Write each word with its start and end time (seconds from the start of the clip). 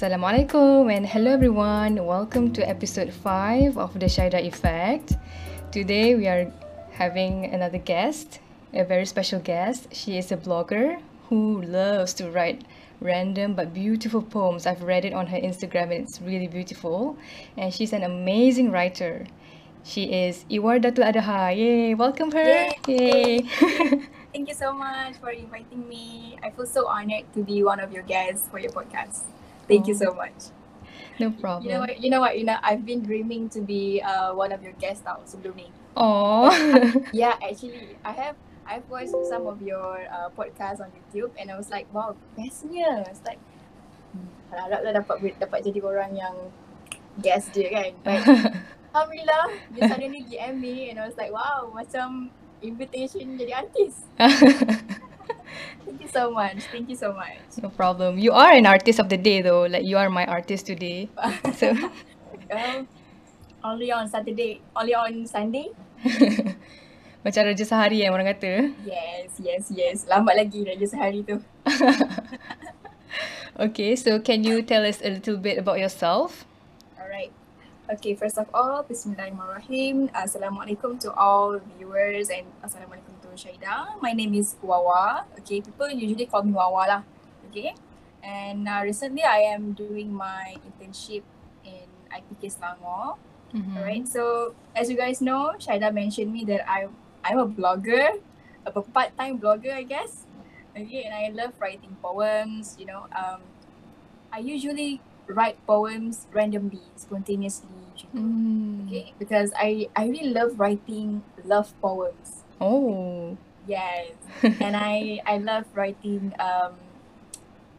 Assalamualaikum 0.00 0.88
and 0.88 1.04
hello 1.04 1.28
everyone. 1.28 2.00
Welcome 2.00 2.56
to 2.56 2.64
episode 2.64 3.12
5 3.12 3.76
of 3.76 3.92
the 4.00 4.08
Shaida 4.08 4.40
Effect. 4.40 5.20
Today 5.76 6.16
we 6.16 6.24
are 6.24 6.48
having 6.96 7.44
another 7.52 7.76
guest, 7.76 8.40
a 8.72 8.80
very 8.80 9.04
special 9.04 9.44
guest. 9.44 9.92
She 9.92 10.16
is 10.16 10.32
a 10.32 10.40
blogger 10.40 11.04
who 11.28 11.60
loves 11.60 12.16
to 12.16 12.32
write 12.32 12.64
random 13.04 13.52
but 13.52 13.76
beautiful 13.76 14.24
poems. 14.24 14.64
I've 14.64 14.80
read 14.80 15.04
it 15.04 15.12
on 15.12 15.28
her 15.28 15.36
Instagram 15.36 15.92
and 15.92 16.08
it's 16.08 16.16
really 16.24 16.48
beautiful. 16.48 17.20
And 17.60 17.68
she's 17.68 17.92
an 17.92 18.00
amazing 18.00 18.72
writer. 18.72 19.28
She 19.84 20.08
is 20.08 20.48
Iwar 20.48 20.80
Datul 20.80 21.12
Adaha. 21.12 21.52
Yay! 21.52 21.92
Welcome 21.92 22.32
her. 22.32 22.48
Yay! 22.48 22.72
Yay. 22.88 23.38
Thank 24.32 24.48
you 24.48 24.56
so 24.56 24.72
much 24.72 25.20
for 25.20 25.28
inviting 25.28 25.84
me. 25.84 26.40
I 26.40 26.48
feel 26.56 26.64
so 26.64 26.88
honored 26.88 27.28
to 27.36 27.44
be 27.44 27.60
one 27.60 27.84
of 27.84 27.92
your 27.92 28.08
guests 28.08 28.48
for 28.48 28.56
your 28.56 28.72
podcast. 28.72 29.28
Thank 29.70 29.86
you 29.86 29.94
so 29.94 30.10
much. 30.12 30.50
no 31.20 31.30
You 31.30 31.36
know 31.36 31.40
problem. 31.40 31.78
what? 31.80 31.94
You 32.00 32.08
know 32.10 32.20
what? 32.20 32.34
You 32.38 32.44
know, 32.48 32.58
I've 32.60 32.82
been 32.82 33.04
dreaming 33.04 33.48
to 33.54 33.60
be 33.60 34.00
uh, 34.00 34.32
one 34.34 34.50
of 34.50 34.64
your 34.64 34.72
guests 34.80 35.04
tau 35.04 35.20
sebelum 35.28 35.54
ni. 35.56 35.68
Oh. 35.94 36.48
Yeah, 37.12 37.36
actually, 37.38 37.94
I 38.02 38.12
have 38.12 38.36
I've 38.64 38.86
watched 38.88 39.12
some 39.28 39.44
of 39.44 39.60
your 39.60 40.06
uh, 40.08 40.30
podcasts 40.32 40.80
on 40.80 40.88
YouTube 40.94 41.34
and 41.36 41.50
I 41.50 41.58
was 41.58 41.68
like, 41.68 41.90
wow, 41.92 42.16
bestnya. 42.38 43.04
It's 43.10 43.20
like, 43.26 43.42
hmm, 44.16 44.30
harap 44.54 44.80
lah 44.80 44.92
dapat 45.02 45.36
dapat 45.36 45.58
jadi 45.66 45.78
orang 45.82 46.14
yang 46.16 46.36
guest 47.18 47.52
dia 47.52 47.68
kan. 47.68 47.92
But 48.06 48.22
Alhamdulillah, 48.90 49.44
you 49.76 49.80
suddenly 49.86 50.22
DM 50.26 50.58
me 50.58 50.90
and 50.90 50.98
I 50.98 51.06
was 51.06 51.14
like, 51.20 51.30
wow, 51.30 51.70
macam 51.70 52.30
invitation 52.64 53.36
jadi 53.38 53.66
artis. 53.66 54.02
Thank 55.84 56.00
you 56.02 56.08
so 56.08 56.30
much. 56.30 56.58
Thank 56.70 56.88
you 56.88 56.96
so 56.96 57.12
much. 57.12 57.38
no 57.62 57.68
problem. 57.70 58.18
You 58.18 58.32
are 58.32 58.52
an 58.52 58.66
artist 58.66 58.98
of 58.98 59.08
the 59.08 59.16
day 59.18 59.42
though. 59.42 59.66
Like 59.66 59.84
you 59.84 59.96
are 59.98 60.08
my 60.10 60.26
artist 60.26 60.66
today. 60.66 61.08
So 61.58 61.74
Um, 62.50 62.90
only 63.62 63.94
on 63.94 64.10
Saturday, 64.10 64.58
only 64.74 64.90
on 64.90 65.22
Sunday. 65.26 65.70
macam 67.22 67.40
raja 67.46 67.62
sehari 67.62 68.02
yang 68.02 68.10
orang 68.10 68.26
kata. 68.26 68.74
Yes, 68.82 69.38
yes, 69.38 69.70
yes. 69.70 69.96
Lambat 70.10 70.34
lagi 70.34 70.66
raja 70.66 70.82
sehari 70.82 71.22
tu. 71.22 71.38
Okay, 73.60 73.92
so 73.92 74.16
can 74.18 74.40
you 74.40 74.62
tell 74.62 74.86
us 74.86 75.02
a 75.04 75.10
little 75.10 75.36
bit 75.36 75.58
about 75.58 75.76
yourself? 75.78 76.46
Alright. 76.96 77.28
Okay, 77.92 78.14
first 78.14 78.38
of 78.38 78.48
all, 78.54 78.86
Bismillahirrahmanirrahim. 78.88 80.08
Assalamualaikum 80.16 80.96
to 81.02 81.12
all 81.12 81.58
viewers 81.76 82.30
and 82.32 82.46
Assalamualaikum 82.64 83.09
to 83.30 83.38
Shaida. 83.38 84.00
My 84.02 84.12
name 84.12 84.34
is 84.34 84.56
Wawa. 84.62 85.24
Okay, 85.38 85.60
people 85.60 85.88
usually 85.90 86.26
call 86.26 86.42
me 86.42 86.52
Wawa 86.52 86.82
lah. 86.86 87.02
Okay. 87.50 87.74
And 88.22 88.68
uh, 88.68 88.82
recently 88.82 89.22
I 89.22 89.54
am 89.54 89.72
doing 89.72 90.12
my 90.12 90.58
internship 90.66 91.22
in 91.64 91.86
IPK 92.10 92.50
Selangor. 92.50 93.16
Mhm. 93.54 93.74
Alright, 93.78 94.06
so 94.06 94.54
as 94.74 94.90
you 94.90 94.96
guys 94.98 95.22
know, 95.22 95.54
Shaida 95.58 95.94
mentioned 95.94 96.30
me 96.34 96.44
that 96.46 96.66
I 96.66 96.86
I'm 97.22 97.38
a 97.38 97.46
blogger, 97.46 98.18
a 98.66 98.70
part-time 98.70 99.38
blogger, 99.38 99.74
I 99.74 99.82
guess. 99.82 100.26
Okay, 100.74 101.02
and 101.06 101.14
I 101.14 101.34
love 101.34 101.58
writing 101.58 101.98
poems. 102.02 102.78
You 102.78 102.86
know, 102.86 103.10
um, 103.14 103.42
I 104.30 104.38
usually 104.38 105.02
write 105.26 105.58
poems 105.66 106.26
randomly, 106.30 106.82
spontaneously. 106.94 107.74
Mm. 108.14 108.86
Okay, 108.86 109.12
because 109.18 109.52
I 109.58 109.90
I 109.98 110.06
really 110.08 110.30
love 110.30 110.58
writing 110.58 111.22
love 111.42 111.74
poems. 111.82 112.39
Oh. 112.60 113.36
Yes, 113.66 114.12
and 114.60 114.76
I 114.76 115.20
I 115.26 115.38
love 115.38 115.64
writing 115.74 116.32
um, 116.40 116.74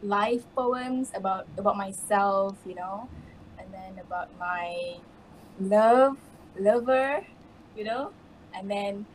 life 0.01 0.43
poems 0.55 1.11
about 1.13 1.47
about 1.57 1.77
myself, 1.77 2.57
you 2.65 2.75
know, 2.75 3.09
and 3.59 3.71
then 3.73 3.99
about 3.99 4.29
my 4.39 4.97
love 5.59 6.17
lover, 6.59 7.25
you 7.75 7.83
know, 7.83 8.11
and 8.53 8.69
then 8.69 9.05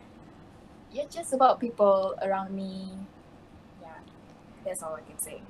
yeah, 0.92 1.04
just 1.10 1.32
about 1.32 1.60
people 1.60 2.14
around 2.22 2.54
me. 2.54 2.90
Yeah, 3.82 3.98
that's 4.64 4.82
all 4.82 4.94
I 4.94 5.00
can 5.02 5.18
say. 5.18 5.40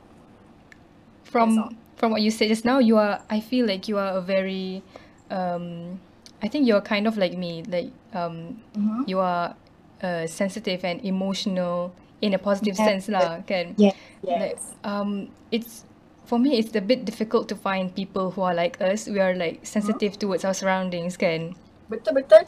From 1.25 1.77
from 1.97 2.13
what 2.13 2.23
you 2.23 2.31
said 2.31 2.49
just 2.49 2.65
now, 2.65 2.79
you 2.79 2.97
are 2.97 3.21
I 3.31 3.41
feel 3.41 3.67
like 3.67 3.89
you 3.89 3.99
are 3.99 4.17
a 4.17 4.21
very 4.21 4.83
um 5.31 6.01
I 6.43 6.49
think 6.49 6.67
you're 6.67 6.81
kind 6.81 7.07
of 7.07 7.17
like 7.17 7.37
me. 7.37 7.63
Like 7.67 7.91
um 8.15 8.63
Mm-hmm. 8.77 9.03
you 9.07 9.19
are 9.21 9.55
uh, 10.03 10.27
sensitive 10.27 10.85
and 10.85 11.01
emotional 11.05 11.93
in 12.21 12.33
a 12.33 12.41
positive 12.41 12.77
Yeah. 12.77 12.87
sense 12.87 13.07
lah, 13.09 13.45
kan? 13.45 13.77
Yes, 13.77 13.95
Like, 14.25 14.59
yes, 14.59 14.75
um, 14.83 15.29
it's 15.51 15.85
for 16.25 16.39
me, 16.39 16.59
it's 16.59 16.75
a 16.75 16.83
bit 16.83 17.05
difficult 17.05 17.47
to 17.49 17.55
find 17.55 17.95
people 17.95 18.35
who 18.35 18.43
are 18.43 18.55
like 18.55 18.81
us. 18.83 19.07
We 19.07 19.21
are 19.23 19.37
like 19.37 19.63
sensitive 19.63 20.19
towards 20.19 20.43
our 20.43 20.55
surroundings, 20.55 21.15
kan? 21.17 21.55
betul 21.87 22.19
betul. 22.19 22.43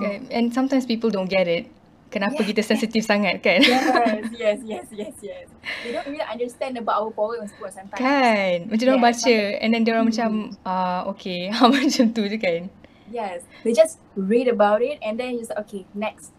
Okay. 0.00 0.24
And 0.32 0.48
sometimes 0.48 0.88
people 0.88 1.12
don't 1.12 1.28
get 1.28 1.44
it. 1.44 1.68
Kenapa 2.08 2.40
Yeah. 2.40 2.56
kita 2.56 2.64
sensitif 2.64 3.04
sangat, 3.10 3.44
kan? 3.44 3.60
Yes, 3.60 4.32
yes, 4.32 4.58
yes, 4.64 4.86
yes, 4.88 5.14
yes. 5.20 5.44
They 5.84 5.92
don't 5.92 6.08
really 6.08 6.24
understand 6.24 6.80
about 6.80 7.04
our 7.04 7.12
poems 7.12 7.52
pun 7.52 7.68
sometimes. 7.68 8.00
Kan? 8.00 8.72
Macam 8.72 8.80
dia 8.80 8.88
orang 8.88 9.04
Yeah, 9.04 9.12
baca 9.12 9.36
and 9.60 9.68
then 9.76 9.80
dia 9.84 9.92
orang 9.92 10.06
macam 10.08 10.30
Mm. 10.48 10.64
ah 10.64 11.04
okay, 11.12 11.52
macam 11.68 12.04
tu 12.16 12.24
je 12.24 12.40
kan. 12.40 12.72
Yes, 13.12 13.44
they 13.60 13.76
just 13.76 14.00
read 14.16 14.48
about 14.48 14.80
it 14.80 14.96
and 15.04 15.20
then 15.20 15.36
just 15.36 15.52
okay, 15.60 15.84
next. 15.92 16.32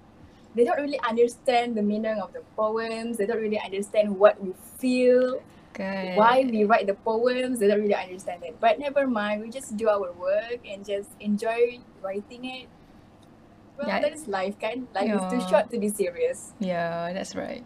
They 0.55 0.65
don't 0.65 0.81
really 0.81 0.99
understand 1.07 1.75
the 1.77 1.81
meaning 1.85 2.17
of 2.19 2.33
the 2.33 2.41
poems. 2.57 3.17
They 3.17 3.25
don't 3.25 3.37
really 3.41 3.61
understand 3.61 4.17
what 4.17 4.41
we 4.41 4.53
feel, 4.81 5.41
Kan. 5.73 6.17
why 6.17 6.41
we 6.43 6.65
write 6.65 6.87
the 6.87 6.97
poems. 6.97 7.59
They 7.59 7.67
don't 7.69 7.81
really 7.81 7.95
understand 7.95 8.43
it. 8.43 8.57
But 8.59 8.79
never 8.79 9.05
mind, 9.07 9.41
we 9.45 9.49
just 9.53 9.77
do 9.77 9.87
our 9.89 10.11
work 10.17 10.59
and 10.65 10.81
just 10.85 11.09
enjoy 11.21 11.79
writing 12.01 12.45
it. 12.45 12.67
Well, 13.77 13.87
Yeah. 13.87 14.01
that 14.01 14.11
is 14.11 14.27
life, 14.27 14.59
kan? 14.59 14.89
Life 14.91 15.07
is 15.07 15.23
too 15.31 15.39
Yeah. 15.39 15.47
short 15.47 15.65
to 15.71 15.77
be 15.79 15.87
serious. 15.87 16.51
Yeah, 16.59 17.13
that's 17.13 17.31
right. 17.37 17.63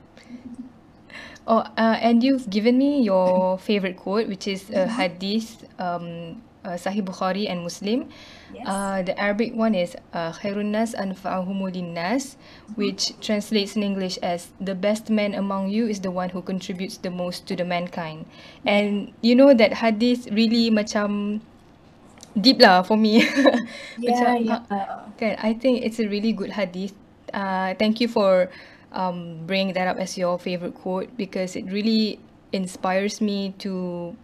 Oh, 1.47 1.65
uh, 1.75 1.97
and 1.99 2.23
you've 2.23 2.49
given 2.49 2.77
me 2.77 3.01
your 3.01 3.57
favorite 3.67 3.97
quote, 3.97 4.27
which 4.27 4.47
is 4.47 4.69
a 4.71 4.87
hadith, 4.87 5.65
um, 5.79 6.39
uh, 6.63 6.79
Sahih 6.79 7.03
Bukhari 7.03 7.49
and 7.49 7.63
Muslim. 7.63 8.07
Yes. 8.53 8.67
Uh, 8.67 9.01
the 9.01 9.17
Arabic 9.19 9.55
one 9.55 9.73
is 9.73 9.97
uh, 10.13 10.31
Khairun 10.31 10.71
nas 10.71 10.93
anfa'ahumu 10.93 11.73
linnas, 11.73 12.37
which 12.75 13.17
translates 13.19 13.75
in 13.75 13.81
English 13.81 14.17
as 14.21 14.53
the 14.61 14.75
best 14.75 15.09
man 15.09 15.33
among 15.33 15.69
you 15.69 15.87
is 15.87 16.01
the 16.01 16.11
one 16.11 16.29
who 16.29 16.41
contributes 16.41 16.97
the 16.97 17.09
most 17.09 17.47
to 17.47 17.55
the 17.55 17.65
mankind. 17.65 18.25
And 18.65 19.13
you 19.21 19.35
know 19.35 19.53
that 19.53 19.81
hadith 19.81 20.29
really 20.29 20.69
macam 20.69 21.41
deep 22.37 22.61
lah 22.61 22.85
for 22.85 22.97
me. 22.97 23.23
yeah, 23.97 24.13
macam, 24.13 24.31
yeah. 24.45 25.09
Kan, 25.17 25.33
I 25.41 25.53
think 25.57 25.81
it's 25.81 25.97
a 25.99 26.07
really 26.07 26.33
good 26.33 26.53
hadith. 26.53 26.93
Uh, 27.33 27.73
thank 27.81 27.97
you 27.97 28.07
for 28.07 28.49
um, 28.93 29.45
bringing 29.45 29.73
that 29.73 29.87
up 29.87 29.97
as 29.97 30.17
your 30.17 30.37
favorite 30.37 30.77
quote 30.77 31.09
because 31.17 31.55
it 31.55 31.65
really 31.73 32.21
inspires 32.53 33.19
me 33.19 33.57
to 33.57 34.15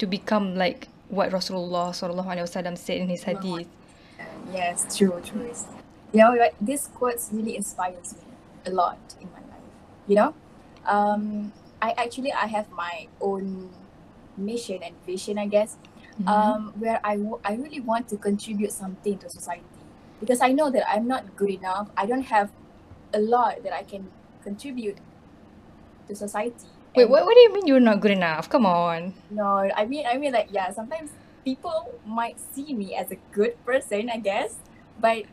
to 0.00 0.06
become 0.08 0.56
like 0.56 0.88
what 1.08 1.30
Rasulullah 1.30 1.90
sallallahu 1.92 2.26
alaihi 2.26 2.46
wasallam 2.48 2.76
said 2.78 2.98
in 2.98 3.08
his 3.08 3.22
hadith. 3.24 3.68
Yes, 4.52 4.96
true, 4.96 5.20
true. 5.24 5.50
You 6.12 6.20
know, 6.20 6.48
this 6.60 6.88
quotes 6.94 7.30
really 7.32 7.56
inspires 7.56 8.14
me 8.14 8.22
a 8.66 8.70
lot 8.70 8.98
in 9.20 9.28
my 9.32 9.40
life. 9.50 9.68
You 10.06 10.16
know, 10.16 10.34
um, 10.86 11.52
I 11.82 11.92
actually 11.98 12.32
I 12.32 12.46
have 12.46 12.70
my 12.70 13.08
own 13.20 13.70
mission 14.36 14.82
and 14.82 14.94
vision, 15.06 15.38
I 15.38 15.46
guess, 15.46 15.76
Mhm. 16.20 16.28
um, 16.28 16.72
where 16.78 17.00
I 17.04 17.16
w- 17.16 17.40
I 17.44 17.54
really 17.54 17.80
want 17.80 18.08
to 18.08 18.16
contribute 18.16 18.72
something 18.72 19.18
to 19.18 19.28
society 19.28 19.82
because 20.20 20.40
I 20.40 20.52
know 20.52 20.70
that 20.70 20.86
I'm 20.88 21.06
not 21.06 21.36
good 21.36 21.50
enough. 21.50 21.90
I 21.96 22.06
don't 22.06 22.26
have 22.30 22.50
a 23.12 23.18
lot 23.20 23.62
that 23.62 23.72
I 23.74 23.82
can 23.82 24.10
contribute 24.42 24.98
to 26.08 26.14
society. 26.14 26.68
Wait, 26.96 27.08
what, 27.08 27.24
what 27.24 27.34
do 27.34 27.40
you 27.40 27.52
mean 27.52 27.66
you're 27.66 27.80
not 27.80 28.00
good 28.00 28.10
enough? 28.10 28.48
Come 28.48 28.66
on. 28.66 29.14
no, 29.30 29.70
I 29.76 29.86
mean, 29.86 30.06
I 30.06 30.18
mean, 30.18 30.32
like, 30.32 30.48
yeah, 30.50 30.70
sometimes 30.72 31.10
people 31.44 32.00
might 32.06 32.38
see 32.38 32.74
me 32.74 32.94
as 32.96 33.10
a 33.10 33.16
good 33.32 33.62
person, 33.64 34.10
I 34.12 34.18
guess, 34.18 34.58
but 34.98 35.24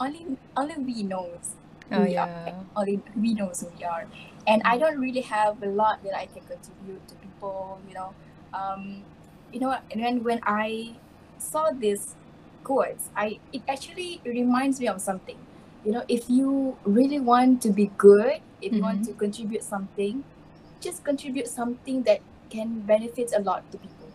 only 0.00 0.26
only 0.56 0.76
we 0.78 1.02
knows 1.02 1.56
who 1.92 2.00
Oh 2.00 2.04
we 2.04 2.16
are. 2.16 2.28
yeah. 2.46 2.64
Only 2.76 3.02
we 3.16 3.34
knows 3.34 3.60
who 3.60 3.68
we 3.76 3.84
are, 3.84 4.08
and 4.46 4.62
I 4.64 4.78
don't 4.78 4.98
really 4.98 5.22
have 5.22 5.62
a 5.62 5.66
lot 5.66 6.02
that 6.04 6.16
I 6.16 6.26
can 6.26 6.42
contribute 6.44 7.06
to 7.08 7.14
people. 7.16 7.80
You 7.86 7.94
know, 7.94 8.14
um, 8.54 9.04
you 9.52 9.60
know, 9.60 9.76
and 9.90 10.02
then 10.02 10.22
when 10.24 10.40
I 10.44 10.98
saw 11.38 11.70
this 11.72 12.16
quotes, 12.64 13.10
I 13.16 13.40
it 13.52 13.62
actually 13.68 14.22
reminds 14.24 14.80
me 14.80 14.88
of 14.88 15.00
something. 15.00 15.38
You 15.84 15.92
know, 15.92 16.04
if 16.08 16.28
you 16.28 16.78
really 16.84 17.20
want 17.20 17.62
to 17.62 17.70
be 17.72 17.92
good, 17.96 18.40
if 18.60 18.76
you 18.76 18.82
want 18.82 19.02
Mhm. 19.02 19.04
to 19.04 19.14
contribute 19.14 19.62
something, 19.64 20.24
just 20.80 21.04
contribute 21.04 21.48
something 21.48 22.02
that 22.04 22.20
can 22.50 22.80
benefit 22.80 23.32
a 23.36 23.40
lot 23.40 23.70
to 23.72 23.78
people. 23.78 24.08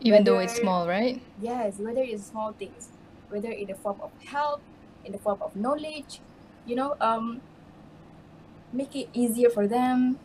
Even 0.00 0.24
though 0.24 0.38
it's 0.38 0.54
small, 0.54 0.88
right? 0.88 1.22
Yes, 1.40 1.78
whether 1.78 2.02
it's 2.02 2.26
small 2.26 2.52
things, 2.52 2.90
whether 3.28 3.50
in 3.50 3.68
the 3.68 3.74
form 3.74 4.00
of 4.00 4.10
help, 4.24 4.62
in 5.04 5.12
the 5.12 5.18
form 5.18 5.38
of 5.40 5.54
knowledge, 5.56 6.20
you 6.66 6.76
know, 6.76 6.96
um, 7.00 7.42
make 8.72 8.94
it 8.94 9.08
easier 9.12 9.50
for 9.50 9.66
them. 9.66 10.18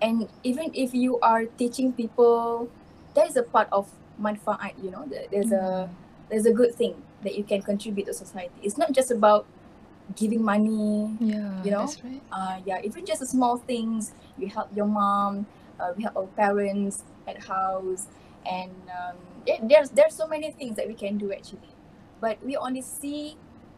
And 0.00 0.28
even 0.42 0.70
if 0.74 0.94
you 0.94 1.20
are 1.20 1.46
teaching 1.46 1.92
people, 1.92 2.68
that 3.14 3.28
is 3.28 3.36
a 3.36 3.42
part 3.42 3.68
of 3.72 3.90
manfaat, 4.18 4.74
you 4.82 4.90
know, 4.90 5.06
there's 5.30 5.52
a 5.52 5.88
Mm. 5.90 5.94
there's 6.30 6.46
a 6.46 6.52
good 6.52 6.74
thing 6.74 7.02
that 7.22 7.36
you 7.36 7.44
can 7.44 7.62
contribute 7.62 8.06
to 8.06 8.14
society. 8.14 8.54
It's 8.62 8.78
not 8.78 8.92
just 8.92 9.10
about 9.10 9.46
giving 10.16 10.42
money. 10.44 11.16
Yeah, 11.20 11.62
You 11.64 11.70
know? 11.72 11.86
that's 11.88 12.02
right. 12.04 12.20
Uh, 12.30 12.60
yeah, 12.64 12.80
even 12.84 13.04
just 13.06 13.20
the 13.20 13.26
small 13.26 13.56
things. 13.56 14.12
You 14.36 14.48
help 14.48 14.68
your 14.76 14.86
mom. 14.86 15.46
Uh, 15.80 15.92
we 15.96 16.04
help 16.04 16.16
our 16.16 16.30
parents 16.38 17.02
at 17.26 17.42
house, 17.42 18.06
and 18.46 18.70
um, 18.92 19.16
yeah, 19.46 19.58
there's 19.62 19.90
there's 19.90 20.14
so 20.14 20.26
many 20.28 20.52
things 20.54 20.76
that 20.76 20.86
we 20.86 20.94
can 20.94 21.18
do 21.18 21.32
actually, 21.34 21.72
but 22.20 22.38
we 22.46 22.54
only 22.54 22.82
see 22.82 23.34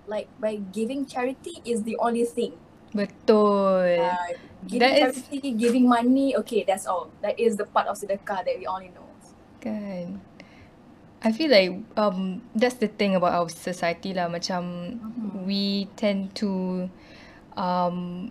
like 0.07 0.29
by 0.39 0.57
giving 0.77 1.07
charity 1.09 1.63
is 1.65 1.83
the 1.89 1.97
only 1.97 2.25
thing. 2.29 2.53
Betul. 2.93 3.97
Uh, 3.97 4.37
giving 4.69 4.81
That 4.81 5.09
is- 5.17 5.25
charity, 5.25 5.53
giving 5.57 5.89
money, 5.89 6.37
okay, 6.37 6.65
that's 6.69 6.85
all. 6.87 7.09
That 7.23 7.41
is 7.41 7.57
the 7.57 7.65
part 7.65 7.87
of 7.89 7.97
sedekah 7.97 8.45
that 8.45 8.55
we 8.61 8.67
only 8.69 8.93
know. 8.93 9.05
Kan. 9.61 10.21
I 11.23 11.33
feel 11.33 11.51
like 11.51 11.73
um 11.97 12.43
that's 12.55 12.77
the 12.77 12.89
thing 12.89 13.17
about 13.17 13.33
our 13.33 13.49
society 13.49 14.13
lah 14.15 14.29
macam 14.29 14.95
Mhm. 15.01 15.47
we 15.49 15.89
tend 15.97 16.35
to 16.39 16.87
um 17.57 18.31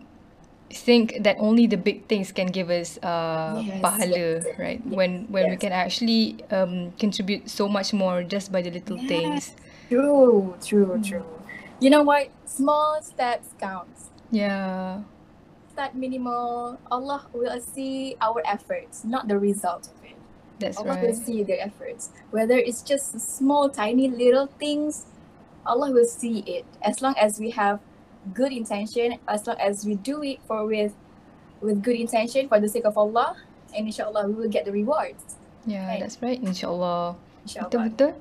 think 0.70 1.18
that 1.24 1.38
only 1.40 1.68
the 1.68 1.78
big 1.78 2.08
things 2.08 2.32
can 2.32 2.48
give 2.48 2.70
us 2.70 2.98
uh 3.04 3.62
Yes, 3.66 3.82
pahala 3.84 4.18
yes, 4.18 4.46
right 4.58 4.82
yes, 4.86 4.96
when 4.98 5.12
when 5.30 5.50
we 5.50 5.58
can 5.58 5.72
actually 5.74 6.38
um 6.52 6.92
contribute 7.00 7.50
so 7.50 7.68
much 7.70 7.94
more 7.94 8.24
just 8.24 8.52
by 8.52 8.62
the 8.62 8.72
little 8.72 8.98
Yes. 8.98 9.10
things 9.10 9.42
True, 9.90 10.58
true, 10.66 10.98
Mm. 10.98 11.04
true. 11.06 11.28
You 11.80 11.90
know 11.94 12.02
what? 12.02 12.34
Small 12.50 12.98
steps 13.06 13.54
counts. 13.62 14.10
yeah 14.34 15.06
Start 15.72 15.94
minimal. 15.96 16.80
Allah 16.90 17.28
will 17.34 17.60
see 17.60 18.16
our 18.22 18.42
efforts, 18.48 19.04
not 19.04 19.28
the 19.28 19.38
result. 19.38 19.90
That's 20.60 20.78
Allah 20.78 20.98
will 21.02 21.14
see 21.14 21.44
their 21.44 21.60
efforts. 21.62 22.10
Whether 22.32 22.58
it's 22.58 22.82
just 22.82 23.20
small, 23.20 23.70
tiny, 23.70 24.08
little 24.10 24.48
things, 24.60 25.06
Allah 25.66 25.92
will 25.92 26.06
see 26.08 26.40
it. 26.46 26.66
As 26.82 27.02
long 27.02 27.16
as 27.18 27.40
we 27.40 27.52
have 27.52 27.80
good 28.34 28.52
intention, 28.52 29.20
as 29.28 29.46
long 29.48 29.58
as 29.60 29.86
we 29.86 29.96
do 29.96 30.24
it 30.24 30.40
for 30.48 30.66
with 30.66 30.94
with 31.62 31.82
good 31.82 31.96
intention 31.96 32.48
for 32.48 32.60
the 32.60 32.70
sake 32.70 32.86
of 32.86 32.98
Allah, 32.98 33.36
and 33.76 33.88
inshallah 33.88 34.28
we 34.28 34.34
will 34.34 34.50
get 34.50 34.66
the 34.66 34.72
rewards. 34.72 35.38
yeah 35.66 35.88
Right. 35.88 36.00
that's 36.06 36.22
right 36.22 36.38
insyaallah 36.42 37.18
Inshallah. 37.42 37.70
betul 37.74 37.80
betul 37.90 38.12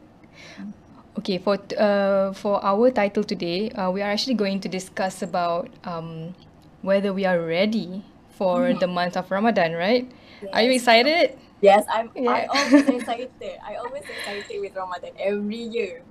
okay 1.18 1.38
for 1.38 1.60
uh 1.78 2.32
for 2.32 2.58
our 2.64 2.90
title 2.90 3.22
today 3.22 3.70
uh, 3.76 3.90
we 3.90 4.02
are 4.02 4.10
actually 4.10 4.34
going 4.34 4.58
to 4.60 4.68
discuss 4.68 5.22
about 5.22 5.68
um 5.84 6.32
whether 6.82 7.12
we 7.12 7.24
are 7.24 7.38
ready 7.40 8.02
for 8.34 8.72
Mhm. 8.72 8.80
the 8.80 8.88
month 8.88 9.16
of 9.16 9.30
Ramadan 9.30 9.76
right 9.76 10.08
are 10.52 10.62
you 10.64 10.72
Yes. 10.72 10.80
excited 10.82 11.36
Yes, 11.64 11.88
I'm. 11.88 12.12
I 12.28 12.44
Yeah. 12.44 12.52
always 12.52 12.84
excited. 13.00 13.56
I 13.64 13.80
always 13.80 14.04
excited 14.04 14.56
with 14.60 14.76
Ramadan 14.76 15.16
every 15.16 15.64
year. 15.72 16.04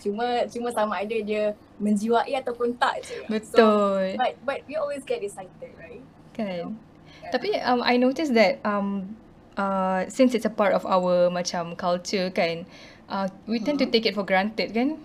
Cuma 0.00 0.48
cuma 0.48 0.72
sama 0.72 1.04
ada 1.04 1.14
dia 1.20 1.52
menjiwai 1.76 2.32
ataupun 2.40 2.74
tak 2.80 3.04
je. 3.04 3.20
So, 3.52 3.60
betul 3.60 4.16
but 4.16 4.32
but 4.42 4.58
we 4.64 4.74
always 4.80 5.04
get 5.04 5.20
excited, 5.20 5.76
right? 5.76 6.02
kan 6.32 6.72
Yeah. 7.20 7.28
tapi 7.28 7.60
um 7.60 7.84
I 7.84 8.00
noticed 8.00 8.32
that 8.32 8.64
um 8.64 9.12
uh 9.60 10.08
since 10.08 10.32
it's 10.32 10.48
a 10.48 10.52
part 10.52 10.72
of 10.72 10.88
our 10.88 11.28
macam 11.28 11.76
culture 11.76 12.32
kan 12.32 12.64
uh 13.12 13.28
we 13.44 13.60
tend 13.60 13.76
to 13.78 13.86
Mhm. 13.86 13.92
take 13.92 14.08
it 14.08 14.16
for 14.16 14.24
granted 14.24 14.72
kan 14.72 14.96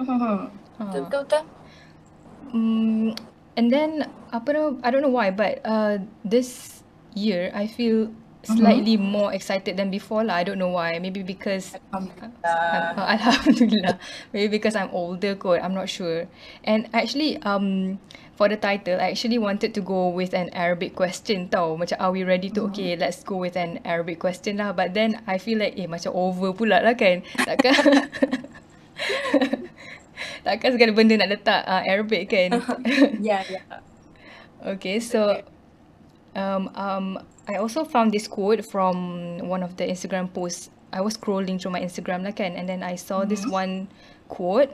Mhm. 0.00 0.48
Betul 0.80 1.00
uh, 1.04 1.04
betul 1.04 1.20
betul. 1.28 1.44
Mm, 2.50 3.14
and 3.54 3.66
then 3.70 3.90
apa 4.32 4.48
nama 4.56 4.80
I 4.82 4.88
don't 4.90 5.04
know 5.04 5.12
why 5.12 5.30
but 5.30 5.60
uh 5.62 6.00
this 6.24 6.80
year 7.14 7.52
I 7.54 7.68
feel 7.68 8.10
slightly 8.42 8.96
more 8.96 9.32
excited 9.32 9.76
than 9.76 9.90
before 9.90 10.24
lah. 10.24 10.40
I 10.40 10.44
don't 10.44 10.58
know 10.58 10.72
why. 10.72 10.98
Maybe 10.98 11.22
because 11.22 11.76
Alhamdulillah. 11.92 12.32
uh, 12.44 13.04
Alhamdulillah. 13.16 13.96
Maybe 14.32 14.48
because 14.48 14.76
I'm 14.76 14.90
older 14.92 15.34
kot. 15.36 15.60
I'm 15.62 15.74
not 15.74 15.88
sure. 15.88 16.26
And 16.64 16.88
actually 16.92 17.40
um 17.42 17.98
for 18.40 18.48
the 18.48 18.56
title 18.56 18.96
I 18.96 19.12
actually 19.12 19.36
wanted 19.36 19.76
to 19.76 19.82
go 19.84 20.08
with 20.08 20.32
an 20.32 20.48
Arabic 20.56 20.96
question 20.96 21.48
tau. 21.52 21.76
Macam 21.76 22.00
are 22.00 22.12
we 22.12 22.24
ready 22.24 22.48
to 22.56 22.72
okay 22.72 22.96
let's 22.96 23.22
go 23.22 23.36
with 23.36 23.56
an 23.56 23.80
Arabic 23.84 24.20
question 24.20 24.58
lah. 24.58 24.72
But 24.72 24.96
then 24.96 25.20
I 25.28 25.36
feel 25.36 25.60
like 25.60 25.76
eh 25.76 25.88
macam 25.88 26.16
over 26.16 26.56
pula 26.56 26.80
lah 26.80 26.96
kan. 26.96 27.20
Takkan 27.44 27.76
takkan 30.46 30.70
segala 30.72 30.92
benda 30.96 31.20
nak 31.20 31.36
letak 31.36 31.62
uh, 31.68 31.84
Arabic 31.84 32.32
kan? 32.32 32.64
Yeah, 33.20 33.44
yeah. 33.52 33.84
Okay, 34.60 35.00
so 35.00 35.40
um, 36.36 36.68
um, 36.76 37.16
I 37.52 37.56
also 37.58 37.84
found 37.84 38.12
this 38.12 38.28
quote 38.28 38.64
from 38.64 39.38
one 39.48 39.62
of 39.62 39.76
the 39.76 39.84
Instagram 39.84 40.32
posts. 40.32 40.70
I 40.92 41.00
was 41.00 41.16
scrolling 41.16 41.60
through 41.60 41.72
my 41.72 41.80
Instagram 41.80 42.24
kan, 42.36 42.56
and 42.56 42.68
then 42.68 42.82
I 42.82 42.96
saw 42.96 43.24
this 43.24 43.46
one 43.46 43.88
quote. 44.28 44.70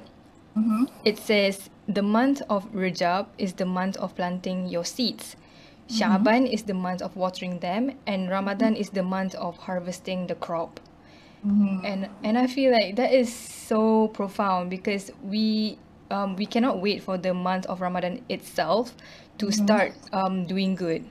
Mhm. 0.56 0.88
It 1.04 1.18
says, 1.18 1.70
"The 1.88 2.02
month 2.02 2.42
of 2.48 2.70
Rajab 2.72 3.26
is 3.38 3.54
the 3.54 3.66
month 3.66 3.96
of 3.98 4.14
planting 4.16 4.66
your 4.68 4.84
seeds. 4.84 5.36
Shaban 5.88 6.46
is 6.46 6.64
the 6.64 6.74
month 6.74 7.02
of 7.02 7.16
watering 7.16 7.60
them, 7.60 7.92
and 8.06 8.28
Ramadan 8.30 8.74
is 8.74 8.90
the 8.90 9.02
month 9.02 9.34
of 9.36 9.56
harvesting 9.68 10.26
the 10.26 10.34
crop." 10.34 10.80
Mhm. 11.44 11.80
And 11.84 12.08
and 12.24 12.38
I 12.38 12.46
feel 12.46 12.72
like 12.72 12.96
that 12.96 13.12
is 13.12 13.32
so 13.32 14.08
profound 14.08 14.70
because 14.70 15.12
we 15.22 15.78
um 16.10 16.36
we 16.36 16.46
cannot 16.46 16.80
wait 16.80 17.02
for 17.02 17.16
the 17.18 17.34
month 17.34 17.66
of 17.66 17.80
Ramadan 17.80 18.20
itself 18.28 18.94
to 19.38 19.50
start 19.52 19.92
um 20.12 20.46
doing 20.46 20.74
good. 20.74 21.04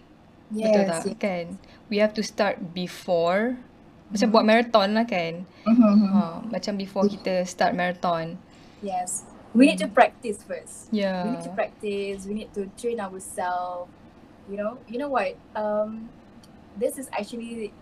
Betul 0.56 0.84
Yes. 0.88 1.04
tak? 1.04 1.04
Kan? 1.20 1.46
We 1.92 2.00
have 2.00 2.16
to 2.16 2.24
start 2.24 2.74
before 2.74 3.60
macam 4.08 4.28
buat 4.32 4.46
marathon 4.46 4.94
lah 4.94 5.04
kan. 5.04 5.44
Mhm. 5.66 5.94
Ha, 6.14 6.24
macam 6.48 6.74
before 6.78 7.10
kita 7.10 7.44
start 7.44 7.74
marathon. 7.74 8.38
Yes. 8.80 9.26
We 9.52 9.66
need 9.66 9.80
to 9.80 9.88
practice 9.88 10.44
first. 10.44 10.92
Yeah. 10.92 11.24
we 11.24 11.40
need 11.40 11.46
to 11.48 11.54
practice 11.56 12.28
we 12.28 12.34
need 12.36 12.52
to 12.54 12.68
train 12.76 13.00
ourselves 13.00 13.88
you 14.46 14.60
know 14.60 14.78
you 14.86 15.00
know 15.00 15.08
what 15.10 15.34
um 15.56 16.06
this 16.78 17.00
is 17.00 17.08
actually 17.10 17.74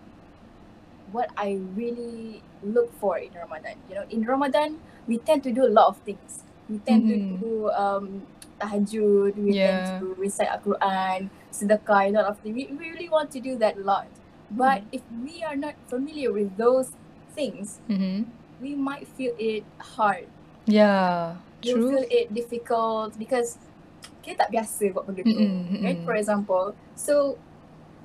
what 1.12 1.28
i 1.36 1.60
really 1.76 2.40
look 2.64 2.88
for 2.96 3.18
in 3.20 3.28
ramadan 3.36 3.76
you 3.90 3.94
know 3.94 4.06
in 4.08 4.24
ramadan 4.24 4.78
we 5.06 5.18
tend 5.18 5.42
to 5.44 5.52
do 5.52 5.66
a 5.66 5.72
lot 5.72 5.86
of 5.92 5.98
things 6.08 6.40
we 6.70 6.78
tend 6.80 7.04
Mhm. 7.04 7.10
to 7.10 7.16
do 7.36 7.52
um 7.76 8.24
tahajud 8.60 9.34
we 9.36 9.56
Yeah. 9.56 9.66
tend 9.66 9.82
to 10.02 10.06
recite 10.18 10.50
al-quran 10.50 11.30
sedekah 11.50 12.08
a 12.08 12.10
lot 12.14 12.26
of 12.26 12.36
things 12.42 12.54
we, 12.54 12.66
we 12.74 12.90
really 12.90 13.08
want 13.08 13.30
to 13.30 13.38
do 13.40 13.54
that 13.58 13.76
a 13.78 13.82
lot 13.84 14.06
but 14.50 14.82
if 14.92 15.02
we 15.24 15.42
are 15.42 15.56
not 15.56 15.74
familiar 15.88 16.30
with 16.30 16.50
those 16.56 16.94
things 17.34 17.78
Mm-hmm. 17.90 18.30
we 18.62 18.74
might 18.78 19.06
feel 19.18 19.34
it 19.38 19.66
hard 19.96 20.26
Yeah. 20.64 21.36
you 21.60 21.76
True. 21.76 21.88
feel 21.92 22.06
it 22.08 22.26
difficult 22.32 23.18
because 23.20 23.60
kita 24.24 24.48
tak 24.48 24.50
biasa 24.52 24.92
buat 24.96 25.04
benda 25.04 25.20
tu. 25.20 25.36
Mm-mm, 25.36 25.84
Right? 25.84 26.00
For 26.00 26.16
example, 26.16 26.72
so 26.96 27.36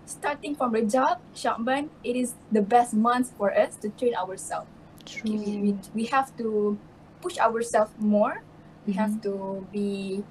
starting 0.04 0.56
from 0.56 0.76
Rajab, 0.76 1.24
Sha'ban, 1.32 1.88
it 2.04 2.16
is 2.20 2.36
the 2.52 2.60
best 2.60 2.92
month 2.92 3.32
for 3.40 3.52
us 3.56 3.80
to 3.80 3.88
train 3.96 4.12
ourselves. 4.20 4.68
True. 5.08 5.24
We, 5.32 5.40
we, 5.64 5.70
we 5.96 6.04
have 6.12 6.36
to 6.36 6.76
push 7.24 7.40
ourselves 7.40 7.96
more. 8.00 8.44
We 8.84 8.94
have 9.00 9.24
Mm-hmm. 9.24 9.28
to 9.28 9.64
be, 9.72 10.24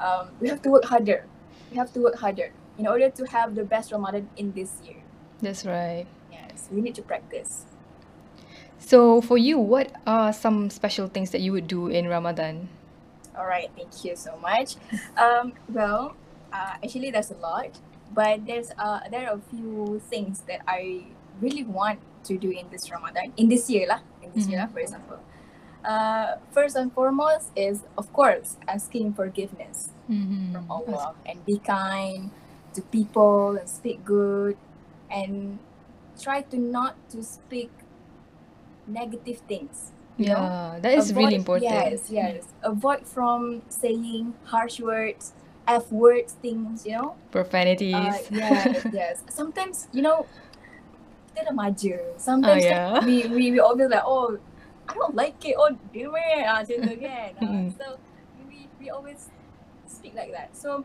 um, 0.00 0.30
we 0.40 0.48
have 0.48 0.62
to 0.62 0.70
work 0.70 0.84
harder. 0.84 1.26
We 1.70 1.76
have 1.76 1.92
to 1.92 2.00
work 2.00 2.16
harder 2.16 2.52
in 2.78 2.86
order 2.86 3.10
to 3.10 3.24
have 3.26 3.54
the 3.54 3.64
best 3.64 3.92
Ramadan 3.92 4.28
in 4.36 4.52
this 4.52 4.80
year. 4.84 5.02
That's 5.42 5.66
right. 5.66 6.06
Yes, 6.32 6.68
we 6.70 6.80
need 6.80 6.94
to 6.96 7.02
practice. 7.02 7.66
So 8.78 9.20
for 9.20 9.36
you, 9.36 9.58
what 9.58 9.92
are 10.06 10.32
some 10.32 10.70
special 10.70 11.08
things 11.08 11.30
that 11.30 11.40
you 11.40 11.52
would 11.52 11.66
do 11.66 11.88
in 11.88 12.08
Ramadan? 12.08 12.68
All 13.36 13.46
right, 13.46 13.70
thank 13.76 14.04
you 14.04 14.16
so 14.16 14.36
much. 14.38 14.76
Um, 15.18 15.52
well, 15.68 16.16
uh, 16.52 16.78
actually, 16.82 17.10
there's 17.10 17.30
a 17.30 17.36
lot, 17.36 17.78
but 18.14 18.46
there's 18.46 18.70
uh, 18.78 19.00
there 19.10 19.28
are 19.28 19.36
a 19.36 19.42
few 19.50 20.00
things 20.10 20.40
that 20.46 20.62
I 20.66 21.06
really 21.40 21.64
want 21.64 22.00
to 22.24 22.38
do 22.38 22.50
in 22.50 22.70
this 22.70 22.90
Ramadan, 22.90 23.32
in 23.36 23.48
this 23.48 23.68
year 23.70 23.86
lah, 23.86 24.00
in 24.22 24.30
this 24.34 24.46
year 24.46 24.58
lah, 24.58 24.66
for 24.66 24.78
example. 24.78 25.18
Uh, 25.84 26.36
first 26.50 26.74
and 26.76 26.92
foremost 26.92 27.50
is 27.54 27.84
of 27.96 28.12
course 28.12 28.56
asking 28.66 29.14
forgiveness 29.14 29.90
Mm-hmm. 30.08 30.56
from 30.56 30.64
Allah 30.72 31.12
and 31.28 31.44
be 31.44 31.60
kind 31.60 32.32
to 32.72 32.80
people 32.80 33.60
and 33.60 33.68
speak 33.68 34.00
good 34.08 34.56
and 35.12 35.58
try 36.16 36.40
to 36.48 36.56
not 36.56 36.96
to 37.12 37.20
speak 37.22 37.68
negative 38.88 39.44
things. 39.44 39.92
you 40.16 40.32
know? 40.32 40.40
Yeah, 40.40 40.78
that 40.80 40.92
is 40.98 41.12
really 41.12 41.34
important. 41.36 41.70
Yes, 41.70 42.10
yes. 42.10 42.44
Avoid 42.64 43.06
from 43.06 43.62
saying 43.68 44.34
harsh 44.44 44.80
words, 44.80 45.32
F 45.68 45.92
words, 45.92 46.32
things, 46.40 46.86
you 46.86 46.92
know. 46.96 47.14
Profanities. 47.30 47.94
Uh, 47.94 48.22
yes, 48.32 48.86
yes. 48.92 49.22
Sometimes, 49.28 49.86
you 49.92 50.02
know, 50.02 50.24
kita 51.36 51.52
remaja. 51.52 52.00
Sometimes 52.16 52.64
yeah. 52.64 53.04
we, 53.04 53.28
we, 53.28 53.52
we 53.52 53.60
always 53.60 53.92
like, 53.92 54.02
oh, 54.08 54.40
I 54.88 54.94
don't 54.94 55.14
like 55.14 55.36
it. 55.44 55.54
Oh, 55.56 55.68
dia 55.92 56.08
meh. 56.08 56.42
Ah, 56.42 56.64
macam 56.64 56.76
tu 56.80 56.96
kan. 56.96 57.30
Mm. 57.44 57.68
so, 57.76 58.00
we, 58.48 58.66
we 58.80 58.88
always 58.88 59.28
speak 59.84 60.16
like 60.16 60.32
that. 60.32 60.56
So, 60.56 60.84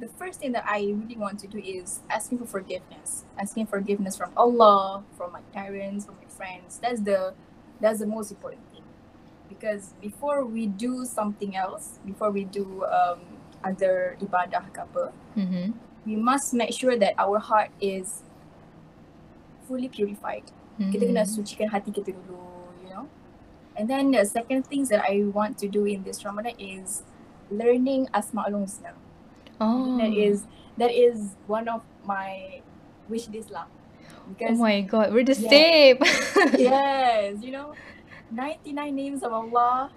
the 0.00 0.08
first 0.16 0.40
thing 0.40 0.52
that 0.52 0.64
I 0.66 0.88
really 0.90 1.14
want 1.16 1.38
to 1.44 1.46
do 1.46 1.60
is 1.60 2.00
asking 2.08 2.40
for 2.40 2.48
forgiveness, 2.48 3.22
asking 3.36 3.68
forgiveness 3.68 4.16
from 4.16 4.32
Allah, 4.34 5.04
from 5.14 5.30
my 5.30 5.44
parents, 5.52 6.08
from 6.08 6.16
my 6.18 6.26
friends. 6.26 6.80
That's 6.80 7.00
the 7.00 7.36
that's 7.78 8.00
the 8.00 8.08
most 8.08 8.32
important 8.32 8.62
thing, 8.70 8.82
because 9.46 9.94
before 10.00 10.42
we 10.42 10.66
do 10.66 11.04
something 11.04 11.54
else, 11.54 11.98
before 12.02 12.30
we 12.30 12.44
do 12.44 12.82
um, 12.88 13.20
other 13.62 14.16
ibadah 14.18 14.64
ke 14.72 14.80
apa, 14.80 15.04
Mm-hmm. 15.38 15.72
we 16.04 16.16
must 16.18 16.50
make 16.52 16.74
sure 16.74 16.92
that 16.98 17.14
our 17.16 17.38
heart 17.38 17.70
is 17.80 18.20
fully 19.68 19.88
purified. 19.88 20.44
Kita 20.82 21.04
kena 21.04 21.22
Mm-hmm. 21.22 21.36
sucikan 21.36 21.68
hati 21.70 21.88
kita 21.88 22.10
dulu. 22.10 22.42
And 23.76 23.88
then 23.88 24.10
the 24.12 24.24
second 24.24 24.66
things 24.68 24.88
that 24.90 25.04
I 25.04 25.24
want 25.24 25.56
to 25.64 25.68
do 25.68 25.84
in 25.84 26.02
this 26.04 26.24
Ramadan 26.24 26.54
is 26.60 27.02
learning 27.50 28.08
Asmaul 28.12 28.52
Husna. 28.52 28.92
Oh. 29.60 29.96
That 29.98 30.12
is 30.12 30.44
that 30.76 30.90
is 30.92 31.36
one 31.46 31.68
of 31.68 31.82
my 32.04 32.60
wish 33.08 33.28
list 33.28 33.50
lah. 33.50 33.64
Oh 34.12 34.28
Because 34.36 34.58
my 34.58 34.80
god, 34.84 35.12
we're 35.12 35.24
the 35.24 35.36
Yeah. 35.36 35.48
same. 35.50 35.98
yes, 36.58 37.40
you 37.40 37.52
know, 37.52 37.72
99 38.30 38.74
names 38.94 39.20
of 39.22 39.32
Allah. 39.32 39.88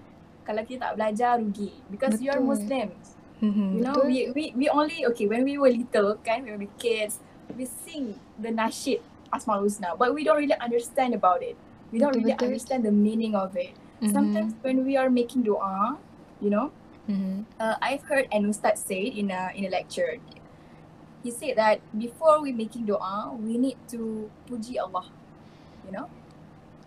Kalau 0.46 0.62
kita 0.62 0.92
tak 0.92 0.94
belajar 0.96 1.42
rugi 1.42 1.74
because 1.90 2.22
you 2.22 2.30
are 2.30 2.38
Betul. 2.40 2.54
Muslims. 2.54 3.06
Mhm, 3.42 3.68
You 3.76 3.82
know, 3.84 3.98
betul. 3.98 4.08
we, 4.08 4.20
we 4.32 4.44
we 4.56 4.66
only 4.72 5.04
okay 5.12 5.26
when 5.28 5.44
we 5.44 5.58
were 5.60 5.68
little, 5.74 6.16
kan, 6.24 6.46
when 6.48 6.56
we 6.62 6.70
were 6.70 6.76
kids, 6.80 7.20
we 7.58 7.66
sing 7.68 8.16
the 8.40 8.54
nasyid 8.54 9.02
Asmaul 9.34 9.66
Husna, 9.68 9.98
but 9.98 10.14
we 10.14 10.24
don't 10.24 10.38
really 10.40 10.56
understand 10.62 11.12
about 11.18 11.42
it. 11.44 11.58
We 11.96 12.04
don't 12.04 12.12
Betul, 12.12 12.28
really 12.28 12.36
betul. 12.36 12.48
understand 12.52 12.82
the 12.84 12.92
meaning 12.92 13.40
of 13.40 13.56
it. 13.56 13.72
Mhm, 14.04 14.12
Sometimes 14.12 14.52
when 14.60 14.84
we 14.84 15.00
are 15.00 15.08
making 15.08 15.48
dua, 15.48 15.96
you 16.44 16.52
know, 16.52 16.76
mhm. 17.08 17.48
uh, 17.56 17.80
I've 17.80 18.04
heard 18.04 18.28
an 18.36 18.52
ustad 18.52 18.76
say 18.76 19.08
it 19.08 19.16
in 19.16 19.32
a 19.32 19.56
in 19.56 19.64
a 19.64 19.72
lecture. 19.72 20.20
He 21.24 21.32
said 21.32 21.56
that 21.56 21.80
before 21.96 22.44
we 22.44 22.52
making 22.52 22.84
doa, 22.86 23.32
we 23.40 23.56
need 23.56 23.80
to 23.96 24.28
puji 24.46 24.76
Allah, 24.76 25.08
you 25.88 25.96
know, 25.96 26.12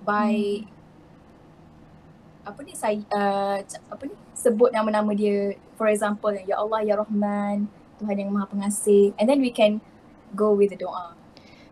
by 0.05 0.63
apa 2.45 2.61
ni 2.63 2.77
saya 2.77 3.01
uh, 3.11 3.59
apa 3.65 4.03
ni 4.07 4.15
sebut 4.37 4.71
nama-nama 4.71 5.11
dia. 5.17 5.59
For 5.75 5.89
example, 5.91 6.37
ya 6.37 6.61
Allah, 6.61 6.85
ya 6.87 7.01
Rahman, 7.01 7.67
Tuhan 7.97 8.15
yang 8.15 8.31
Maha 8.31 8.47
Pengasih, 8.53 9.17
and 9.17 9.27
then 9.27 9.41
we 9.43 9.51
can 9.51 9.81
go 10.37 10.53
with 10.55 10.71
the 10.71 10.79
doa. 10.79 11.18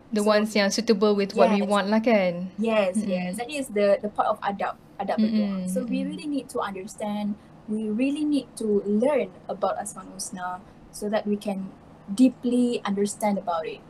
The 0.07 0.23
So- 0.23 0.29
ones 0.31 0.55
yang 0.55 0.71
suitable 0.71 1.15
with 1.19 1.35
what 1.35 1.51
we 1.51 1.59
want 1.61 1.91
lah 1.91 1.99
kan. 1.99 2.47
Yes, 2.55 2.95
Mm-mm. 2.95 3.11
yes. 3.11 3.31
That 3.35 3.51
is 3.51 3.67
the 3.67 3.99
the 3.99 4.07
part 4.07 4.31
of 4.31 4.39
adab, 4.39 4.79
adab. 5.03 5.19
Mm-mm, 5.19 5.67
So 5.67 5.83
we 5.83 6.07
really 6.07 6.27
need 6.27 6.47
to 6.55 6.63
understand. 6.63 7.35
We 7.67 7.91
really 7.91 8.23
need 8.23 8.47
to 8.63 8.79
learn 8.87 9.35
about 9.51 9.75
Asmaul 9.75 10.07
Husna 10.15 10.63
so 10.95 11.11
that 11.11 11.27
we 11.27 11.35
can 11.35 11.67
deeply 12.07 12.79
understand 12.87 13.35
about 13.35 13.67
it. 13.67 13.83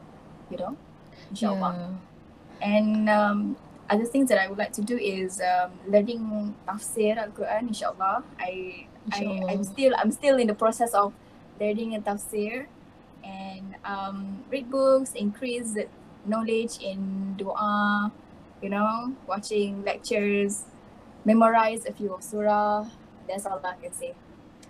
You 0.49 0.57
know, 0.57 0.73
inshallah. 1.29 1.77
Yeah. 1.77 2.65
And 2.65 3.05
um, 3.05 3.53
other 3.85 4.09
things 4.09 4.33
that 4.33 4.41
I 4.41 4.49
would 4.49 4.57
like 4.57 4.73
to 4.73 4.81
do 4.81 4.97
is 4.97 5.37
um, 5.37 5.77
learning 5.85 6.57
tafsir 6.65 7.21
Al 7.21 7.29
Quran. 7.29 7.69
Inshallah, 7.69 8.25
I 8.41 8.89
I 9.13 9.53
I'm 9.53 9.61
still 9.61 9.93
I'm 9.93 10.09
still 10.09 10.41
in 10.41 10.49
the 10.49 10.57
process 10.57 10.97
of 10.97 11.13
learning 11.61 11.93
a 11.93 12.01
tafsir 12.01 12.65
and 13.21 13.77
um, 13.85 14.41
read 14.49 14.73
books, 14.73 15.13
increase 15.13 15.77
the 15.77 15.85
knowledge 16.27 16.79
in 16.81 17.35
dua, 17.37 18.11
you 18.61 18.69
know, 18.69 19.15
watching 19.27 19.83
lectures, 19.83 20.65
memorize 21.25 21.85
a 21.85 21.93
few 21.93 22.13
of 22.13 22.23
surah. 22.23 22.85
That's 23.27 23.45
all 23.45 23.59
I 23.63 23.75
can 23.81 23.93
say. 23.93 24.13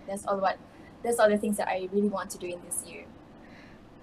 That's 0.06 0.26
all 0.26 0.38
what. 0.38 0.58
That's 1.02 1.18
all 1.18 1.28
the 1.28 1.38
things 1.38 1.56
that 1.58 1.68
I 1.68 1.88
really 1.92 2.08
want 2.08 2.30
to 2.30 2.38
do 2.38 2.46
in 2.46 2.58
this 2.66 2.82
year. 2.86 3.04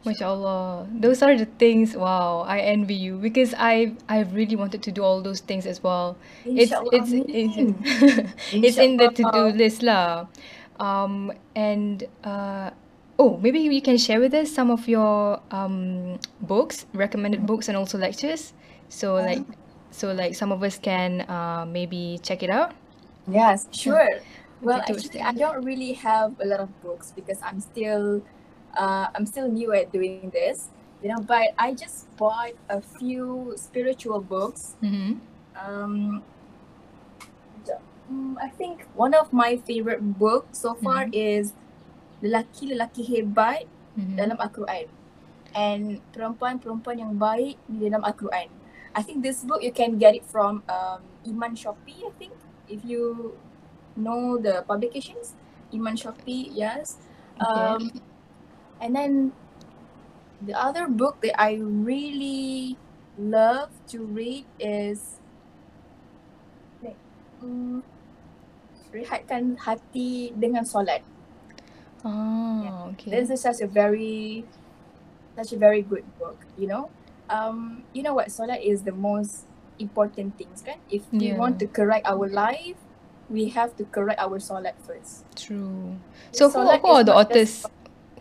Masya 0.05 0.27
Allah. 0.27 0.87
Those 0.93 1.21
are 1.23 1.35
the 1.35 1.49
things, 1.57 1.97
wow, 1.97 2.45
I 2.47 2.59
envy 2.59 2.93
you 2.93 3.17
because 3.17 3.53
I 3.57 3.97
I've 4.07 4.33
really 4.33 4.55
wanted 4.55 4.83
to 4.83 4.91
do 4.91 5.03
all 5.03 5.21
those 5.21 5.41
things 5.41 5.65
as 5.65 5.81
well. 5.81 6.15
It's 6.45 6.71
Inshallah, 6.71 6.89
it's 6.93 7.11
it's, 7.11 7.57
amin. 7.57 8.33
it's 8.63 8.77
in 8.77 8.97
the 8.97 9.09
to-do 9.09 9.49
list 9.57 9.81
lah. 9.81 10.29
Um 10.79 11.33
and 11.57 12.05
uh 12.23 12.69
oh, 13.17 13.37
maybe 13.37 13.59
you 13.59 13.81
can 13.81 13.97
share 13.97 14.19
with 14.19 14.33
us 14.33 14.51
some 14.51 14.71
of 14.71 14.87
your 14.87 15.41
um 15.51 16.19
books, 16.41 16.85
recommended 16.93 17.45
books 17.45 17.67
and 17.67 17.77
also 17.77 17.97
lectures. 17.97 18.53
So 18.89 19.15
like 19.15 19.43
so 19.91 20.11
like 20.11 20.35
some 20.35 20.51
of 20.51 20.63
us 20.63 20.77
can 20.77 21.21
uh 21.29 21.65
maybe 21.67 22.19
check 22.21 22.43
it 22.43 22.49
out. 22.49 22.73
Yes, 23.27 23.67
sure. 23.71 24.09
Well, 24.61 24.81
actually, 24.81 25.21
I 25.21 25.33
don't 25.33 25.63
really 25.65 25.93
have 25.93 26.39
a 26.39 26.45
lot 26.45 26.59
of 26.59 26.69
books 26.81 27.11
because 27.11 27.39
I'm 27.43 27.59
still, 27.59 28.23
uh, 28.77 29.07
I'm 29.13 29.25
still 29.25 29.51
new 29.51 29.73
at 29.73 29.91
doing 29.91 30.31
this, 30.31 30.69
you 31.03 31.09
know. 31.09 31.19
But 31.19 31.53
I 31.57 31.73
just 31.73 32.07
bought 32.17 32.53
a 32.69 32.81
few 32.81 33.53
spiritual 33.57 34.21
books. 34.21 34.75
Mm-hmm. 34.81 35.19
Um, 35.59 36.23
I 38.41 38.49
think 38.49 38.85
one 38.95 39.13
of 39.13 39.33
my 39.33 39.57
favorite 39.57 40.17
books 40.17 40.59
so 40.59 40.73
far 40.75 41.07
is 41.11 41.53
lelaki-lelaki 42.23 43.03
hebat 43.03 43.65
Mm-hmm. 43.95 44.15
dalam 44.19 44.35
Al-Quran 44.43 44.91
and 45.55 46.03
perempuan-perempuan 46.11 46.99
yang 46.99 47.15
baik 47.15 47.55
di 47.63 47.87
dalam 47.87 48.03
Al-Quran. 48.03 48.51
I 48.91 48.99
think 48.99 49.23
this 49.23 49.39
book 49.47 49.63
you 49.63 49.71
can 49.71 49.95
get 49.95 50.19
it 50.19 50.27
from 50.27 50.67
um, 50.67 50.99
Iman 51.23 51.55
Shopee, 51.55 52.03
I 52.03 52.11
think. 52.19 52.35
If 52.67 52.83
you 52.83 53.35
know 53.95 54.35
the 54.35 54.67
publications, 54.67 55.31
Iman 55.71 55.95
Shopee, 55.95 56.51
yes. 56.51 56.99
Okay. 57.39 57.47
Um, 57.47 58.03
and 58.83 58.91
then 58.91 59.11
the 60.43 60.59
other 60.59 60.91
book 60.91 61.23
that 61.23 61.39
I 61.39 61.63
really 61.63 62.75
love 63.15 63.71
to 63.95 64.03
read 64.03 64.43
is 64.59 65.23
um, 67.39 67.79
Rehatkan 68.91 69.55
Hati 69.55 70.35
dengan 70.35 70.67
Solat. 70.67 71.14
Ah, 72.05 72.85
okay. 72.93 73.09
This 73.09 73.33
is 73.33 73.41
such 73.41 73.59
a 73.59 73.67
very, 73.67 74.45
such 75.35 75.51
a 75.53 75.57
very 75.57 75.81
good 75.81 76.05
book. 76.21 76.37
You 76.53 76.69
know, 76.69 76.83
um, 77.29 77.83
you 77.97 78.05
know 78.05 78.13
what? 78.13 78.29
Solat 78.29 78.61
is 78.61 78.85
the 78.85 78.93
most 78.93 79.49
important 79.81 80.37
things, 80.37 80.61
kan? 80.61 80.77
If 80.87 81.09
we 81.09 81.33
Yeah. 81.33 81.41
want 81.41 81.57
to 81.59 81.67
correct 81.67 82.05
our 82.05 82.29
life, 82.29 82.77
we 83.27 83.49
have 83.57 83.73
to 83.81 83.83
correct 83.89 84.21
our 84.21 84.37
solat 84.37 84.77
first. 84.85 85.25
True. 85.33 85.97
So 86.31 86.47
who, 86.47 86.61
Solat 86.61 86.79
who 86.85 86.87
are 86.93 87.01
is 87.01 87.05
the 87.09 87.13
not 87.17 87.21
authors? 87.25 87.53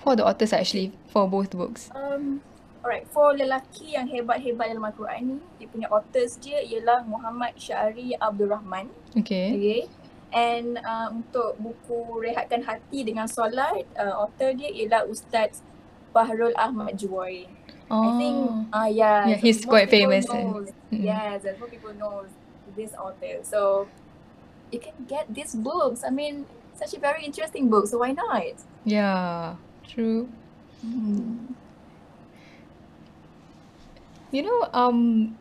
Who 0.00 0.06
are 0.10 0.16
the 0.16 0.26
authors 0.26 0.52
actually 0.52 0.96
for 1.12 1.28
both 1.28 1.52
books? 1.52 1.92
Um, 1.92 2.40
alright, 2.80 3.04
for 3.08 3.32
lelaki 3.36 3.96
yang 3.96 4.08
hebat-hebat 4.08 4.72
dalam 4.72 4.84
Al-Quran 4.84 5.20
ni, 5.24 5.36
dia 5.60 5.68
punya 5.68 5.88
authors 5.92 6.36
dia 6.40 6.60
ialah 6.60 7.04
Muhammad 7.04 7.56
Syari 7.56 8.16
Abdul 8.16 8.48
Rahman. 8.52 8.88
Okay. 9.16 9.52
Okay. 9.56 9.80
And 10.34 10.82
uh, 10.82 11.14
untuk 11.14 11.54
buku 11.62 12.18
Rehatkan 12.20 12.66
Hati 12.66 13.06
dengan 13.06 13.30
Solat, 13.30 13.86
uh, 13.94 14.26
author 14.26 14.50
dia 14.50 14.66
ialah 14.66 15.06
Ustaz 15.06 15.62
Bahrul 16.10 16.50
Ahmad 16.58 16.98
Juwai. 16.98 17.46
I 17.86 18.08
think, 18.18 18.36
Oh. 18.50 18.66
uh, 18.74 18.90
yeah. 18.90 19.28
Yeah, 19.30 19.38
so 19.38 19.44
he's 19.46 19.62
quite 19.62 19.86
famous 19.86 20.26
and- 20.26 20.50
knows- 20.50 20.74
Mm. 20.90 21.04
Yes, 21.06 21.42
and 21.42 21.54
more 21.58 21.70
people 21.70 21.94
know 21.94 22.22
this 22.74 22.90
author. 22.94 23.42
So 23.42 23.86
you 24.70 24.78
can 24.82 24.94
get 25.06 25.26
these 25.30 25.54
books. 25.54 26.02
I 26.02 26.10
mean, 26.10 26.46
such 26.74 26.94
a 26.94 27.00
very 27.02 27.22
interesting 27.22 27.70
book. 27.70 27.86
So 27.86 27.98
why 28.02 28.10
not? 28.10 28.58
Yeah. 28.82 29.54
True. 29.86 30.26
Hmm. 30.82 31.54
You 34.30 34.42
know, 34.42 34.66
um, 34.72 35.34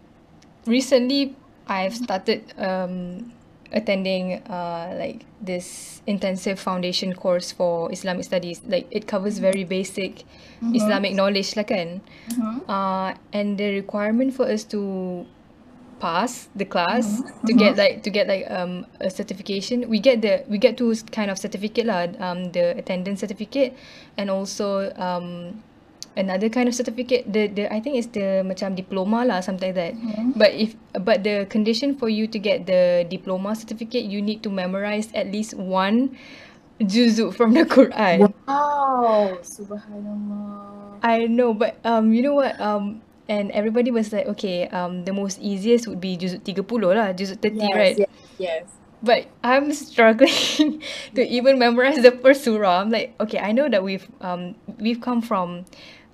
recently 0.65 1.33
I've 1.65 1.95
started 1.97 2.49
um 2.57 3.29
attending 3.73 4.39
uh 4.47 4.95
like 4.97 5.25
this 5.41 6.01
intensive 6.07 6.59
foundation 6.59 7.13
course 7.13 7.51
for 7.51 7.91
Islamic 7.91 8.23
studies. 8.25 8.61
Like 8.65 8.87
it 8.91 9.07
covers 9.07 9.39
very 9.39 9.63
basic 9.63 10.23
Islamic 10.73 11.13
knowledge 11.13 11.57
lah 11.57 11.65
kan. 11.65 12.01
Mhm. 12.31 12.63
Uh, 12.69 13.17
and 13.33 13.57
the 13.57 13.73
requirement 13.81 14.33
for 14.33 14.45
us 14.45 14.63
to 14.71 15.25
pass 16.03 16.51
the 16.51 16.67
class 16.67 17.23
to 17.47 17.53
get 17.55 17.79
like 17.79 18.03
to 18.03 18.11
get 18.11 18.27
like 18.27 18.43
um 18.51 18.83
a 18.99 19.07
certification 19.07 19.87
we 19.87 20.03
get 20.03 20.19
the 20.19 20.43
we 20.51 20.59
get 20.59 20.75
two 20.75 20.91
kind 21.15 21.31
of 21.31 21.39
certificate 21.39 21.87
lah 21.87 22.11
um 22.19 22.51
the 22.51 22.75
attendance 22.75 23.23
certificate 23.23 23.71
and 24.19 24.27
also 24.27 24.91
um 24.99 25.63
another 26.15 26.49
kind 26.49 26.69
of 26.69 26.75
certificate 26.75 27.25
the 27.25 27.47
the 27.49 27.65
I 27.73 27.81
think 27.81 27.97
it's 27.97 28.11
the 28.13 28.45
macam 28.45 28.77
diploma 28.77 29.25
lah 29.25 29.39
something 29.41 29.73
like 29.73 29.79
that 29.79 29.93
but 30.37 30.53
if 30.53 30.77
but 30.93 31.23
the 31.25 31.45
condition 31.49 31.97
for 31.97 32.07
you 32.09 32.27
to 32.29 32.37
get 32.37 32.65
the 32.69 33.05
diploma 33.09 33.55
certificate 33.57 34.05
you 34.05 34.21
need 34.21 34.43
to 34.45 34.49
memorize 34.53 35.09
at 35.17 35.33
least 35.33 35.57
one 35.57 36.13
juzuk 36.77 37.33
from 37.33 37.53
the 37.53 37.65
Quran 37.65 38.29
Wow, 38.45 39.39
subhanallah. 39.41 40.99
I 41.03 41.25
know, 41.27 41.53
but 41.53 41.75
um, 41.83 42.13
you 42.13 42.21
know 42.21 42.33
what? 42.33 42.59
Um, 42.59 43.01
and 43.27 43.51
everybody 43.51 43.91
was 43.91 44.11
like, 44.13 44.27
okay, 44.37 44.67
um, 44.69 45.03
the 45.05 45.13
most 45.13 45.39
easiest 45.39 45.87
would 45.87 45.99
be 45.99 46.17
juzuk 46.17 46.43
30 46.45 46.95
lah, 46.95 47.11
juzuk 47.13 47.39
30, 47.41 47.57
Yes, 47.59 47.75
right? 47.75 47.97
yes, 47.97 48.09
yes. 48.39 48.63
but 49.03 49.27
I'm 49.43 49.71
struggling 49.75 50.79
to 51.15 51.21
even 51.27 51.59
memorize 51.59 51.99
the 51.99 52.11
first 52.23 52.43
surah. 52.43 52.79
I'm 52.81 52.89
like, 52.89 53.15
okay, 53.19 53.39
I 53.39 53.51
know 53.51 53.67
that 53.67 53.83
we've 53.83 54.07
um 54.23 54.55
we've 54.79 54.99
come 55.03 55.19
from 55.21 55.65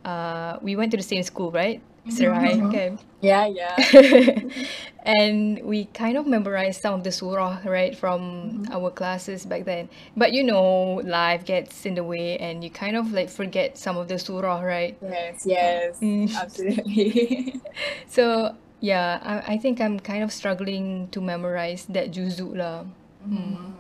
uh 0.06 0.58
we 0.62 0.76
went 0.76 0.92
to 0.92 0.98
the 0.98 1.04
same 1.04 1.24
school, 1.24 1.52
right? 1.52 1.82
Serai, 2.10 2.58
Mhm. 2.58 2.68
okay. 2.70 2.90
Yeah, 3.22 3.46
yeah. 3.46 3.76
and 5.04 5.62
we 5.64 5.86
kind 5.94 6.18
of 6.18 6.26
memorized 6.26 6.82
some 6.82 6.94
of 6.94 7.04
the 7.04 7.12
surah, 7.12 7.60
right, 7.66 7.94
from 7.96 8.64
our 8.72 8.90
classes 8.90 9.46
back 9.46 9.66
then. 9.66 9.90
But 10.18 10.34
you 10.34 10.44
know, 10.44 11.04
life 11.06 11.46
gets 11.46 11.86
in 11.86 11.96
the 11.96 12.04
way 12.04 12.38
and 12.40 12.64
you 12.64 12.70
kind 12.72 12.96
of 12.98 13.12
like 13.14 13.30
forget 13.30 13.78
some 13.78 13.98
of 13.98 14.08
the 14.08 14.18
surah, 14.18 14.62
right? 14.62 14.98
Yes, 15.02 15.44
yes. 15.46 16.00
Mm. 16.02 16.34
Absolutely. 16.34 17.62
So 18.08 18.56
yeah, 18.82 19.20
I, 19.24 19.54
I 19.54 19.58
think 19.58 19.80
I'm 19.80 20.00
kind 20.00 20.24
of 20.24 20.32
struggling 20.34 21.08
to 21.12 21.22
memorize 21.22 21.86
that 21.90 22.12
juzu 22.12 22.56
lah. 22.58 22.84
Mm. 23.28 23.72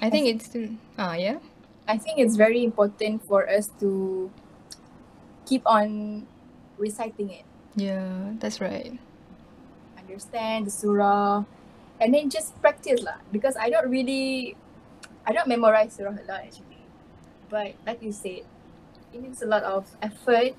I 0.00 0.10
think 0.10 0.28
it's 0.28 0.46
still 0.46 0.68
ah 0.98 1.14
yeah. 1.14 1.38
I 1.88 1.98
think 1.98 2.18
it's 2.18 2.36
very 2.36 2.62
important 2.64 3.26
for 3.26 3.44
us 3.48 3.68
to 3.80 4.30
keep 5.46 5.62
on 5.66 6.26
reciting 6.78 7.30
it, 7.30 7.44
Yeah, 7.76 8.34
that's 8.38 8.60
right. 8.60 8.98
understand 9.98 10.66
the 10.66 10.70
surah, 10.70 11.44
and 12.00 12.14
then 12.14 12.28
just 12.30 12.58
practice 12.60 13.02
lah. 13.02 13.16
Because 13.30 13.56
I 13.56 13.70
don't 13.70 13.88
really, 13.88 14.56
I 15.26 15.32
don't 15.32 15.48
memorize 15.48 15.94
surah 15.94 16.12
a 16.12 16.24
lot 16.28 16.42
actually. 16.44 16.82
But 17.48 17.74
like 17.86 18.02
you 18.02 18.12
said, 18.12 18.44
it 19.12 19.20
needs 19.22 19.42
a 19.42 19.46
lot 19.46 19.62
of 19.62 19.86
effort. 20.02 20.54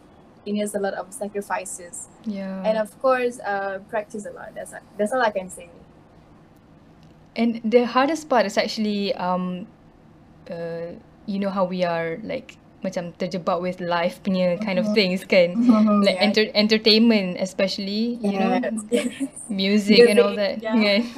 It 0.46 0.52
needs 0.54 0.76
a 0.76 0.80
lot 0.80 0.94
of 0.94 1.14
sacrifices, 1.14 2.10
Yeah. 2.26 2.64
and 2.68 2.78
of 2.78 2.92
course, 3.00 3.40
uh, 3.40 3.80
practice 3.88 4.26
a 4.26 4.32
lot. 4.32 4.52
That's 4.56 4.74
that's 4.98 5.14
all 5.14 5.22
I 5.22 5.32
can 5.32 5.50
say. 5.50 5.70
And 7.36 7.62
the 7.66 7.86
hardest 7.88 8.30
part 8.30 8.46
is 8.46 8.58
actually 8.58 9.16
um 9.16 9.66
uh 10.52 11.00
you 11.26 11.40
know 11.40 11.50
how 11.50 11.64
we 11.66 11.84
are 11.84 12.20
like 12.22 12.58
macam 12.84 13.16
terjebak 13.16 13.58
with 13.58 13.80
life 13.80 14.20
punya 14.22 14.60
kind 14.60 14.78
of 14.78 14.92
things 14.92 15.24
kan. 15.24 15.56
Like 16.04 16.20
Yeah. 16.20 16.28
enter- 16.28 16.54
entertainment 16.54 17.40
especially, 17.40 18.20
you 18.20 18.38
know, 18.38 18.60
Yes. 18.92 19.10
music 19.50 20.04
and 20.06 20.20
all 20.20 20.36
that. 20.36 20.60
Yeah. 20.62 20.76
kan. 20.76 21.02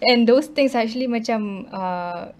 And 0.00 0.24
those 0.24 0.48
things 0.48 0.72
actually 0.72 1.04
macam 1.04 1.68
uh, 1.68 2.32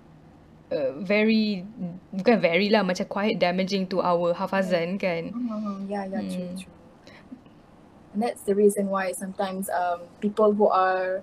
uh, 0.72 0.92
very 0.96 1.66
bukan 2.14 2.40
very 2.40 2.72
lah 2.72 2.80
macam 2.80 3.04
quite 3.04 3.37
damaging 3.37 3.84
to 3.92 4.00
our 4.00 4.32
hafazan 4.32 4.96
kan. 4.96 5.34
Mhm, 5.34 5.90
Yeah, 5.90 6.08
yeah, 6.08 6.25
true, 6.25 6.49
Mm. 6.49 6.56
true. 6.56 6.75
And 8.14 8.22
that's 8.22 8.42
the 8.42 8.54
reason 8.54 8.88
why 8.90 9.12
sometimes 9.12 9.70
um 9.70 10.08
people 10.18 10.50
who 10.56 10.66
are 10.66 11.22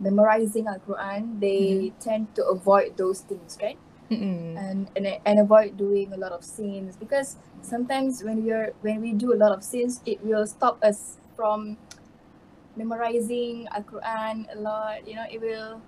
memorizing 0.00 0.66
Al 0.66 0.80
Quran 0.80 1.38
they 1.40 1.92
tend 2.00 2.32
to 2.34 2.42
avoid 2.48 2.96
those 2.96 3.20
things, 3.20 3.58
right? 3.60 3.76
Mm-mm. 4.10 4.56
And 4.60 4.88
and 4.96 5.04
and 5.24 5.36
avoid 5.40 5.76
doing 5.80 6.12
a 6.12 6.18
lot 6.20 6.32
of 6.32 6.44
sins 6.44 6.96
because 6.96 7.36
sometimes 7.64 8.20
when 8.22 8.44
we 8.44 8.52
are 8.52 8.76
when 8.84 9.00
we 9.00 9.12
do 9.16 9.32
a 9.32 9.38
lot 9.38 9.52
of 9.52 9.64
sins, 9.64 10.00
it 10.04 10.20
will 10.20 10.44
stop 10.46 10.76
us 10.84 11.16
from 11.36 11.76
memorizing 12.76 13.66
Al 13.72 13.82
Quran 13.82 14.44
a 14.52 14.58
lot. 14.60 15.08
You 15.08 15.16
know, 15.16 15.26
it 15.30 15.40
will 15.40 15.80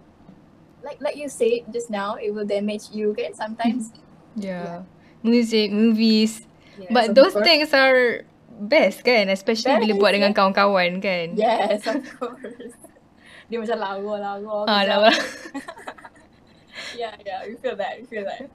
like 0.81 0.97
like 1.05 1.17
you 1.17 1.29
said 1.29 1.69
just 1.73 1.91
now, 1.91 2.17
it 2.17 2.33
will 2.33 2.47
damage 2.49 2.89
you, 2.93 3.13
okay? 3.13 3.33
Sometimes. 3.33 3.93
Yeah. 4.37 4.85
Music, 5.25 5.73
movies. 5.73 6.45
Yes, 6.77 6.93
But 6.93 7.17
those 7.17 7.33
course. 7.33 7.41
things 7.49 7.73
are 7.73 8.29
best 8.53 9.01
kan 9.01 9.33
especially 9.33 9.81
bila 9.81 9.97
Best, 9.97 10.01
buat 10.05 10.13
dengan 10.13 10.33
yeah. 10.33 10.37
kawan-kawan 10.37 10.93
kan. 11.01 11.27
Yes, 11.41 11.81
of 11.89 12.05
course. 12.21 12.77
Dia 13.49 13.57
macam 13.57 13.79
lawa-lawa. 13.81 14.69
Ah, 14.69 14.85
kejap. 14.85 14.89
lawa. 14.93 15.11
Yeah, 16.95 17.17
yeah, 17.25 17.43
we 17.49 17.57
feel 17.57 17.75
that, 17.77 17.99
we 18.01 18.07
feel 18.07 18.25
that. 18.25 18.51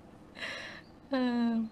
Um, 1.11 1.69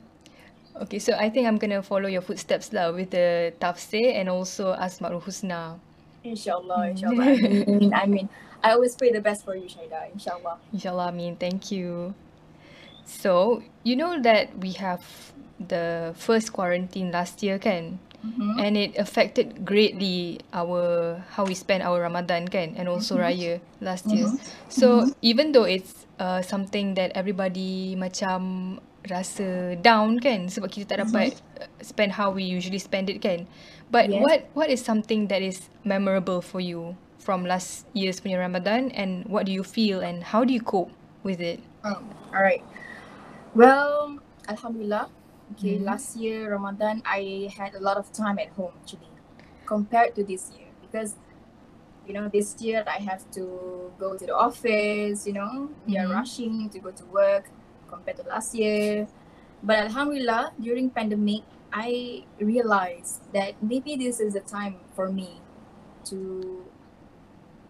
okay, 0.81 0.99
so 0.99 1.13
I 1.13 1.29
think 1.29 1.47
I'm 1.47 1.57
gonna 1.57 1.81
follow 1.81 2.11
your 2.11 2.21
footsteps 2.21 2.73
lah 2.73 2.91
with 2.91 3.11
the 3.11 3.53
tafsir 3.61 4.19
and 4.19 4.27
also 4.27 4.75
Asmaul 4.75 5.23
Husna. 5.23 5.79
Inshallah, 6.23 6.91
inshallah. 6.91 7.23
I 7.23 7.35
mean, 7.39 7.93
I 7.93 8.05
mean, 8.05 8.27
I 8.63 8.71
always 8.75 8.95
pray 8.95 9.11
the 9.11 9.21
best 9.21 9.45
for 9.45 9.55
you, 9.55 9.71
Shaida. 9.71 10.11
Inshallah. 10.11 10.59
Inshallah, 10.73 11.15
Amin. 11.15 11.39
Thank 11.39 11.71
you. 11.71 12.13
So, 13.05 13.63
you 13.83 13.95
know 13.95 14.19
that 14.21 14.51
we 14.59 14.73
have 14.75 15.01
the 15.59 16.13
first 16.19 16.51
quarantine 16.51 17.11
last 17.11 17.41
year 17.41 17.57
kan? 17.57 17.99
Mm-hmm. 18.19 18.59
And 18.59 18.75
it 18.75 18.91
affected 18.99 19.63
greatly 19.63 20.43
our 20.51 21.23
how 21.31 21.47
we 21.47 21.55
spend 21.55 21.83
our 21.87 22.03
Ramadan 22.03 22.51
kan 22.51 22.75
and 22.75 22.91
also 22.91 23.15
Raya 23.15 23.63
last 23.79 24.11
year. 24.11 24.27
So 24.67 25.07
even 25.23 25.55
though 25.55 25.63
it's 25.63 25.98
uh, 26.19 26.41
something 26.43 26.93
that 26.99 27.11
everybody 27.15 27.95
macam 27.97 28.77
rasa 29.07 29.79
down 29.79 30.19
kan 30.19 30.51
sebab 30.51 30.67
kita 30.69 30.85
tak 30.85 30.99
dapat 31.07 31.39
uh, 31.57 31.65
spend 31.81 32.13
how 32.19 32.29
we 32.29 32.43
usually 32.43 32.77
spend 32.79 33.07
it 33.09 33.23
kan. 33.23 33.47
But 33.89 34.11
Yes. 34.11 34.21
what 34.21 34.39
what 34.53 34.67
is 34.69 34.83
something 34.83 35.31
that 35.31 35.41
is 35.41 35.71
memorable 35.87 36.43
for 36.43 36.59
you 36.61 36.93
from 37.17 37.47
last 37.47 37.87
year's 37.95 38.19
punya 38.21 38.37
Ramadan 38.39 38.91
and 38.93 39.25
what 39.25 39.47
do 39.47 39.51
you 39.55 39.63
feel 39.63 40.03
and 40.03 40.21
how 40.21 40.43
do 40.45 40.51
you 40.53 40.61
cope 40.61 40.91
with 41.23 41.39
it? 41.41 41.63
Um, 41.83 42.11
all 42.35 42.43
right. 42.43 42.61
Well, 43.55 44.19
Alhamdulillah. 44.47 45.09
Okay, 45.57 45.79
Mhm. 45.79 45.85
last 45.89 46.15
year 46.15 46.51
Ramadan, 46.53 47.01
I 47.05 47.49
had 47.57 47.73
a 47.73 47.81
lot 47.81 47.97
of 47.97 48.11
time 48.13 48.37
at 48.37 48.53
home 48.53 48.71
actually, 48.83 49.09
compared 49.65 50.13
to 50.15 50.23
this 50.23 50.53
year 50.53 50.69
because, 50.81 51.15
you 52.09 52.17
know, 52.17 52.25
this 52.27 52.57
year 52.57 52.81
I 52.89 52.97
have 53.05 53.21
to 53.37 53.93
go 54.01 54.17
to 54.17 54.25
the 54.25 54.33
office. 54.33 55.29
You 55.29 55.37
know, 55.37 55.69
we 55.85 55.93
are 56.01 56.09
Mhm. 56.09 56.17
rushing 56.17 56.65
to 56.73 56.77
go 56.81 56.89
to 56.89 57.05
work 57.13 57.45
compared 57.85 58.17
to 58.17 58.25
last 58.25 58.57
year. 58.57 59.05
But 59.61 59.77
Alhamdulillah, 59.93 60.57
during 60.57 60.89
pandemic, 60.89 61.45
I 61.69 62.25
realized 62.41 63.21
that 63.29 63.61
maybe 63.61 63.93
this 63.93 64.17
is 64.17 64.33
the 64.33 64.41
time 64.41 64.81
for 64.97 65.13
me 65.13 65.37
to 66.09 66.65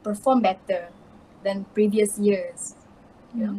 perform 0.07 0.39
better 0.39 0.87
than 1.43 1.67
previous 1.75 2.15
years. 2.15 2.79
You 3.35 3.43
know? 3.43 3.55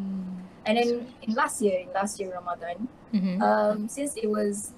And 0.65 0.75
then 0.81 1.13
in 1.21 1.37
last 1.37 1.61
year, 1.61 1.85
in 1.85 1.93
last 1.93 2.17
year 2.19 2.33
Ramadan, 2.33 2.89
Mm-hmm. 3.11 3.43
um, 3.43 3.79
since 3.91 4.15
it 4.15 4.31
was 4.31 4.71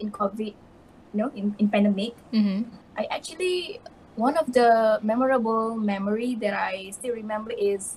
in 0.00 0.08
COVID, 0.08 0.56
you 1.12 1.16
know, 1.20 1.28
in, 1.36 1.52
in 1.60 1.68
pandemic, 1.68 2.16
mm-hmm. 2.32 2.72
I 2.96 3.04
actually 3.12 3.84
one 4.20 4.36
of 4.36 4.52
the 4.52 5.00
memorable 5.02 5.74
memory 5.80 6.36
that 6.36 6.52
I 6.52 6.92
still 6.92 7.16
remember 7.16 7.52
is 7.56 7.96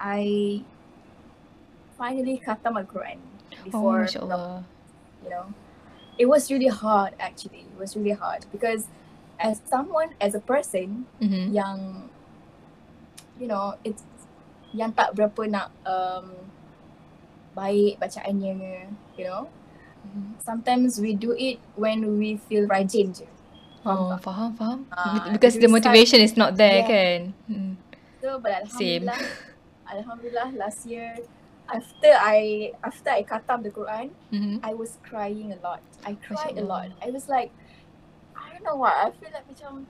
I 0.00 0.64
finally 2.00 2.40
khatam 2.40 2.80
al 2.80 2.88
Quran 2.88 3.20
Oh, 3.20 3.64
before 3.68 4.02
you 5.22 5.30
know. 5.30 5.46
It 6.18 6.26
was 6.26 6.50
really 6.50 6.72
hard 6.72 7.12
actually. 7.20 7.66
It 7.68 7.78
was 7.78 7.92
really 7.96 8.16
hard 8.16 8.46
because 8.50 8.86
as 9.38 9.60
someone, 9.68 10.14
as 10.20 10.34
a 10.34 10.40
person 10.40 11.06
Mm-hmm. 11.20 11.46
yang 11.54 11.78
you 13.40 13.46
know 13.50 13.74
it's 13.84 14.02
yang 14.74 14.92
tak 14.94 15.14
berapa 15.14 15.42
nak 15.50 15.68
um, 15.86 16.30
baik 17.54 17.98
bacaannya 18.02 18.90
you 19.18 19.24
know 19.26 19.46
sometimes 20.42 20.98
we 21.02 21.14
do 21.14 21.34
it 21.34 21.58
when 21.74 22.18
we 22.18 22.36
feel 22.46 22.66
rajin 22.70 23.10
je 23.14 23.26
Oh, 23.84 23.90
Faham 23.90 24.08
tak? 24.16 24.20
faham, 24.24 24.50
faham. 24.56 24.78
Ah, 24.90 25.04
Be- 25.28 25.36
because 25.36 25.54
the 25.60 25.68
motivation 25.68 26.20
is 26.20 26.36
not 26.36 26.56
there 26.56 26.80
Yeah. 26.80 26.88
kan. 26.88 27.18
Mm. 27.46 27.72
so 28.24 28.40
but 28.40 28.64
Same. 28.72 29.04
alhamdulillah 29.04 29.20
alhamdulillah 29.92 30.48
last 30.56 30.88
year 30.88 31.12
after 31.68 32.12
I 32.16 32.72
after 32.80 33.12
I 33.12 33.20
khatam 33.20 33.60
the 33.60 33.68
Quran 33.68 34.08
Mm-hmm. 34.32 34.64
I 34.64 34.72
was 34.72 34.96
crying 35.04 35.52
a 35.52 35.60
lot 35.60 35.84
I 36.08 36.16
cried 36.16 36.56
a 36.56 36.64
lot 36.64 36.88
Allah. 36.88 37.04
I 37.04 37.08
was 37.12 37.28
like 37.28 37.52
I 38.32 38.56
don't 38.56 38.64
know 38.64 38.80
what 38.80 38.96
I 38.96 39.12
feel 39.20 39.28
like 39.28 39.44
macam 39.44 39.84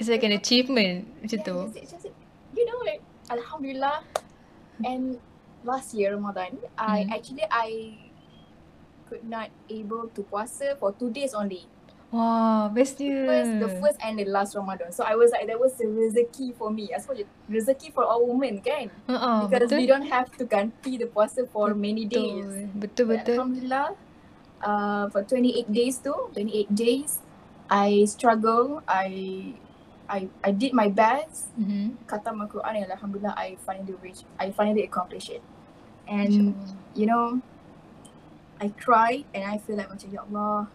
It's 0.00 0.08
like 0.08 0.24
an 0.24 0.32
achievement 0.32 1.04
macam 1.20 1.38
Yeah, 1.38 1.44
tu. 1.44 1.56
it's- 1.68 1.76
it's 1.84 1.92
just- 1.92 2.16
you 2.56 2.64
know 2.64 2.80
like 2.80 3.04
alhamdulillah 3.28 4.08
and 4.80 5.20
last 5.68 5.92
year 5.92 6.16
Ramadan 6.16 6.56
I 6.80 7.04
Mhm. 7.04 7.12
actually 7.12 7.44
I 7.52 7.68
could 9.04 9.28
not 9.28 9.52
able 9.68 10.08
to 10.16 10.24
puasa 10.24 10.72
for 10.80 10.96
two 10.96 11.12
days 11.12 11.36
only 11.36 11.68
Wah, 12.12 12.68
bestnya. 12.68 13.24
first 13.24 13.52
the 13.56 13.70
first 13.80 13.98
and 14.04 14.20
the 14.20 14.28
last 14.28 14.52
Ramadan. 14.52 14.92
So 14.92 15.00
I 15.00 15.16
was 15.16 15.32
like 15.32 15.48
that 15.48 15.56
was 15.56 15.72
a 15.80 15.88
rezeki 15.88 16.52
for 16.60 16.68
me. 16.68 16.92
I 16.92 17.00
suppose 17.00 17.24
rezeki 17.48 17.88
for 17.96 18.04
all 18.04 18.28
women 18.28 18.60
kan? 18.60 18.92
Uh-uh, 19.08 19.48
because 19.48 19.72
betul. 19.72 19.80
we 19.80 19.88
don't 19.88 20.04
have 20.12 20.28
to 20.36 20.44
ganti 20.44 21.00
the 21.00 21.08
puasa 21.08 21.48
for 21.48 21.72
many 21.72 22.04
days. 22.04 22.68
Betul, 22.76 23.08
But 23.08 23.24
betul. 23.24 23.32
Alhamdulillah 23.40 23.88
uh, 24.60 25.04
for 25.08 25.24
28 25.24 25.72
days 25.72 26.04
tu 26.04 26.12
28 26.36 26.68
days 26.76 27.24
I 27.72 28.04
struggle. 28.04 28.84
I 28.84 29.56
I 30.04 30.28
I 30.44 30.52
did 30.52 30.76
my 30.76 30.92
best. 30.92 31.48
Mm-hmm. 31.56 31.96
khatam 32.04 32.44
Al-Quran 32.44 32.84
and 32.84 32.92
Alhamdulillah 32.92 33.32
I 33.40 33.56
finally 33.64 33.96
reached 34.04 34.28
I 34.36 34.52
finally 34.52 34.84
accomplished 34.84 35.32
it. 35.32 35.40
And 36.04 36.52
you 36.92 37.08
know 37.08 37.40
I 38.60 38.68
cried 38.76 39.24
and 39.32 39.48
I 39.48 39.56
feel 39.56 39.80
like 39.80 39.88
macam 39.88 40.12
ya 40.12 40.28
Allah 40.28 40.68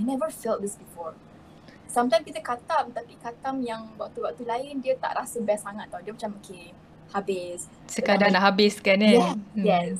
I 0.00 0.02
never 0.02 0.32
felt 0.32 0.64
this 0.64 0.80
before 0.80 1.12
sometimes 1.90 2.22
kita 2.22 2.40
khatam 2.40 2.94
tapi 2.94 3.18
khatam 3.18 3.60
yang 3.66 3.90
waktu-waktu 3.98 4.46
lain 4.46 4.78
dia 4.78 4.94
tak 4.96 5.18
rasa 5.18 5.42
best 5.42 5.66
sangat 5.66 5.90
tau 5.90 5.98
dia 6.00 6.14
macam 6.14 6.38
okay 6.38 6.70
habis. 7.10 7.66
Sekadar 7.90 8.30
nak 8.30 8.54
habiskan 8.54 9.02
kan? 9.02 9.10
Yes, 9.10 9.34
yes. 9.58 9.94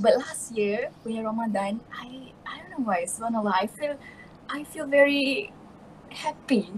But 0.00 0.16
last 0.16 0.48
year 0.56 0.88
punya 1.04 1.20
Ramadan, 1.20 1.76
I 1.92 2.32
I 2.48 2.64
don't 2.64 2.80
know 2.80 2.88
why. 2.88 3.04
Subhanallah, 3.04 3.52
I 3.52 3.68
feel 3.68 4.00
I 4.48 4.64
feel 4.64 4.88
very 4.88 5.52
happy, 6.08 6.72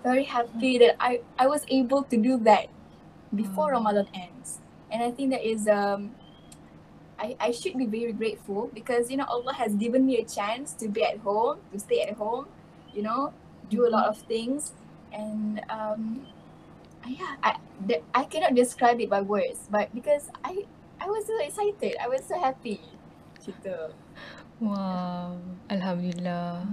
very 0.00 0.24
happy 0.24 0.80
that 0.80 0.96
I 0.96 1.20
I 1.36 1.44
was 1.44 1.68
able 1.68 2.08
to 2.08 2.16
do 2.16 2.40
that 2.48 2.72
before 3.28 3.68
Hmm. 3.68 3.84
Ramadan 3.84 4.08
ends, 4.16 4.64
and 4.88 5.04
I 5.04 5.12
think 5.12 5.36
that 5.36 5.44
is 5.44 5.68
um. 5.68 6.16
I, 7.18 7.36
I 7.40 7.50
should 7.50 7.76
be 7.76 7.86
very 7.86 8.12
grateful 8.12 8.70
because 8.72 9.10
you 9.10 9.16
know 9.18 9.26
Allah 9.26 9.54
has 9.54 9.74
given 9.74 10.06
me 10.06 10.18
a 10.18 10.24
chance 10.24 10.72
to 10.78 10.88
be 10.88 11.02
at 11.02 11.18
home, 11.18 11.58
to 11.72 11.78
stay 11.78 12.02
at 12.02 12.14
home, 12.14 12.46
you 12.94 13.02
know, 13.02 13.32
do 13.68 13.86
a 13.86 13.90
lot 13.90 14.06
of 14.06 14.18
things, 14.30 14.72
and 15.12 15.60
um, 15.68 16.26
yeah, 17.06 17.36
I 17.42 17.56
the, 17.86 18.02
I 18.14 18.24
cannot 18.24 18.54
describe 18.54 19.00
it 19.00 19.10
by 19.10 19.20
words, 19.22 19.66
but 19.70 19.92
because 19.94 20.30
I 20.44 20.66
I 21.00 21.06
was 21.06 21.26
so 21.26 21.34
excited, 21.42 21.96
I 22.00 22.08
was 22.08 22.22
so 22.22 22.38
happy, 22.38 22.80
gitu. 23.42 23.90
Wow. 24.58 25.38
Alhamdulillah. 25.70 26.66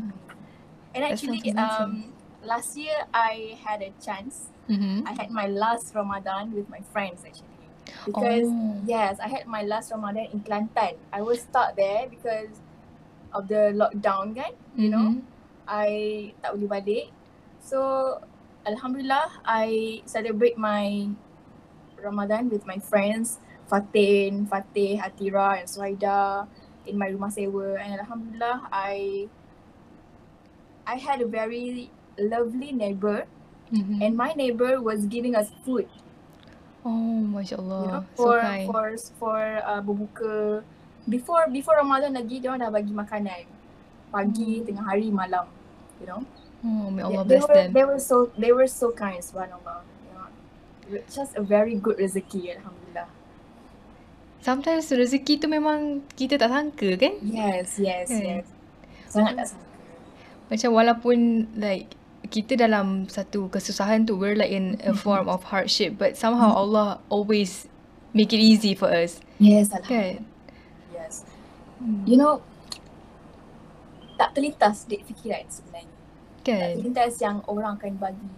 And 0.95 1.01
actually, 1.03 1.41
um, 1.53 2.13
last 2.41 2.77
year 2.77 3.05
I 3.13 3.58
had 3.62 3.81
a 3.81 3.93
chance. 4.01 4.49
Mm-hmm. 4.69 5.05
I 5.05 5.13
had 5.13 5.29
my 5.29 5.45
last 5.45 5.93
Ramadan 5.93 6.49
with 6.53 6.65
my 6.69 6.81
friends 6.89 7.21
actually, 7.21 7.54
because 8.03 8.49
Oh. 8.51 8.75
yes, 8.84 9.15
I 9.23 9.31
had 9.31 9.47
my 9.47 9.63
last 9.63 9.91
Ramadan 9.95 10.27
in 10.36 10.43
Kelantan. 10.43 10.99
I 11.15 11.23
was 11.23 11.47
stuck 11.47 11.75
there 11.79 12.12
because 12.12 12.51
of 13.31 13.47
the 13.47 13.71
lockdown, 13.71 14.36
kan? 14.36 14.51
You 14.75 14.89
know, 14.91 15.08
Mhm. 15.15 15.23
I 15.65 15.89
tak 16.43 16.60
boleh 16.60 16.69
balik. 16.69 17.05
So 17.63 17.79
Alhamdulillah, 18.65 19.29
I 19.45 20.01
celebrate 20.10 20.58
my 20.58 21.05
Ramadan 22.01 22.49
with 22.49 22.65
my 22.65 22.81
friends 22.81 23.38
Fatin, 23.65 24.45
Fatih, 24.45 24.97
Atira 25.01 25.58
and 25.62 25.69
Suhaida 25.69 26.45
in 26.86 26.97
my 26.97 27.10
rumah 27.10 27.29
sewa 27.34 27.77
and 27.81 27.97
Alhamdulillah 27.97 28.69
I 28.69 29.25
I 30.86 31.01
had 31.01 31.21
a 31.21 31.25
very 31.29 31.89
lovely 32.17 32.69
neighbor 32.69 33.25
Mhm. 33.73 34.01
and 34.05 34.13
my 34.13 34.34
neighbor 34.38 34.77
was 34.81 35.10
giving 35.10 35.34
us 35.34 35.49
food 35.65 35.89
Oh, 36.85 37.17
Masya 37.33 37.57
Allah. 37.57 37.81
you 37.81 37.89
know 37.89 38.03
so 38.13 38.23
for 38.23 38.37
kind. 38.39 38.65
for 38.69 38.85
for 39.17 39.39
uh, 39.65 39.81
berbuka 39.81 40.61
before 41.05 41.49
before 41.49 41.75
Ramadan 41.75 42.13
lagi 42.13 42.37
dia 42.37 42.53
orang 42.53 42.61
dah 42.61 42.71
bagi 42.71 42.93
makanan 42.93 43.45
pagi, 44.07 44.61
Hmm. 44.61 44.65
tengah 44.65 44.85
hari, 44.85 45.09
malam 45.09 45.49
you 45.97 46.05
know 46.05 46.21
Oh, 46.61 46.89
may 46.89 47.01
Allah 47.01 47.21
Yeah, 47.21 47.25
they 47.25 47.37
bless 47.37 47.45
were 47.45 47.57
them. 47.57 47.69
they 47.73 47.85
were 47.85 48.01
so 48.01 48.15
they 48.37 48.49
were 48.49 48.65
so 48.65 48.89
kind 48.89 49.17
subhanallah 49.17 49.81
you 50.05 50.13
know 50.13 50.29
It's 50.97 51.13
just 51.13 51.33
a 51.33 51.41
very 51.41 51.73
good 51.75 51.97
rezeki 51.97 52.53
alhamdulillah 52.55 53.09
Sometimes 54.41 54.85
rezeki 54.89 55.41
tu 55.41 55.49
memang 55.49 56.05
kita 56.13 56.37
tak 56.37 56.53
sangka 56.53 57.01
kan? 57.01 57.17
yes 57.21 57.81
yes 57.81 58.09
Kan? 58.09 58.21
yes 58.21 58.45
sangat 59.09 59.33
tak 59.35 59.47
sangka 59.53 59.73
Macam 60.45 60.69
walaupun 60.71 61.17
like 61.57 61.89
kita 62.27 62.57
dalam 62.57 63.05
satu 63.07 63.47
kesusahan 63.49 64.03
tu 64.03 64.17
we're 64.17 64.35
like 64.35 64.51
in 64.51 64.77
a 64.83 64.93
form 64.93 65.25
of 65.29 65.45
hardship 65.47 65.95
but 65.95 66.17
somehow 66.17 66.51
Allah 66.53 66.99
always 67.09 67.69
make 68.11 68.31
it 68.31 68.39
easy 68.39 68.73
for 68.73 68.88
us. 68.89 69.19
yes 69.38 69.69
Kan? 69.85 70.25
yes 70.91 71.23
Hmm. 71.75 72.07
you 72.07 72.15
know 72.15 72.39
tak 74.15 74.31
terlintas 74.31 74.88
di 74.88 74.95
fikiran 75.03 75.43
sebenarnya 75.51 75.91
tak 76.39 76.43
Kan? 76.47 76.71
terlintas 76.79 77.13
yang 77.19 77.38
orang 77.51 77.75
akan 77.75 77.93
bagi 77.99 78.31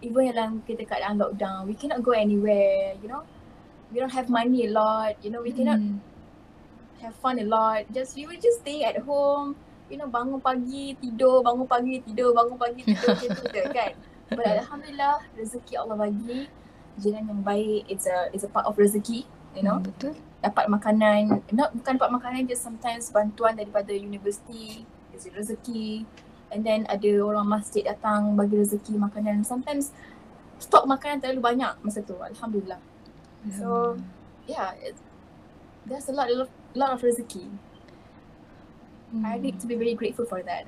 even 0.00 0.32
dalam 0.32 0.50
kita 0.64 0.86
keadaan 0.88 1.20
lockdown 1.20 1.68
we 1.68 1.76
cannot 1.76 2.00
go 2.00 2.16
anywhere 2.16 2.96
you 3.02 3.08
know 3.10 3.20
we 3.92 4.00
don't 4.00 4.14
have 4.16 4.32
money 4.32 4.64
a 4.64 4.70
lot 4.72 5.12
you 5.20 5.28
know 5.28 5.44
we 5.44 5.52
cannot 5.52 5.76
Hmm. 5.76 6.00
have 6.98 7.14
fun 7.22 7.38
a 7.38 7.46
lot. 7.46 7.86
Just 7.94 8.18
we 8.18 8.26
will 8.26 8.42
just 8.42 8.58
stay 8.66 8.82
at 8.82 8.98
home. 9.06 9.54
You 9.88 9.96
know, 9.96 10.08
bangun 10.08 10.40
pagi, 10.40 10.92
tidur, 11.00 11.40
bangun 11.40 11.64
pagi, 11.64 12.04
tidur, 12.04 12.36
bangun 12.36 12.60
pagi, 12.60 12.84
tidur, 12.84 13.08
macam 13.16 13.28
tu 13.40 13.44
je 13.48 13.62
kan. 13.72 13.92
But 14.28 14.44
Alhamdulillah, 14.60 15.24
rezeki 15.32 15.74
Allah 15.80 15.96
bagi. 15.96 16.48
Jiran 16.98 17.30
yang 17.30 17.40
baik, 17.46 17.88
it's 17.88 18.04
a 18.04 18.28
it's 18.34 18.44
a 18.44 18.50
part 18.50 18.66
of 18.66 18.74
rezeki, 18.76 19.24
you 19.54 19.62
know. 19.64 19.78
Hmm, 19.80 19.88
Betul. 19.88 20.12
Dapat 20.44 20.66
makanan, 20.70 21.42
not 21.54 21.72
bukan 21.74 21.96
dapat 21.96 22.10
makanan, 22.10 22.40
just 22.46 22.62
sometimes 22.62 23.08
bantuan 23.10 23.56
daripada 23.56 23.90
universiti, 23.94 24.84
is 25.14 25.26
rezeki. 25.30 26.04
And 26.48 26.64
then 26.64 26.88
ada 26.88 27.20
orang 27.20 27.48
masjid 27.48 27.84
datang 27.84 28.34
bagi 28.34 28.58
rezeki 28.58 28.96
makanan. 28.96 29.44
Sometimes 29.44 29.92
stok 30.58 30.84
makanan 30.90 31.22
terlalu 31.22 31.40
banyak 31.44 31.72
masa 31.84 32.02
tu. 32.02 32.18
Alhamdulillah. 32.18 32.80
So, 33.54 33.96
yeah, 34.50 34.74
it, 34.82 34.98
there's 35.86 36.08
a 36.08 36.12
lot, 36.12 36.28
a 36.28 36.34
lot, 36.34 36.50
lot 36.74 36.90
of 36.96 37.00
rezeki. 37.00 37.46
I 39.24 39.38
need 39.38 39.60
to 39.60 39.66
be 39.66 39.74
very 39.74 39.94
grateful 39.94 40.26
for 40.26 40.42
that. 40.42 40.66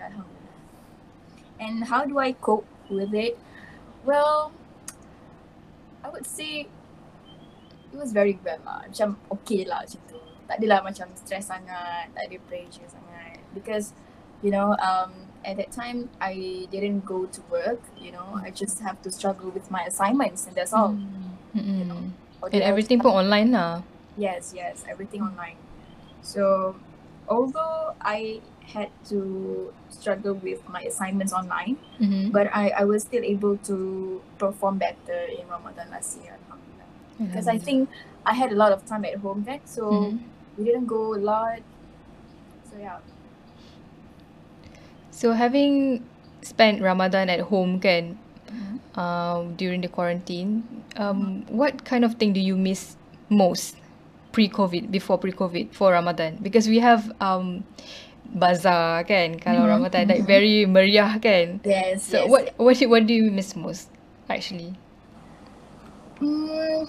And 1.60 1.84
how 1.84 2.04
do 2.04 2.18
I 2.18 2.32
cope 2.32 2.66
with 2.88 3.12
it? 3.14 3.38
Well, 4.04 4.52
I 6.02 6.08
would 6.08 6.26
say 6.26 6.66
it 7.92 7.98
was 7.98 8.12
very 8.12 8.38
well 8.44 8.58
lah. 8.64 8.88
Macam 8.88 9.16
okay 9.30 9.68
lah 9.68 9.84
macam 9.84 10.00
tu. 10.08 10.18
Tak 10.48 10.56
adalah 10.58 10.80
macam 10.82 11.06
stress 11.14 11.52
sangat, 11.52 12.10
tak 12.16 12.22
ada 12.26 12.36
pressure 12.48 12.88
sangat. 12.88 13.38
Because, 13.52 13.92
you 14.42 14.50
know, 14.50 14.72
um, 14.80 15.12
at 15.44 15.60
that 15.60 15.70
time, 15.70 16.08
I 16.20 16.66
didn't 16.72 17.04
go 17.04 17.26
to 17.26 17.40
work, 17.52 17.80
you 18.00 18.10
know. 18.10 18.40
I 18.40 18.50
just 18.50 18.80
have 18.80 18.98
to 19.04 19.12
struggle 19.12 19.52
with 19.52 19.70
my 19.70 19.84
assignments 19.84 20.48
and 20.48 20.56
that's 20.56 20.72
all. 20.72 20.96
Mm-mm. 21.54 21.86
know. 21.86 22.02
Or 22.40 22.48
And 22.48 22.64
everything 22.64 23.04
pun 23.04 23.12
online 23.12 23.52
lah. 23.52 23.84
Yes, 24.16 24.56
yes, 24.56 24.82
everything 24.88 25.22
online. 25.22 25.60
So, 26.24 26.74
although 27.30 27.94
I 28.02 28.40
had 28.74 28.90
to 29.10 29.72
struggle 29.90 30.34
with 30.34 30.60
my 30.68 30.82
assignments 30.82 31.32
online, 31.32 31.78
Mm-hmm. 32.00 32.30
but 32.30 32.48
I, 32.54 32.70
I 32.70 32.84
was 32.84 33.02
still 33.04 33.22
able 33.24 33.56
to 33.70 34.22
perform 34.38 34.78
better 34.78 35.20
in 35.38 35.48
Ramadan 35.48 35.90
last 35.90 36.18
year. 36.22 36.36
Because 37.18 37.48
I 37.48 37.58
think 37.58 37.88
I 38.26 38.34
had 38.34 38.52
a 38.52 38.56
lot 38.56 38.72
of 38.72 38.84
time 38.86 39.04
at 39.04 39.16
home 39.16 39.44
then, 39.44 39.60
so 39.64 40.10
Mhm. 40.10 40.18
we 40.58 40.64
didn't 40.64 40.86
go 40.86 41.14
a 41.14 41.20
lot. 41.32 41.60
So 42.70 42.78
yeah. 42.78 42.98
So 45.10 45.32
having 45.32 46.04
spent 46.42 46.80
Ramadan 46.82 47.28
at 47.28 47.40
home 47.52 47.80
kan, 47.80 48.18
Mhm. 48.50 48.76
um, 48.98 49.54
during 49.56 49.80
the 49.80 49.88
quarantine, 49.88 50.64
um, 50.96 51.44
what 51.48 51.84
kind 51.84 52.04
of 52.04 52.14
thing 52.16 52.32
do 52.32 52.40
you 52.40 52.56
miss 52.56 52.96
most 53.28 53.76
pre-COVID, 54.32 54.90
before 54.90 55.18
pre-COVID 55.18 55.74
for 55.74 55.92
Ramadan? 55.92 56.38
Because 56.42 56.68
we 56.68 56.78
have 56.80 57.10
um, 57.20 57.64
bazaar 58.30 59.02
kan, 59.06 59.38
kalau 59.42 59.66
Mhm, 59.66 59.72
Ramadan 59.78 60.04
like 60.08 60.22
mhm. 60.24 60.30
very 60.30 60.56
meriah 60.66 61.18
kan. 61.18 61.58
Yes. 61.66 62.06
So 62.06 62.24
yes. 62.24 62.30
what 62.30 62.42
what 62.58 62.76
what 62.88 63.02
do 63.06 63.14
you 63.14 63.30
miss 63.30 63.54
most 63.58 63.90
actually? 64.30 64.74
Mm, 66.20 66.86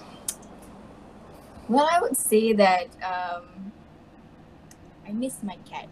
well, 1.68 1.88
I 1.90 2.00
would 2.00 2.16
say 2.16 2.52
that 2.52 2.86
um, 3.02 3.72
I 5.06 5.12
miss 5.12 5.42
my 5.42 5.56
cat. 5.68 5.88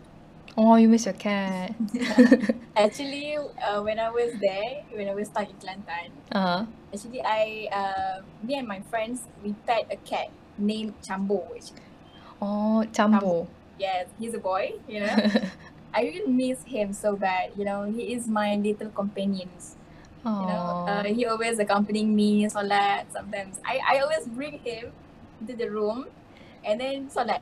Oh, 0.56 0.74
you 0.76 0.88
miss 0.88 1.04
your 1.06 1.14
cat. 1.14 1.74
Actually, 2.76 3.36
uh, 3.36 3.82
when 3.82 3.98
I 3.98 4.10
was 4.10 4.32
there, 4.40 4.82
when 4.92 5.08
I 5.08 5.14
was 5.14 5.28
stuck 5.28 5.48
in 5.50 5.56
Kelantan, 5.56 6.10
Uh-huh. 6.32 6.64
actually 6.94 7.20
I, 7.22 7.68
uh, 7.72 8.22
me 8.42 8.54
and 8.58 8.66
my 8.68 8.80
friends, 8.90 9.22
we 9.44 9.54
pet 9.66 9.86
a 9.90 9.96
cat 9.96 10.30
named 10.60 10.94
Chambo. 11.02 11.44
Actually. 11.56 11.82
Oh, 12.40 12.84
Cambo. 12.92 13.48
Yes, 13.78 14.06
he's 14.18 14.34
a 14.34 14.38
boy, 14.38 14.74
you 14.88 15.00
know. 15.00 15.16
I 15.94 16.02
really 16.02 16.30
miss 16.30 16.62
him 16.62 16.92
so 16.92 17.16
bad, 17.16 17.52
you 17.56 17.64
know. 17.64 17.84
He 17.84 18.12
is 18.14 18.28
my 18.28 18.54
little 18.56 18.90
companions, 18.90 19.76
you 20.24 20.30
know. 20.30 20.86
Uh, 20.86 21.04
he 21.04 21.26
always 21.26 21.58
accompanying 21.58 22.14
me, 22.14 22.46
solat 22.46 23.10
sometimes. 23.12 23.58
I, 23.64 23.80
I 23.88 23.98
always 23.98 24.26
bring 24.28 24.58
him 24.60 24.92
into 25.40 25.56
the 25.56 25.68
room 25.70 26.06
and 26.64 26.80
then 26.80 27.08
solat. 27.10 27.40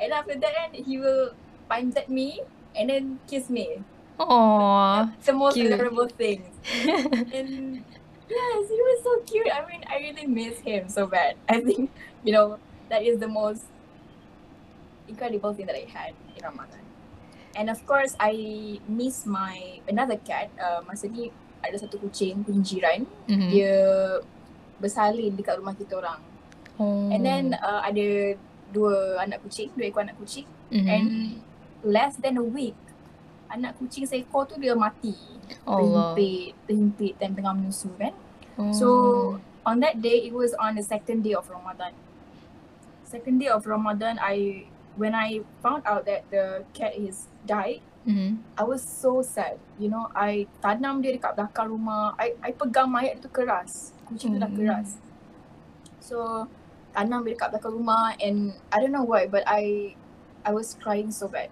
And 0.00 0.12
after 0.12 0.34
that, 0.34 0.74
he 0.74 0.98
will 0.98 1.32
panjat 1.70 2.08
me 2.08 2.40
and 2.74 2.90
then 2.90 3.20
kiss 3.28 3.48
me. 3.48 3.84
Oh, 4.18 5.12
the 5.24 5.32
most 5.32 5.54
cute. 5.54 5.72
adorable 5.72 6.08
things. 6.08 6.48
and 7.32 7.84
yes, 8.28 8.68
he 8.68 8.78
was 8.80 8.98
so 9.02 9.12
cute. 9.26 9.50
I 9.52 9.66
mean, 9.66 9.82
I 9.86 9.96
really 9.98 10.26
miss 10.26 10.58
him 10.60 10.88
so 10.88 11.06
bad. 11.06 11.36
I 11.48 11.60
think, 11.60 11.90
you 12.24 12.32
know, 12.32 12.58
that 12.88 13.02
is 13.02 13.18
the 13.18 13.28
most 13.28 13.64
incredible 15.08 15.54
thing 15.54 15.66
that 15.66 15.76
I 15.76 15.86
had 15.90 16.12
in 16.36 16.42
Ramadan. 16.42 16.82
And 17.56 17.70
of 17.70 17.80
course, 17.86 18.14
I 18.20 18.36
miss 18.84 19.24
my 19.24 19.80
another 19.88 20.20
cat. 20.20 20.52
Uh, 20.60 20.84
masa 20.84 21.08
ni 21.08 21.32
ada 21.64 21.76
satu 21.80 21.96
kucing, 21.96 22.44
kucing 22.44 22.62
jiran. 22.62 23.00
Mhm. 23.26 23.48
Dia 23.48 23.74
bersalin 24.76 25.32
dekat 25.32 25.56
rumah 25.56 25.72
kita 25.72 25.96
orang. 25.96 26.20
Oh. 26.76 27.08
And 27.08 27.24
then 27.24 27.56
uh, 27.56 27.80
ada 27.80 28.36
dua 28.76 29.24
anak 29.24 29.40
kucing, 29.40 29.72
dua 29.72 29.88
ekor 29.88 30.04
anak 30.04 30.20
kucing. 30.20 30.44
Mhm. 30.68 30.84
And 30.86 31.08
less 31.80 32.20
than 32.20 32.36
a 32.36 32.44
week, 32.44 32.76
anak 33.48 33.78
kucing 33.78 34.04
seekor 34.04 34.46
tu 34.46 34.58
dia 34.58 34.74
mati. 34.74 35.14
Allah. 35.62 36.14
terhimpit, 36.14 36.52
terhimpit 36.66 37.12
dan 37.18 37.34
tengah 37.34 37.54
menyusu 37.54 37.90
kan. 37.96 38.14
Oh. 38.58 38.72
So 38.74 38.88
on 39.62 39.78
that 39.82 39.98
day 39.98 40.26
it 40.26 40.34
was 40.34 40.54
on 40.58 40.74
the 40.74 40.84
second 40.84 41.22
day 41.22 41.34
of 41.34 41.46
Ramadan. 41.46 41.94
Second 43.06 43.38
day 43.38 43.46
of 43.46 43.62
Ramadan, 43.62 44.18
I 44.18 44.66
when 44.98 45.14
I 45.14 45.44
found 45.62 45.86
out 45.86 46.06
that 46.06 46.26
the 46.30 46.66
cat 46.72 46.96
is 46.96 47.30
died, 47.44 47.82
Mm-hmm. 48.06 48.38
I 48.54 48.62
was 48.62 48.86
so 48.86 49.18
sad. 49.18 49.58
You 49.82 49.90
know, 49.90 50.06
I 50.14 50.46
tanam 50.62 51.02
dia 51.02 51.18
dekat 51.18 51.34
belakang 51.34 51.74
rumah. 51.74 52.14
I 52.14 52.38
I 52.38 52.54
pegang 52.54 52.86
mayat 52.86 53.18
tu 53.18 53.26
keras. 53.26 53.90
Kucing 54.06 54.30
tu 54.34 54.38
dah 54.38 54.46
Mm. 54.46 54.54
keras. 54.54 54.94
So 55.98 56.46
tanam 56.94 57.26
dia 57.26 57.34
dekat 57.34 57.50
belakang 57.58 57.74
rumah 57.74 58.14
and 58.22 58.54
I 58.70 58.78
don't 58.78 58.94
know 58.94 59.02
why 59.02 59.26
but 59.26 59.42
I 59.42 59.98
I 60.46 60.54
was 60.54 60.78
crying 60.78 61.10
so 61.10 61.26
bad. 61.26 61.50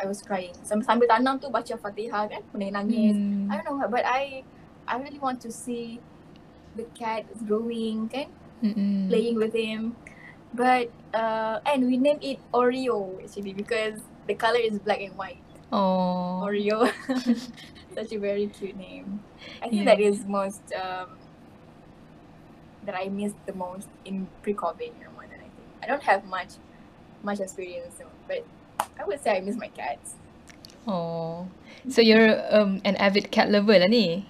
I 0.00 0.06
was 0.06 0.22
crying. 0.22 0.54
Sambil 0.66 1.06
tanam 1.06 1.38
tu 1.38 1.48
baca 1.50 1.78
Fatihah 1.78 2.26
kan, 2.26 2.42
pening 2.50 2.74
nangis. 2.74 3.14
Mm. 3.14 3.46
I 3.52 3.62
don't 3.62 3.78
know 3.78 3.86
but 3.86 4.02
I 4.02 4.42
I 4.88 4.98
really 4.98 5.18
want 5.22 5.40
to 5.46 5.50
see 5.54 6.00
the 6.74 6.84
cat 6.98 7.24
growing 7.46 8.10
kan, 8.10 8.28
Mm-mm. 8.62 9.06
playing 9.08 9.38
with 9.38 9.54
him. 9.54 9.94
But 10.54 10.90
uh 11.14 11.62
and 11.66 11.86
we 11.86 11.98
named 11.98 12.22
it 12.22 12.38
Oreo 12.54 13.18
actually 13.22 13.54
because 13.54 14.02
the 14.26 14.34
color 14.34 14.58
is 14.60 14.78
black 14.82 14.98
and 15.02 15.14
white. 15.14 15.42
Oh. 15.74 16.42
Oreo. 16.46 16.86
Such 17.94 18.10
a 18.10 18.18
very 18.18 18.50
cute 18.50 18.74
name. 18.74 19.22
I 19.62 19.70
think 19.70 19.86
Yeah. 19.86 19.94
that 19.94 20.00
is 20.02 20.26
most 20.26 20.62
um, 20.74 21.14
that 22.86 22.94
I 22.98 23.08
missed 23.08 23.38
the 23.46 23.54
most 23.54 23.88
in 24.04 24.26
pre-COVID 24.42 24.92
Ramadan. 24.98 25.40
I 25.40 25.50
think 25.54 25.68
I 25.82 25.86
don't 25.86 26.02
have 26.02 26.24
much 26.26 26.58
much 27.22 27.40
experience, 27.40 27.94
so, 27.98 28.04
but 28.28 28.44
I 28.98 29.04
would 29.04 29.20
say 29.20 29.36
I 29.36 29.40
miss 29.40 29.56
my 29.56 29.68
cats. 29.68 30.14
Oh. 30.86 31.48
So 31.88 32.00
you're 32.00 32.40
um 32.54 32.80
an 32.84 32.96
avid 32.96 33.30
cat 33.30 33.50
lover 33.50 33.76
lah 33.78 33.88
ni? 33.88 34.24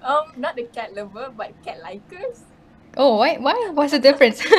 Um, 0.00 0.32
not 0.36 0.56
the 0.56 0.64
cat 0.64 0.96
lover, 0.96 1.28
but 1.32 1.52
cat 1.60 1.80
likers. 1.84 2.44
Oh, 2.96 3.20
why? 3.20 3.36
Why? 3.36 3.70
What's 3.72 3.92
the 3.92 4.00
difference? 4.02 4.40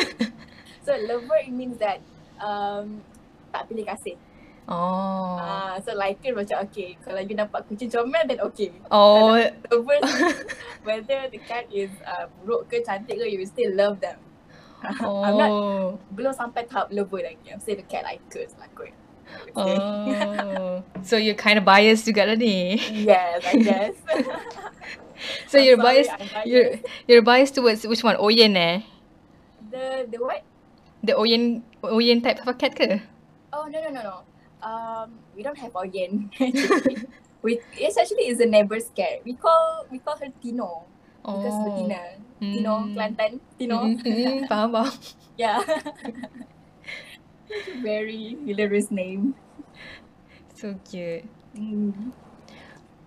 So 0.81 0.97
lover 0.97 1.37
it 1.45 1.53
means 1.53 1.77
that 1.77 2.01
um 2.41 3.05
tak 3.53 3.69
pilih 3.69 3.85
kasih. 3.85 4.17
oh. 4.65 5.37
Ah, 5.37 5.77
so 5.77 5.93
liker 5.93 6.33
macam 6.33 6.65
okay. 6.65 6.97
Kalau 7.05 7.21
you 7.21 7.37
nampak 7.37 7.69
kucing 7.69 7.93
comel 7.93 8.25
then 8.25 8.41
okay. 8.41 8.73
Oh. 8.89 9.37
Lover 9.69 10.01
whether 10.87 11.29
the 11.29 11.37
cat 11.45 11.69
is 11.69 11.93
uh, 12.01 12.25
buruk 12.41 12.65
ke 12.65 12.81
cantik 12.81 13.13
ke, 13.13 13.29
you 13.29 13.37
will 13.37 13.49
still 13.49 13.69
love 13.77 14.01
them. 14.01 14.17
I'm 15.05 15.37
not 15.37 15.53
Oh. 15.53 16.01
belum 16.09 16.33
sampai 16.33 16.65
tahap 16.65 16.89
lover 16.89 17.21
lagi. 17.21 17.53
I'm 17.53 17.61
still 17.61 17.77
the 17.77 17.85
cat 17.85 18.01
likers 18.01 18.57
lah 18.57 18.65
kot. 18.73 18.89
Oh. 19.55 20.83
So 21.03 21.17
you're 21.17 21.35
kind 21.35 21.57
of 21.59 21.65
biased 21.65 22.07
juga 22.07 22.23
lah 22.29 22.35
ni. 22.39 22.79
yes, 22.91 23.43
I 23.45 23.55
guess. 23.59 23.95
So 25.53 25.61
I'm 25.61 25.65
you're 25.69 25.77
sorry, 25.77 26.01
biased. 26.01 26.13
Biased. 26.17 26.47
You're 26.49 26.69
you're 27.05 27.21
biased 27.21 27.53
towards 27.53 27.85
which 27.85 28.01
one? 28.01 28.17
Oyen 28.17 28.57
eh? 28.57 28.81
The 29.69 30.09
the 30.09 30.17
what? 30.17 30.41
The 31.05 31.13
Oyen 31.13 31.61
Oyen 31.85 32.25
type 32.25 32.41
of 32.41 32.49
a 32.49 32.57
cat 32.57 32.73
ke? 32.73 33.05
Oh 33.53 33.69
no 33.69 33.77
no 33.85 33.89
no 33.93 34.01
no. 34.01 34.15
Um, 34.65 35.21
we 35.37 35.45
don't 35.45 35.57
have 35.61 35.77
Oyen. 35.77 36.33
we 37.45 37.61
it's 37.77 38.01
actually 38.01 38.33
is 38.33 38.41
a 38.41 38.49
neighbor's 38.49 38.89
cat. 38.97 39.21
We 39.21 39.37
call 39.37 39.85
we 39.93 40.01
call 40.01 40.17
her 40.17 40.33
Tino 40.41 40.89
because 41.21 41.53
Oh. 41.53 41.69
betina. 41.69 42.01
Tino 42.41 42.73
Mm. 42.81 42.97
Kelantan. 42.97 43.31
Tino. 43.61 43.77
Mm, 43.77 44.01
mm, 44.01 44.39
faham 44.49 44.69
faham. 44.73 44.89
Yeah. 45.37 45.61
Very 47.81 48.37
hilarious 48.45 48.91
name. 48.91 49.35
So 50.55 50.75
cute. 50.89 51.25
Mm. 51.57 52.11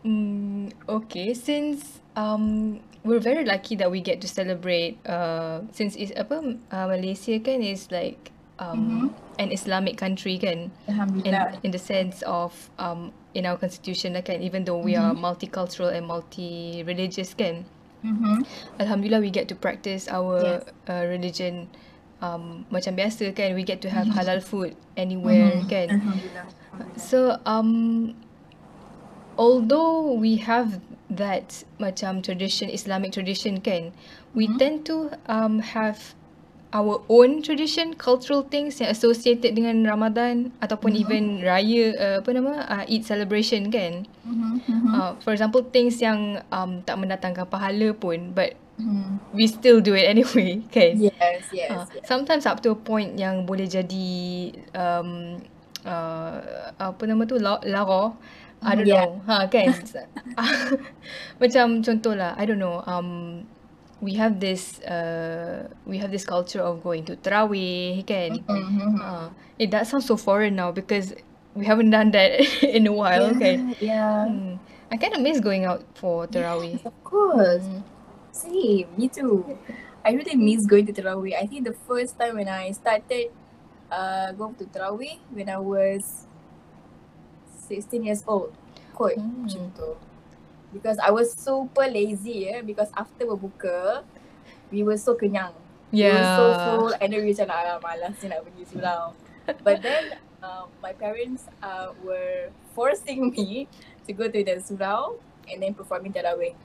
Mm, 0.05 0.73
okay, 0.89 1.33
since 1.33 2.01
um 2.17 2.81
we're 3.05 3.21
very 3.21 3.45
lucky 3.45 3.77
that 3.77 3.91
we 3.91 4.01
get 4.01 4.21
to 4.21 4.29
celebrate 4.29 5.01
uh 5.09 5.61
since 5.73 5.97
it's 5.97 6.13
apa 6.17 6.57
uh, 6.73 6.87
Malaysia 6.89 7.37
kan 7.41 7.65
is 7.65 7.89
like 7.89 8.33
um 8.61 9.11
an 9.41 9.51
Islamic 9.51 9.97
country 9.97 10.37
kan 10.39 10.69
in 10.87 10.93
Alhamdulillah. 10.93 11.59
in 11.65 11.71
the 11.73 11.81
sense 11.81 12.21
of 12.29 12.53
um 12.79 13.11
in 13.35 13.49
our 13.49 13.57
constitution 13.59 14.15
lah 14.15 14.23
kan 14.23 14.45
even 14.45 14.63
though 14.69 14.79
we 14.79 14.95
are 14.95 15.11
multicultural 15.17 15.89
and 15.91 16.05
multi-religious 16.07 17.33
kan 17.35 17.65
Mm-hmm. 18.05 18.45
Alhamdulillah 18.85 19.25
we 19.25 19.33
get 19.33 19.49
to 19.49 19.57
practice 19.57 20.13
our 20.13 20.61
Yes. 20.61 20.69
uh, 20.93 21.09
religion 21.09 21.73
um 22.25 22.65
macam 22.73 22.97
biasa 22.97 23.29
kan 23.37 23.53
we 23.53 23.61
get 23.61 23.85
to 23.85 23.93
have 23.93 24.09
halal 24.17 24.41
food 24.41 24.73
anywhere 24.97 25.61
kan 25.69 25.93
Alhamdulillah. 25.93 26.49
So 26.97 27.37
um 27.45 28.17
although 29.37 30.15
we 30.15 30.37
have 30.41 30.81
that 31.11 31.63
macam 31.77 32.23
tradition 32.25 32.71
Islamic 32.73 33.13
tradition 33.13 33.61
kan 33.61 33.93
we 34.33 34.49
Mhm. 34.49 34.57
tend 34.57 34.77
to 34.89 35.13
um 35.29 35.61
have 35.61 36.17
our 36.75 36.99
own 37.07 37.39
tradition 37.39 37.95
cultural 37.95 38.43
things 38.43 38.83
yang 38.83 38.91
associated 38.91 39.55
dengan 39.55 39.87
Ramadan 39.87 40.51
ataupun 40.59 40.91
Mhm. 40.91 41.01
even 41.03 41.23
raya 41.47 41.85
uh, 41.95 42.17
apa 42.19 42.31
nama 42.35 42.53
uh, 42.67 42.85
Eid 42.91 43.07
celebration 43.07 43.71
kan 43.71 44.09
Mm-hmm. 44.27 44.53
Mm-hmm. 44.67 44.91
uh, 44.91 45.13
for 45.23 45.31
example 45.37 45.63
things 45.63 46.01
yang 46.03 46.41
um 46.51 46.81
tak 46.83 46.99
mendatangkan 46.99 47.47
pahala 47.47 47.95
pun 47.95 48.33
but 48.35 48.59
Mm. 48.75 49.23
we 49.31 49.47
still 49.47 49.79
do 49.79 49.95
it 49.95 50.03
anyway 50.11 50.59
kan 50.75 50.99
Yes, 50.99 51.47
yes, 51.55 51.71
Uh, 51.71 51.87
yes. 51.95 52.03
sometimes 52.11 52.43
up 52.43 52.59
to 52.67 52.75
a 52.75 52.79
point 52.79 53.15
yang 53.15 53.47
boleh 53.47 53.71
jadi 53.71 54.51
um, 54.75 55.39
uh, 55.87 56.35
apa 56.75 57.03
nama 57.07 57.23
tu 57.23 57.39
la- 57.39 57.63
lara 57.63 58.11
I 58.67 58.75
don't 58.75 58.91
Yeah. 58.91 59.07
know 59.07 59.23
ha 59.31 59.47
kan 59.47 59.71
macam 61.43 61.87
contohlah 61.87 62.35
I 62.35 62.45
don't 62.51 62.59
know 62.59 62.83
um 62.87 63.43
we 64.03 64.19
have 64.19 64.43
this 64.43 64.83
uh, 64.85 65.71
we 65.87 66.03
have 66.03 66.11
this 66.11 66.27
culture 66.27 66.61
of 66.61 66.83
going 66.83 67.07
to 67.07 67.15
tarawih 67.15 68.03
kan 68.05 68.43
Mm-hmm. 68.43 68.99
uh, 68.99 69.29
eh 69.63 69.71
that 69.71 69.87
sounds 69.87 70.11
so 70.11 70.19
foreign 70.19 70.59
now 70.59 70.75
because 70.75 71.15
we 71.55 71.63
haven't 71.63 71.95
done 71.95 72.11
that 72.11 72.43
in 72.77 72.91
a 72.91 72.95
while 72.95 73.31
kan 73.39 73.79
Yeah. 73.79 74.27
hmm. 74.27 74.59
I 74.91 74.99
kind 74.99 75.15
of 75.15 75.23
miss 75.23 75.39
going 75.39 75.63
out 75.63 75.83
for 75.95 76.27
tarawih 76.27 76.79
Yes, 76.83 76.91
of 76.91 76.97
course. 77.07 77.63
Hmm. 77.71 77.87
Same, 78.45 78.89
me 78.97 79.09
too. 79.09 79.57
I 80.05 80.13
really 80.13 80.37
miss 80.37 80.67
going 80.69 80.85
to 80.87 80.93
Tarawih. 80.93 81.33
I 81.33 81.47
think 81.49 81.65
the 81.65 81.73
first 81.89 82.19
time 82.21 82.37
when 82.37 82.49
I 82.49 82.71
started 82.73 83.33
uh, 83.89 84.33
going 84.37 84.55
to 84.61 84.65
Tarawih 84.69 85.17
when 85.33 85.49
I 85.49 85.57
was 85.57 86.29
16 87.69 88.05
years 88.05 88.23
old. 88.29 88.53
Kot, 88.93 89.17
Hmm. 89.17 89.49
macam 89.49 89.73
tu. 89.73 89.91
Because 90.71 90.99
I 91.01 91.09
was 91.11 91.33
super 91.33 91.87
lazy 91.87 92.51
eh, 92.51 92.61
because 92.61 92.91
after 92.99 93.25
berbuka, 93.25 94.03
we 94.69 94.83
were 94.83 94.99
so 94.99 95.15
kenyang. 95.15 95.55
We 95.95 96.03
were 96.05 96.27
so 96.35 96.45
yeah 96.51 96.59
full 96.67 96.91
and 96.99 97.09
then 97.15 97.23
we 97.23 97.31
macam 97.31 97.47
nak 97.47 97.59
"Alah, 97.63 97.77
malas 97.79 98.15
ni 98.19 98.27
nak 98.27 98.43
pergi 98.43 98.65
surau. 98.75 99.15
But 99.63 99.79
then 99.87 100.19
uh, 100.43 100.67
my 100.83 100.91
parents 100.91 101.47
uh, 101.63 101.95
were 102.03 102.51
forcing 102.75 103.31
me 103.31 103.71
to 104.05 104.11
go 104.11 104.27
to 104.27 104.41
the 104.43 104.59
surau 104.59 105.23
and 105.47 105.63
then 105.63 105.73
performing 105.79 106.11
tarawih. 106.11 106.59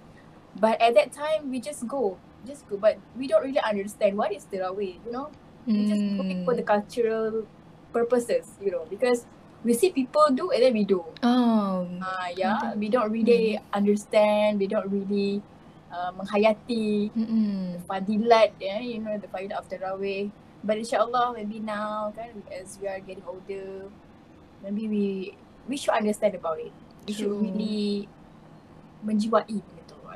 But 0.58 0.82
at 0.82 0.96
that 0.96 1.12
time 1.14 1.52
we 1.52 1.60
just 1.62 1.86
go, 1.86 2.18
just 2.48 2.66
go. 2.70 2.78
But 2.78 2.98
we 3.14 3.28
don't 3.28 3.44
really 3.44 3.62
understand 3.62 4.18
what 4.18 4.32
is 4.34 4.48
tarawih, 4.50 4.98
you 5.06 5.12
know. 5.12 5.30
We 5.70 5.86
just 5.86 6.02
go 6.18 6.26
it 6.26 6.42
for 6.48 6.56
the 6.58 6.66
Hmm. 6.66 6.74
cultural 6.74 7.46
purposes, 7.94 8.58
you 8.58 8.74
know, 8.74 8.90
because 8.90 9.30
we 9.62 9.78
see 9.78 9.92
people 9.94 10.26
do 10.34 10.50
and 10.50 10.64
then 10.66 10.74
we 10.74 10.82
do. 10.88 11.06
Oh, 11.22 11.86
Uh, 12.02 12.28
yeah, 12.34 12.58
Betul. 12.74 12.80
we 12.80 12.88
don't 12.90 13.12
really 13.12 13.60
understand, 13.76 14.58
we 14.58 14.66
don't 14.66 14.88
really 14.90 15.44
uh, 15.90 16.10
menghayati 16.14 17.10
mm-mm. 17.18 17.82
fadilat 17.90 18.54
yeah, 18.62 18.78
you 18.78 19.02
know 19.02 19.18
the 19.18 19.26
fadilat 19.30 19.58
of 19.58 19.66
tarawih 19.66 20.30
but 20.62 20.78
insyaAllah 20.78 21.34
maybe 21.34 21.58
now 21.58 22.14
kan 22.14 22.30
as 22.54 22.78
we 22.78 22.86
are 22.86 23.02
getting 23.02 23.26
older 23.26 23.90
maybe 24.62 24.86
we 24.86 25.06
we 25.66 25.76
should 25.76 25.94
understand 25.94 26.38
about 26.38 26.62
it 26.62 26.70
we 27.10 27.12
should 27.14 27.30
True. 27.34 27.42
really 27.42 28.06
menjiwai 29.02 29.60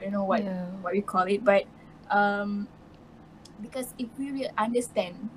don't 0.04 0.12
know 0.12 0.28
what 0.28 0.44
Yeah. 0.44 0.68
what 0.84 0.92
we 0.92 1.00
call 1.00 1.24
it 1.26 1.40
but 1.42 1.64
um 2.12 2.68
because 3.64 3.96
if 3.96 4.12
we 4.20 4.36
will 4.36 4.52
understand 4.60 5.32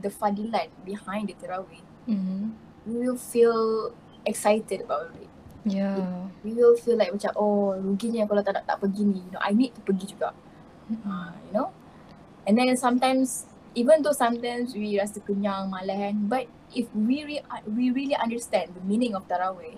the 0.00 0.08
fadilat 0.08 0.72
behind 0.82 1.28
the 1.28 1.36
tarawih 1.36 1.84
Mm-hmm. 2.06 2.54
we 2.86 3.02
will 3.02 3.18
feel 3.18 3.90
excited 4.24 4.80
about 4.80 5.10
it 5.18 5.28
Yeah. 5.66 6.30
we 6.46 6.54
will 6.54 6.78
feel 6.78 6.94
like 6.94 7.10
macam 7.10 7.34
oh 7.34 7.74
ruginya 7.74 8.22
kalau 8.24 8.46
tak 8.46 8.62
tak 8.62 8.78
pergi 8.78 9.02
ni 9.02 9.18
you 9.18 9.30
know 9.34 9.42
I 9.42 9.50
need 9.50 9.74
to 9.74 9.82
pergi 9.82 10.14
juga 10.14 10.30
Mm-mm. 10.86 11.02
uh, 11.02 11.34
you 11.42 11.52
know 11.52 11.74
and 12.46 12.54
then 12.54 12.70
sometimes 12.78 13.50
even 13.74 14.06
though 14.06 14.14
sometimes 14.14 14.70
we 14.78 14.94
rasa 14.94 15.18
kenyang 15.18 15.66
malas 15.66 15.98
kan 15.98 16.14
but 16.30 16.46
if 16.70 16.86
we 16.94 17.26
re- 17.26 17.46
we 17.66 17.90
really 17.90 18.14
understand 18.14 18.70
the 18.78 18.82
meaning 18.86 19.18
of 19.18 19.26
tarawih 19.26 19.74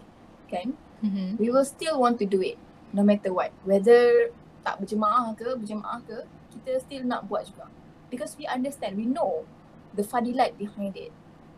kan 0.52 0.76
Mm-hmm. 1.00 1.38
we 1.40 1.48
will 1.48 1.64
still 1.64 1.96
want 1.96 2.18
to 2.20 2.26
do 2.28 2.42
it 2.44 2.58
no 2.92 3.02
matter 3.04 3.32
what. 3.32 3.52
Whether 3.64 4.32
tak 4.64 4.80
berjemaah 4.82 5.32
ke 5.36 5.48
berjemaah 5.56 6.02
ke 6.04 6.24
kita 6.56 6.80
still 6.82 7.04
nak 7.08 7.28
buat 7.28 7.48
juga. 7.48 7.68
Because 8.08 8.36
we 8.40 8.48
understand 8.48 8.96
we 8.96 9.04
know 9.04 9.44
the 9.92 10.04
fadilat 10.04 10.56
behind 10.56 10.96
it 10.96 11.12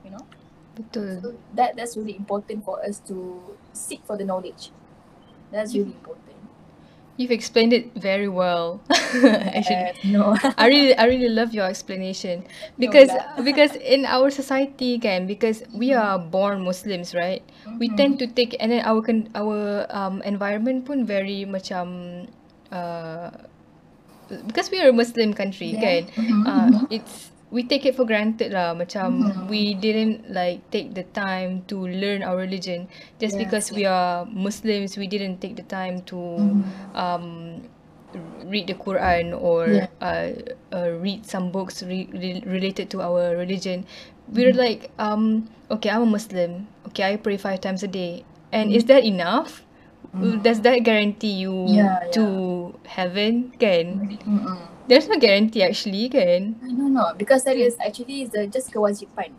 you 0.04 0.10
know? 0.10 0.24
Betul. 0.70 1.20
so 1.20 1.28
that 1.54 1.76
that's 1.76 1.98
really 1.98 2.16
important 2.16 2.64
for 2.64 2.80
us 2.80 3.02
to 3.10 3.42
seek 3.74 4.00
for 4.06 4.16
the 4.16 4.24
knowledge. 4.24 4.70
That's 5.50 5.74
really 5.74 5.98
important 5.98 6.29
You've 7.20 7.36
explained 7.36 7.72
it 7.76 7.92
very 7.92 8.28
well. 8.32 8.80
Actually, 9.52 9.84
Uh, 9.84 9.92
no. 10.04 10.36
I 10.56 10.66
really 10.68 10.96
I 10.96 11.04
really 11.04 11.28
love 11.28 11.52
your 11.52 11.66
explanation 11.68 12.44
because 12.78 13.12
lah. 13.12 13.36
because 13.44 13.76
in 13.76 14.06
our 14.08 14.30
society 14.32 14.96
kan 14.98 15.26
because 15.28 15.62
we 15.72 15.92
are 15.92 16.16
born 16.18 16.64
Muslims 16.64 17.12
right 17.14 17.44
we 17.78 17.88
tend 17.92 18.18
to 18.20 18.26
take 18.26 18.56
and 18.60 18.72
then 18.72 18.80
our 18.84 19.04
our 19.36 19.84
um 19.92 20.22
environment 20.24 20.86
pun 20.88 21.04
very 21.04 21.44
macam 21.44 22.24
uh 22.72 23.28
because 24.46 24.70
we 24.70 24.80
are 24.80 24.88
a 24.88 24.92
Muslim 24.92 25.34
country 25.34 25.74
Yeah. 25.74 25.80
kan 25.80 26.02
Mhm, 26.16 26.46
uh, 26.46 26.70
it's 26.90 27.30
we 27.50 27.62
take 27.66 27.82
it 27.84 27.94
for 27.98 28.06
granted 28.06 28.54
lah 28.54 28.70
macam 28.78 29.26
we 29.50 29.74
didn't 29.74 30.22
like 30.30 30.62
take 30.70 30.94
the 30.94 31.02
time 31.10 31.66
to 31.66 31.82
learn 31.86 32.22
our 32.22 32.38
religion 32.38 32.86
just 33.18 33.34
Yes, 33.34 33.42
because 33.42 33.66
we 33.74 33.82
are 33.84 34.22
Muslims 34.30 34.94
we 34.94 35.10
didn't 35.10 35.42
take 35.42 35.58
the 35.58 35.66
time 35.66 36.02
to 36.06 36.18
um 36.94 37.58
read 38.46 38.66
the 38.66 38.74
Quran 38.74 39.30
or 39.34 39.66
Yeah. 39.70 39.86
uh, 40.02 40.30
uh, 40.74 40.90
read 40.98 41.22
some 41.26 41.50
books 41.54 41.82
re- 41.86 42.10
re- 42.10 42.42
related 42.42 42.90
to 42.90 43.02
our 43.02 43.38
religion. 43.38 43.86
We're 44.30 44.50
like, 44.54 44.90
um, 44.98 45.46
okay, 45.70 45.90
I'm 45.90 46.02
a 46.02 46.10
Muslim. 46.10 46.66
Okay, 46.90 47.06
I 47.06 47.14
pray 47.22 47.38
five 47.38 47.62
times 47.62 47.82
a 47.86 47.90
day. 47.90 48.26
And 48.50 48.74
is 48.74 48.90
that 48.90 49.06
enough? 49.06 49.62
Does 50.42 50.66
that 50.66 50.82
guarantee 50.82 51.38
you 51.46 51.70
Yeah, 51.70 52.02
to 52.18 52.74
heaven? 52.82 53.54
Kan? 53.62 54.18
There's 54.90 55.06
no 55.06 55.22
guarantee 55.22 55.62
actually, 55.62 56.10
kan? 56.10 56.58
I 56.58 56.74
don't 56.74 56.90
know 56.90 57.14
because 57.14 57.46
that 57.46 57.54
is 57.54 57.78
actually 57.78 58.26
is 58.26 58.34
the 58.34 58.50
just 58.50 58.74
kewajipan. 58.74 59.30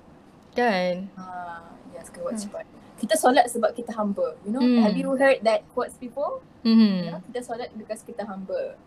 Kan? 0.56 1.12
Ah, 1.20 1.76
yes, 1.92 2.08
kewajipan. 2.08 2.64
Kita 2.96 3.20
solat 3.20 3.52
sebab 3.52 3.76
kita 3.76 3.92
hamba. 3.92 4.40
You 4.48 4.56
know, 4.56 4.64
Hmm. 4.64 4.80
have 4.80 4.96
you 4.96 5.12
heard 5.20 5.44
that 5.44 5.68
quotes 5.76 6.00
before? 6.00 6.40
You 6.64 6.72
Mm-hmm. 6.72 6.98
know, 7.12 7.20
kita 7.28 7.40
solat 7.44 7.68
because 7.76 8.00
kita 8.00 8.24
hamba. 8.24 8.80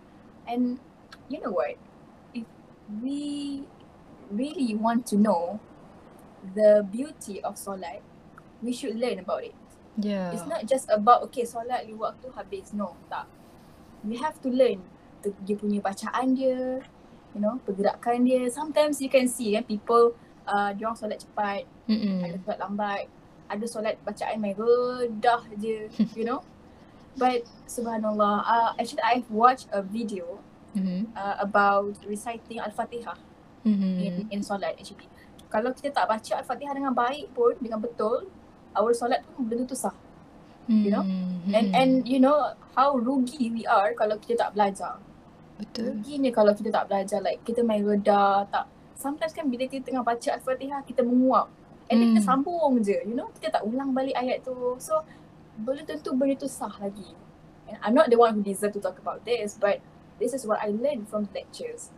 And 0.49 0.81
you 1.29 1.45
know 1.45 1.53
what? 1.53 1.77
If 2.33 2.49
we 3.05 3.61
really 4.33 4.73
want 4.73 5.05
to 5.13 5.21
know 5.21 5.61
the 6.57 6.81
beauty 6.89 7.45
of 7.45 7.61
solat, 7.61 8.01
we 8.65 8.73
should 8.73 8.97
learn 8.97 9.21
about 9.21 9.45
it. 9.45 9.57
Yeah. 10.01 10.33
It's 10.33 10.49
not 10.49 10.65
just 10.65 10.89
about 10.89 11.29
okay 11.29 11.45
solat 11.45 11.85
lima 11.85 12.17
waktu 12.17 12.33
habis. 12.33 12.73
No, 12.73 12.97
tak. 13.13 13.29
We 14.01 14.17
have 14.17 14.41
to 14.41 14.49
learn 14.49 14.81
dia 15.45 15.57
punya 15.57 15.79
bacaan 15.81 16.35
dia, 16.35 16.83
you 17.33 17.41
know, 17.41 17.57
pergerakan 17.63 18.25
dia. 18.25 18.47
Sometimes 18.51 19.01
you 19.01 19.09
can 19.09 19.25
see 19.25 19.55
kan 19.55 19.65
people 19.65 20.13
uh, 20.45 20.71
dia 20.73 20.85
orang 20.85 20.99
solat 20.99 21.19
cepat, 21.21 21.65
ada 21.87 21.91
Mm-mm. 21.91 22.41
solat 22.43 22.59
lambat, 22.61 23.03
ada 23.47 23.65
solat 23.65 23.95
bacaan 24.03 24.37
main 24.41 24.57
redah 24.57 25.43
je, 25.57 25.89
you 26.19 26.25
know. 26.25 26.45
But 27.15 27.47
subhanallah, 27.71 28.43
uh, 28.43 28.71
actually 28.75 29.05
I've 29.07 29.29
watched 29.31 29.71
a 29.71 29.81
video 29.81 30.43
Mm-hmm. 30.75 31.15
uh, 31.15 31.39
about 31.39 31.95
reciting 32.03 32.59
Al-Fatihah 32.59 33.15
in 33.63 33.79
Mm-hmm. 33.79 34.35
in 34.35 34.43
solat 34.43 34.75
actually. 34.75 35.07
Kalau 35.47 35.71
kita 35.71 35.95
tak 35.95 36.11
baca 36.11 36.43
Al-Fatihah 36.43 36.75
dengan 36.75 36.91
baik 36.91 37.31
pun, 37.31 37.55
dengan 37.63 37.79
betul, 37.79 38.27
our 38.75 38.91
solat 38.91 39.23
pun 39.23 39.47
belum 39.47 39.71
tentu 39.71 39.79
sah. 39.79 39.95
you 40.67 40.91
know, 40.91 41.07
Mm-hmm. 41.07 41.55
And 41.55 41.67
and 41.77 41.93
you 42.09 42.19
know 42.19 42.35
how 42.75 42.99
rugi 42.99 43.55
we 43.55 43.63
are 43.71 43.95
kalau 43.95 44.19
kita 44.19 44.35
tak 44.35 44.59
belajar. 44.59 44.99
Betul. 45.55 45.99
Ruginya 45.99 46.31
kalau 46.35 46.53
kita 46.53 46.71
tak 46.75 46.91
belajar 46.91 47.19
like 47.23 47.39
kita 47.47 47.63
main 47.63 47.83
reda 47.87 48.43
tak. 48.51 48.67
Sometimes 48.99 49.35
kan 49.35 49.47
bila 49.47 49.67
kita 49.67 49.91
tengah 49.91 50.03
baca 50.03 50.29
Al-Fatihah 50.35 50.83
kita 50.87 51.03
menguap. 51.07 51.51
And 51.93 52.01
then 52.01 52.09
kita 52.17 52.23
Hmm. 52.25 52.31
sambung 52.41 52.81
je, 52.81 52.97
you 53.05 53.15
know. 53.15 53.29
Kita 53.37 53.61
tak 53.61 53.63
ulang 53.69 53.93
balik 53.93 54.17
ayat 54.17 54.43
tu. 54.43 54.55
So 54.81 55.05
belum 55.61 55.87
tentu 55.87 56.11
benda 56.17 56.35
tu 56.35 56.49
sah 56.51 56.73
lagi. 56.81 57.15
And 57.71 57.79
I'm 57.85 57.95
not 57.95 58.11
the 58.11 58.19
one 58.19 58.35
who 58.35 58.43
deserve 58.43 58.75
to 58.77 58.81
talk 58.83 58.99
about 58.99 59.23
this 59.23 59.57
but 59.57 59.79
this 60.19 60.35
is 60.35 60.43
what 60.45 60.59
I 60.63 60.75
learned 60.75 61.07
from 61.07 61.31
the 61.31 61.43
lectures. 61.43 61.95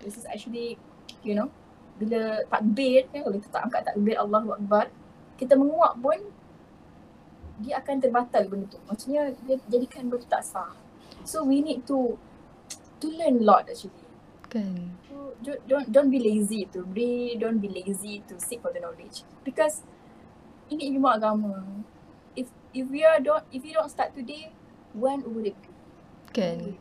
This 0.00 0.16
is 0.16 0.24
actually, 0.28 0.76
you 1.24 1.32
know, 1.36 1.48
bila 1.96 2.44
takbir 2.48 3.08
kan, 3.08 3.24
kalau 3.24 3.36
kita 3.40 3.48
tak 3.52 3.62
angkat 3.70 3.82
takbir 3.88 4.16
Allahu 4.18 4.52
Akbar, 4.52 4.90
kita 5.38 5.54
menguap 5.54 5.96
pun 6.00 6.18
dia 7.62 7.78
akan 7.78 8.02
terbatal 8.02 8.42
benda 8.50 8.66
tu. 8.66 8.80
Maksudnya 8.90 9.30
dia 9.46 9.56
jadikan 9.70 10.10
benda 10.10 10.24
tu 10.24 10.28
tak 10.28 10.42
sah. 10.42 10.74
So 11.22 11.46
we 11.46 11.62
need 11.62 11.86
to 11.86 12.18
to 13.00 13.06
learn 13.08 13.40
a 13.40 13.44
lot 13.44 13.66
actually. 13.70 14.04
Kan? 14.50 14.94
So 15.08 15.34
don't 15.42 15.62
don't, 15.68 15.86
don't 15.90 16.10
be 16.10 16.18
lazy 16.18 16.68
to 16.72 16.82
read, 16.94 17.40
don't 17.40 17.58
be 17.58 17.68
lazy 17.68 18.22
to 18.28 18.38
seek 18.38 18.62
for 18.62 18.70
the 18.70 18.80
knowledge. 18.80 19.24
Because 19.44 19.82
ini 20.70 20.94
ilmu 20.94 21.08
agama. 21.10 21.64
If 22.36 22.50
if 22.74 22.90
we 22.90 23.04
are 23.06 23.18
don't 23.18 23.44
if 23.50 23.64
you 23.64 23.74
don't 23.74 23.90
start 23.90 24.14
today, 24.14 24.52
when 24.94 25.22
would 25.34 25.54
it 25.54 25.58
be? 25.58 25.70
Kan? 26.34 26.78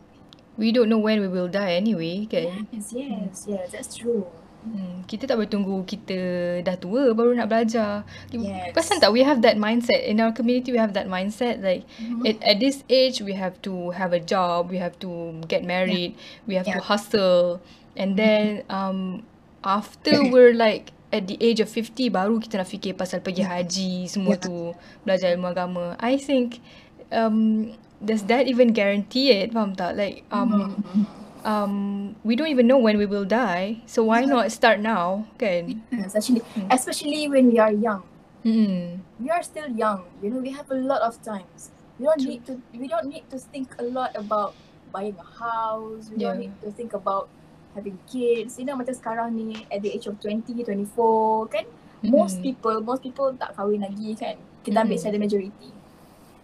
We 0.57 0.69
don't 0.69 0.89
know 0.89 1.01
when 1.01 1.17
we 1.17 1.27
will 1.27 1.49
die 1.49 1.81
anyway, 1.81 2.29
kan? 2.29 2.69
Yes, 2.69 2.93
yes, 2.93 3.45
yes, 3.49 3.65
that's 3.73 3.97
true. 3.97 4.29
Hmm, 4.63 5.03
kita 5.03 5.27
tak 5.27 5.35
boleh 5.35 5.51
tunggu 5.51 5.83
kita 5.83 6.15
dah 6.63 6.79
tua 6.79 7.11
baru 7.11 7.35
nak 7.35 7.51
belajar. 7.51 8.07
Yes. 8.31 8.71
Perasan 8.71 9.03
tak 9.03 9.11
we 9.11 9.19
have 9.19 9.43
that 9.43 9.59
mindset 9.59 9.99
in 10.07 10.23
our 10.23 10.31
community 10.31 10.71
we 10.71 10.79
have 10.79 10.95
that 10.95 11.05
mindset 11.05 11.59
like 11.59 11.83
Mhm. 11.99 12.23
at, 12.23 12.37
at 12.39 12.57
this 12.63 12.79
age 12.87 13.19
we 13.19 13.35
have 13.35 13.59
to 13.59 13.91
have 13.91 14.15
a 14.15 14.23
job, 14.23 14.71
we 14.71 14.79
have 14.79 14.95
to 15.03 15.35
get 15.51 15.67
married, 15.67 16.15
we 16.47 16.55
have 16.55 16.63
to 16.63 16.79
Yeah. 16.79 16.87
hustle 16.87 17.59
and 17.99 18.15
then 18.15 18.63
um 18.71 19.27
after 19.67 20.23
we're 20.31 20.55
like 20.55 20.95
at 21.11 21.27
the 21.27 21.35
age 21.43 21.59
of 21.59 21.67
50 21.67 22.07
baru 22.09 22.39
kita 22.39 22.63
nak 22.63 22.71
fikir 22.71 22.95
pasal 22.95 23.19
pergi 23.19 23.43
haji 23.43 24.07
semua 24.07 24.39
Yeah. 24.39 24.43
tu 24.47 24.55
belajar 25.03 25.35
ilmu 25.35 25.51
agama. 25.51 25.99
I 25.99 26.15
think 26.15 26.63
um 27.11 27.67
does 27.99 28.25
that 28.31 28.47
even 28.47 28.71
guarantee 28.71 29.31
it? 29.31 29.51
Faham 29.51 29.75
tak? 29.75 29.99
Like 29.99 30.23
um 30.31 30.71
Mhm. 30.79 31.03
Um 31.43 32.15
we 32.23 32.35
don't 32.35 32.49
even 32.49 32.67
know 32.67 32.77
when 32.79 32.97
we 32.97 33.05
will 33.05 33.25
die. 33.27 33.83
So 33.85 34.03
why 34.03 34.23
not 34.25 34.51
start 34.51 34.79
now, 34.79 35.27
kan? 35.37 35.83
Yes, 35.91 36.15
actually, 36.15 36.43
Hmm. 36.55 36.67
especially 36.71 37.27
when 37.27 37.51
we 37.51 37.59
are 37.59 37.71
young. 37.71 38.03
Mm. 38.43 38.99
We 39.19 39.31
are 39.31 39.43
still 39.43 39.71
young. 39.71 40.03
You 40.19 40.27
know, 40.27 40.43
we 40.43 40.51
have 40.51 40.67
a 40.67 40.75
lot 40.75 40.99
of 41.01 41.15
times. 41.23 41.71
We 41.95 42.05
don't 42.07 42.19
True. 42.19 42.31
need 42.35 42.41
to. 42.47 42.59
We 42.75 42.87
don't 42.91 43.07
need 43.07 43.23
to 43.31 43.39
think 43.39 43.71
a 43.79 43.85
lot 43.87 44.11
about 44.15 44.51
buying 44.91 45.15
a 45.15 45.29
house. 45.39 46.11
We 46.11 46.19
don't 46.19 46.39
Yeah. 46.39 46.51
need 46.51 46.55
to 46.59 46.71
think 46.71 46.91
about 46.91 47.31
having 47.71 47.95
kids. 48.05 48.59
You 48.59 48.67
know, 48.67 48.75
macam 48.75 48.91
sekarang 48.95 49.31
ni 49.33 49.63
at 49.71 49.79
the 49.79 49.95
age 49.95 50.11
of 50.11 50.19
20, 50.19 50.59
24, 50.63 51.47
kan? 51.47 51.63
Most 52.03 52.43
Mm-mm. 52.43 52.51
people, 52.51 52.83
most 52.83 52.99
people 52.99 53.31
tak 53.39 53.55
kahwin 53.55 53.79
lagi 53.79 54.11
kan? 54.19 54.35
Kita 54.61 54.83
ambil 54.83 54.99
Mm-mm. 54.99 55.07
saja 55.07 55.15
majority. 55.15 55.71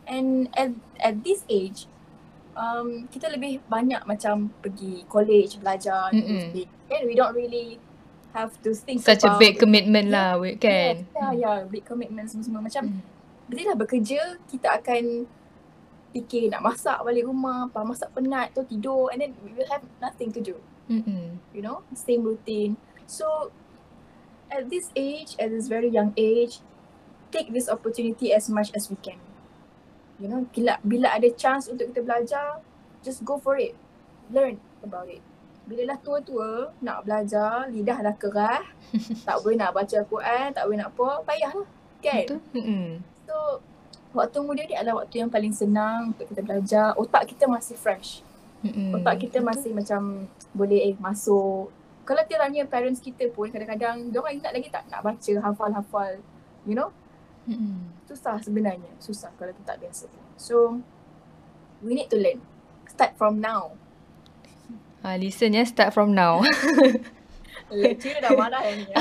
And 0.07 0.47
at 0.55 0.71
at 1.03 1.21
this 1.21 1.43
age, 1.51 1.85
um, 2.59 3.07
kita 3.07 3.31
lebih 3.31 3.63
banyak 3.65 4.03
macam 4.03 4.51
pergi 4.59 5.07
college, 5.07 5.57
belajar, 5.57 6.11
everything. 6.11 6.67
And 6.91 7.07
we 7.07 7.15
don't 7.15 7.31
really 7.31 7.79
have 8.29 8.51
to 8.61 8.75
think 8.75 9.01
Such 9.01 9.23
a 9.23 9.31
about 9.31 9.39
big 9.39 9.55
commitment 9.57 10.11
Yeah. 10.11 10.35
lah, 10.35 10.37
we- 10.37 10.59
kan? 10.59 11.01
Yes, 11.01 11.15
yeah, 11.15 11.31
yeah, 11.33 11.55
big 11.65 11.81
commitment 11.81 12.27
semua-semua. 12.27 12.61
Macam 12.61 12.83
Mm. 12.85 13.01
bila 13.47 13.59
dah 13.73 13.77
bekerja, 13.79 14.21
kita 14.45 14.77
akan 14.77 15.25
fikir 16.09 16.49
nak 16.49 16.61
masak 16.61 16.97
balik 17.01 17.25
rumah, 17.25 17.69
apa 17.69 17.85
masak 17.85 18.09
penat 18.11 18.49
tu 18.51 18.65
tidur 18.65 19.09
and 19.09 19.21
then 19.21 19.31
we 19.41 19.53
will 19.53 19.69
have 19.69 19.85
nothing 19.97 20.29
to 20.29 20.41
do, 20.41 20.57
Mm-mm. 20.89 21.37
you 21.53 21.61
know, 21.61 21.85
same 21.93 22.25
routine. 22.25 22.77
So 23.05 23.53
at 24.49 24.69
this 24.69 24.89
age, 24.93 25.37
at 25.37 25.53
this 25.53 25.69
very 25.69 25.89
young 25.89 26.17
age, 26.17 26.65
take 27.29 27.53
this 27.53 27.69
opportunity 27.69 28.33
as 28.33 28.49
much 28.49 28.73
as 28.73 28.89
we 28.89 28.97
can. 28.97 29.21
You 30.19 30.27
know, 30.27 30.43
bila, 30.51 30.75
bila 30.83 31.15
ada 31.15 31.31
chance 31.31 31.71
untuk 31.71 31.95
kita 31.95 32.03
belajar, 32.03 32.59
just 32.99 33.23
go 33.23 33.39
for 33.39 33.55
it. 33.55 33.71
Learn 34.29 34.59
about 34.83 35.07
it. 35.07 35.23
Bila 35.63 35.95
dah 35.95 35.97
tua-tua, 36.03 36.75
nak 36.83 37.07
belajar, 37.07 37.71
lidah 37.71 37.99
dah 38.03 38.15
kerah, 38.19 38.63
tak 39.27 39.35
boleh 39.39 39.55
nak 39.55 39.71
baca 39.71 39.97
Quran, 40.03 40.47
tak 40.51 40.63
boleh 40.67 40.77
nak 40.83 40.91
apa, 40.91 41.23
payahlah. 41.23 41.67
Kan? 42.03 42.23
Betul? 42.27 42.39
So, 43.23 43.35
waktu 44.11 44.37
muda 44.41 44.61
ni 44.65 44.75
adalah 44.75 45.05
waktu 45.05 45.23
yang 45.23 45.31
paling 45.31 45.53
senang 45.55 46.11
untuk 46.11 46.27
kita 46.27 46.41
belajar. 46.43 46.97
Otak 46.99 47.31
kita 47.31 47.47
masih 47.47 47.77
fresh. 47.79 48.25
Otak 48.91 49.23
kita 49.23 49.39
Betul. 49.39 49.47
masih 49.47 49.71
macam 49.71 50.01
boleh 50.51 50.91
eh 50.91 50.95
masuk. 50.99 51.71
Kalau 52.03 52.21
kita 52.25 52.41
tanya 52.41 52.65
parents 52.65 52.99
kita 52.99 53.29
pun 53.29 53.53
kadang-kadang 53.53 54.09
diorang 54.09 54.41
ingat 54.41 54.51
lagi 54.51 54.67
tak 54.73 54.83
nak 54.89 55.05
baca, 55.05 55.33
hafal-hafal. 55.45 56.19
You 56.65 56.75
know? 56.75 56.89
Mm-mm. 57.49 57.89
Susah 58.05 58.37
sebenarnya. 58.37 58.93
Susah 59.01 59.33
kalau 59.35 59.49
kita 59.57 59.73
tak 59.73 59.81
biasa. 59.81 60.05
So, 60.37 60.79
we 61.81 61.97
need 61.97 62.13
to 62.13 62.17
learn. 62.21 62.45
Start 62.85 63.17
from 63.17 63.41
now. 63.41 63.73
Ah, 64.99 65.15
listen 65.15 65.55
ya, 65.55 65.63
start 65.63 65.95
from 65.95 66.11
now. 66.11 66.43
Lecturer 67.71 68.19
dah 68.19 68.35
marah 68.35 68.67
yang 68.67 68.83
ni. 68.83 68.91
ya. 68.91 68.95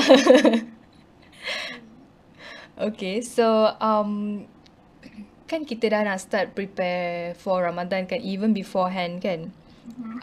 okay, 2.87 3.19
so 3.19 3.75
um, 3.83 4.47
kan 5.43 5.67
kita 5.67 5.91
dah 5.91 6.07
nak 6.07 6.23
start 6.23 6.55
prepare 6.55 7.35
for 7.35 7.67
Ramadan 7.67 8.07
kan, 8.07 8.23
even 8.23 8.55
beforehand 8.55 9.19
kan. 9.19 9.51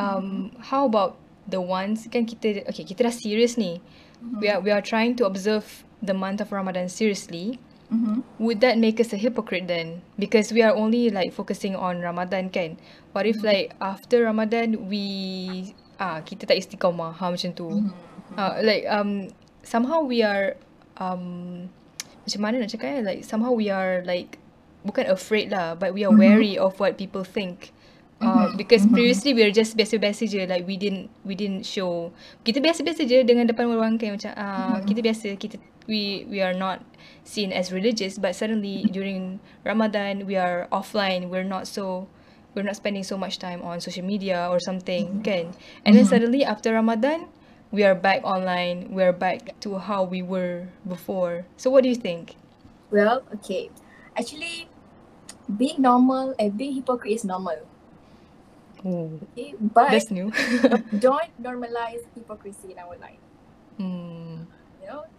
Um, 0.01 0.57
how 0.72 0.89
about 0.89 1.20
the 1.45 1.61
ones 1.61 2.09
kan 2.09 2.24
kita 2.24 2.64
okay 2.70 2.89
kita 2.89 3.05
dah 3.05 3.14
serious 3.14 3.61
ni. 3.61 3.85
We 4.41 4.49
are 4.49 4.64
we 4.64 4.72
are 4.72 4.81
trying 4.81 5.14
to 5.20 5.29
observe 5.29 5.85
the 6.01 6.16
month 6.16 6.41
of 6.41 6.51
Ramadan 6.51 6.89
seriously. 6.89 7.61
Mm-hmm. 7.87 8.26
would 8.43 8.59
that 8.66 8.78
make 8.78 8.99
us 8.99 9.14
a 9.14 9.16
hypocrite 9.16 9.70
then? 9.70 10.03
Because 10.18 10.51
we 10.51 10.62
are 10.62 10.74
only 10.74 11.11
like 11.11 11.30
focusing 11.30 11.78
on 11.78 12.03
Ramadan 12.03 12.51
kan. 12.51 12.82
What 13.14 13.30
if 13.30 13.39
like 13.47 13.78
after 13.78 14.26
Ramadan 14.26 14.91
we 14.91 15.70
ah 16.03 16.18
kita 16.26 16.51
tak 16.51 16.59
istiqamah 16.59 17.14
ha 17.14 17.30
macam 17.30 17.55
tu. 17.55 17.87
Uh, 18.34 18.59
like 18.61 18.82
um 18.91 19.30
somehow 19.62 20.03
we 20.03 20.26
are 20.26 20.59
um 20.99 21.70
macam 22.26 22.41
mana 22.43 22.66
nak 22.66 22.74
cakap 22.74 22.89
eh 22.91 23.03
like 23.07 23.20
somehow 23.22 23.55
we 23.55 23.70
are 23.70 24.03
like 24.03 24.43
bukan 24.82 25.07
afraid 25.07 25.55
lah 25.55 25.78
but 25.78 25.95
we 25.95 26.03
are 26.03 26.11
wary 26.11 26.59
of 26.59 26.74
what 26.82 26.99
people 26.99 27.22
think. 27.22 27.70
Uh, 28.16 28.49
because 28.57 28.89
previously 28.89 29.37
we 29.37 29.45
were 29.45 29.53
just 29.53 29.76
biasa-biasa 29.76 30.24
je 30.24 30.49
like 30.49 30.64
we 30.64 30.80
didn't 30.80 31.12
we 31.20 31.37
didn't 31.37 31.68
show 31.68 32.09
kita 32.49 32.64
biasa-biasa 32.64 33.05
je 33.05 33.20
dengan 33.28 33.45
depan 33.45 33.68
orang 33.68 34.01
kan 34.01 34.16
macam 34.16 34.32
ah 34.32 34.80
kita 34.89 35.05
biasa 35.05 35.37
kita 35.37 35.61
we 35.87 36.26
we 36.28 36.43
are 36.43 36.55
not 36.55 36.82
seen 37.24 37.53
as 37.53 37.72
religious 37.72 38.18
but 38.18 38.34
suddenly 38.34 38.84
during 38.91 39.41
Ramadan 39.64 40.26
we 40.26 40.37
are 40.37 40.68
offline 40.70 41.28
we're 41.28 41.47
not 41.47 41.66
so 41.66 42.09
we're 42.55 42.66
not 42.66 42.76
spending 42.76 43.05
so 43.05 43.16
much 43.16 43.39
time 43.39 43.62
on 43.62 43.80
social 43.80 44.05
media 44.05 44.49
or 44.51 44.59
something 44.59 45.20
mm-hmm. 45.20 45.26
kan 45.26 45.45
and 45.84 45.95
then 45.95 46.05
mm-hmm. 46.05 46.11
suddenly 46.11 46.45
after 46.45 46.72
Ramadan 46.72 47.28
we 47.70 47.82
are 47.82 47.95
back 47.95 48.22
online 48.22 48.89
we're 48.91 49.12
back 49.12 49.59
to 49.61 49.78
how 49.78 50.03
we 50.03 50.22
were 50.22 50.68
before 50.87 51.45
so 51.57 51.70
what 51.70 51.82
do 51.82 51.91
you 51.91 51.99
think 51.99 52.39
Well, 52.91 53.26
okay. 53.34 53.70
Actually, 54.16 54.68
being 55.51 55.82
normal 55.82 56.34
and 56.39 56.57
being 56.57 56.74
hypocrite 56.74 57.12
is 57.12 57.24
normal. 57.24 57.59
Oh, 58.84 59.18
okay, 59.32 59.55
but 59.59 59.91
that's 59.91 60.11
new 60.11 60.30
don't 60.99 61.32
normalize 61.43 62.07
hypocrisy 62.14 62.76
in 62.76 62.78
our 62.78 62.95
life. 63.01 63.18
hmm. 63.80 64.26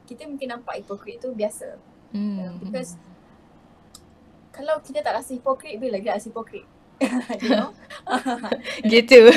You 0.08 0.16
kita 0.16 0.24
mungkin 0.24 0.48
nampak 0.56 0.80
hypocrite 0.80 1.20
tu 1.20 1.36
biasa. 1.36 1.76
You 2.16 2.24
Hmm. 2.48 2.64
because 2.64 2.96
kalau 4.56 4.80
kita 4.80 5.04
tak 5.04 5.20
rasa 5.20 5.36
hypocrite, 5.36 5.76
bila 5.78 6.00
lagi 6.00 6.08
rasa 6.08 6.32
hypocrite? 6.32 6.66
you 7.44 7.52
know? 7.52 7.76
gitu 8.94 9.30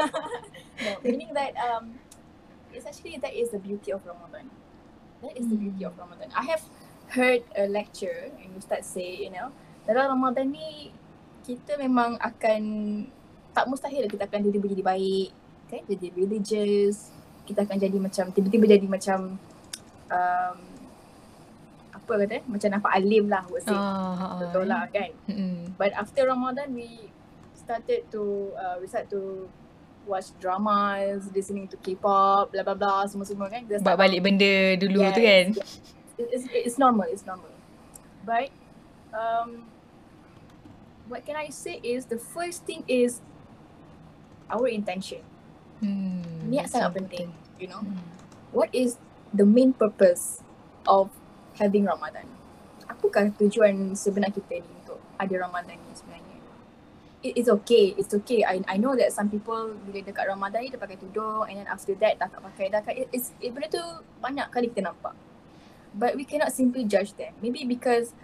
no, 0.82 0.90
meaning 1.04 1.30
that 1.36 1.54
um, 1.60 1.94
it's 2.72 2.88
actually 2.88 3.20
that 3.20 3.30
is 3.36 3.52
the 3.52 3.60
beauty 3.60 3.92
of 3.92 4.02
Ramadan. 4.02 4.50
That 5.20 5.36
is 5.36 5.46
the 5.46 5.54
beauty 5.54 5.84
of 5.84 5.94
Ramadan. 6.00 6.32
I 6.34 6.48
have 6.48 6.64
heard 7.12 7.44
a 7.54 7.68
lecture 7.68 8.32
and 8.40 8.56
Ustaz 8.56 8.88
say, 8.88 9.28
you 9.28 9.30
know, 9.30 9.52
dalam 9.84 10.16
Ramadan 10.16 10.50
ni 10.50 10.90
kita 11.44 11.76
memang 11.76 12.16
akan 12.18 12.62
tak 13.52 13.68
mustahil 13.68 14.08
kita 14.08 14.26
akan 14.26 14.48
tiba-tiba 14.48 14.66
jadi 14.74 14.84
baik, 14.84 15.30
kan? 15.70 15.82
Jadi 15.86 16.06
religious, 16.16 17.12
kita 17.48 17.64
akan 17.64 17.76
jadi 17.78 17.96
macam 17.98 18.24
tiba-tiba 18.34 18.64
jadi 18.68 18.86
macam 18.86 19.38
um, 20.08 20.56
apa 21.90 22.12
kata? 22.24 22.40
Macam 22.44 22.68
nampak 22.70 22.92
alim 22.94 23.24
lah, 23.26 23.44
would 23.48 23.62
say. 23.62 23.72
ah, 23.72 24.40
Betul 24.40 24.64
lah 24.66 24.88
kan? 24.88 25.10
Mm-mm. 25.26 25.72
But 25.76 25.92
after 25.92 26.24
Ramadan, 26.24 26.72
we 26.72 27.08
started 27.54 28.08
to 28.08 28.22
uh, 28.54 28.76
we 28.80 28.86
start 28.86 29.08
to 29.08 29.48
watch 30.08 30.32
dramas, 30.40 31.28
listening 31.32 31.68
to 31.68 31.76
K-pop, 31.76 32.48
blah 32.48 32.64
blah 32.64 32.72
blah, 32.72 33.04
semua-semua 33.04 33.52
kan. 33.52 33.64
Kita 33.64 33.84
buat 33.84 34.00
balik 34.00 34.24
benda 34.24 34.52
dulu 34.76 35.04
tu 35.12 35.20
kan 35.20 35.52
yes. 35.52 35.80
It- 36.16 36.32
It's, 36.34 36.44
it's 36.50 36.76
normal, 36.76 37.06
it's 37.06 37.22
normal. 37.22 37.52
But 38.26 38.50
um, 39.14 39.70
what 41.06 41.22
can 41.22 41.38
I 41.38 41.46
say 41.48 41.78
is 41.78 42.10
the 42.10 42.18
first 42.18 42.66
thing 42.66 42.82
is 42.90 43.22
our 44.50 44.66
intention. 44.66 45.22
hmm. 45.78 46.50
Niat 46.50 46.66
sangat 46.68 46.98
penting, 46.98 47.30
you 47.60 47.70
know. 47.70 47.84
Hmm. 47.86 48.02
What 48.50 48.72
is 48.74 48.98
the 49.32 49.44
main 49.44 49.72
purpose 49.72 50.40
of 50.88 51.10
having 51.58 51.84
Ramadan? 51.84 52.24
Apakah 52.88 53.30
tujuan 53.36 53.92
sebenar 53.92 54.32
kita 54.32 54.64
ni 54.64 54.70
untuk 54.84 54.98
ada 55.20 55.34
Ramadan 55.44 55.76
ni 55.76 55.92
sebenarnya? 55.92 56.36
It, 57.20 57.34
it's 57.34 57.50
okay, 57.50 57.98
it's 57.98 58.14
okay. 58.14 58.46
I 58.46 58.62
I 58.64 58.76
know 58.78 58.94
that 58.94 59.10
some 59.10 59.28
people 59.28 59.74
bila 59.84 60.00
dekat 60.06 60.24
Ramadan 60.30 60.64
ni 60.64 60.68
dia 60.72 60.80
pakai 60.80 60.96
tudung 60.96 61.44
and 61.50 61.60
then 61.60 61.68
after 61.68 61.92
that 61.98 62.16
tak 62.16 62.30
pakai 62.32 62.70
dah 62.70 62.80
it, 62.94 63.10
it's 63.10 63.34
it, 63.42 63.50
benda 63.52 63.68
tu 63.68 63.82
banyak 64.22 64.48
kali 64.54 64.70
kita 64.70 64.88
nampak. 64.88 65.12
But 65.92 66.14
we 66.14 66.22
cannot 66.22 66.54
simply 66.54 66.86
judge 66.86 67.16
them. 67.18 67.34
Maybe 67.42 67.66
because 67.66 68.14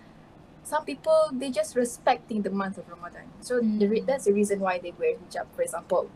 some 0.64 0.86
people 0.86 1.28
they 1.34 1.50
just 1.50 1.76
respecting 1.76 2.40
the 2.46 2.54
month 2.54 2.78
of 2.80 2.88
Ramadan. 2.88 3.28
So 3.44 3.60
the 3.60 3.86
re- 3.90 4.06
that's 4.06 4.24
the 4.24 4.32
reason 4.32 4.62
why 4.62 4.80
they 4.80 4.96
wear 4.96 5.20
hijab 5.20 5.50
for 5.52 5.66
example. 5.66 6.08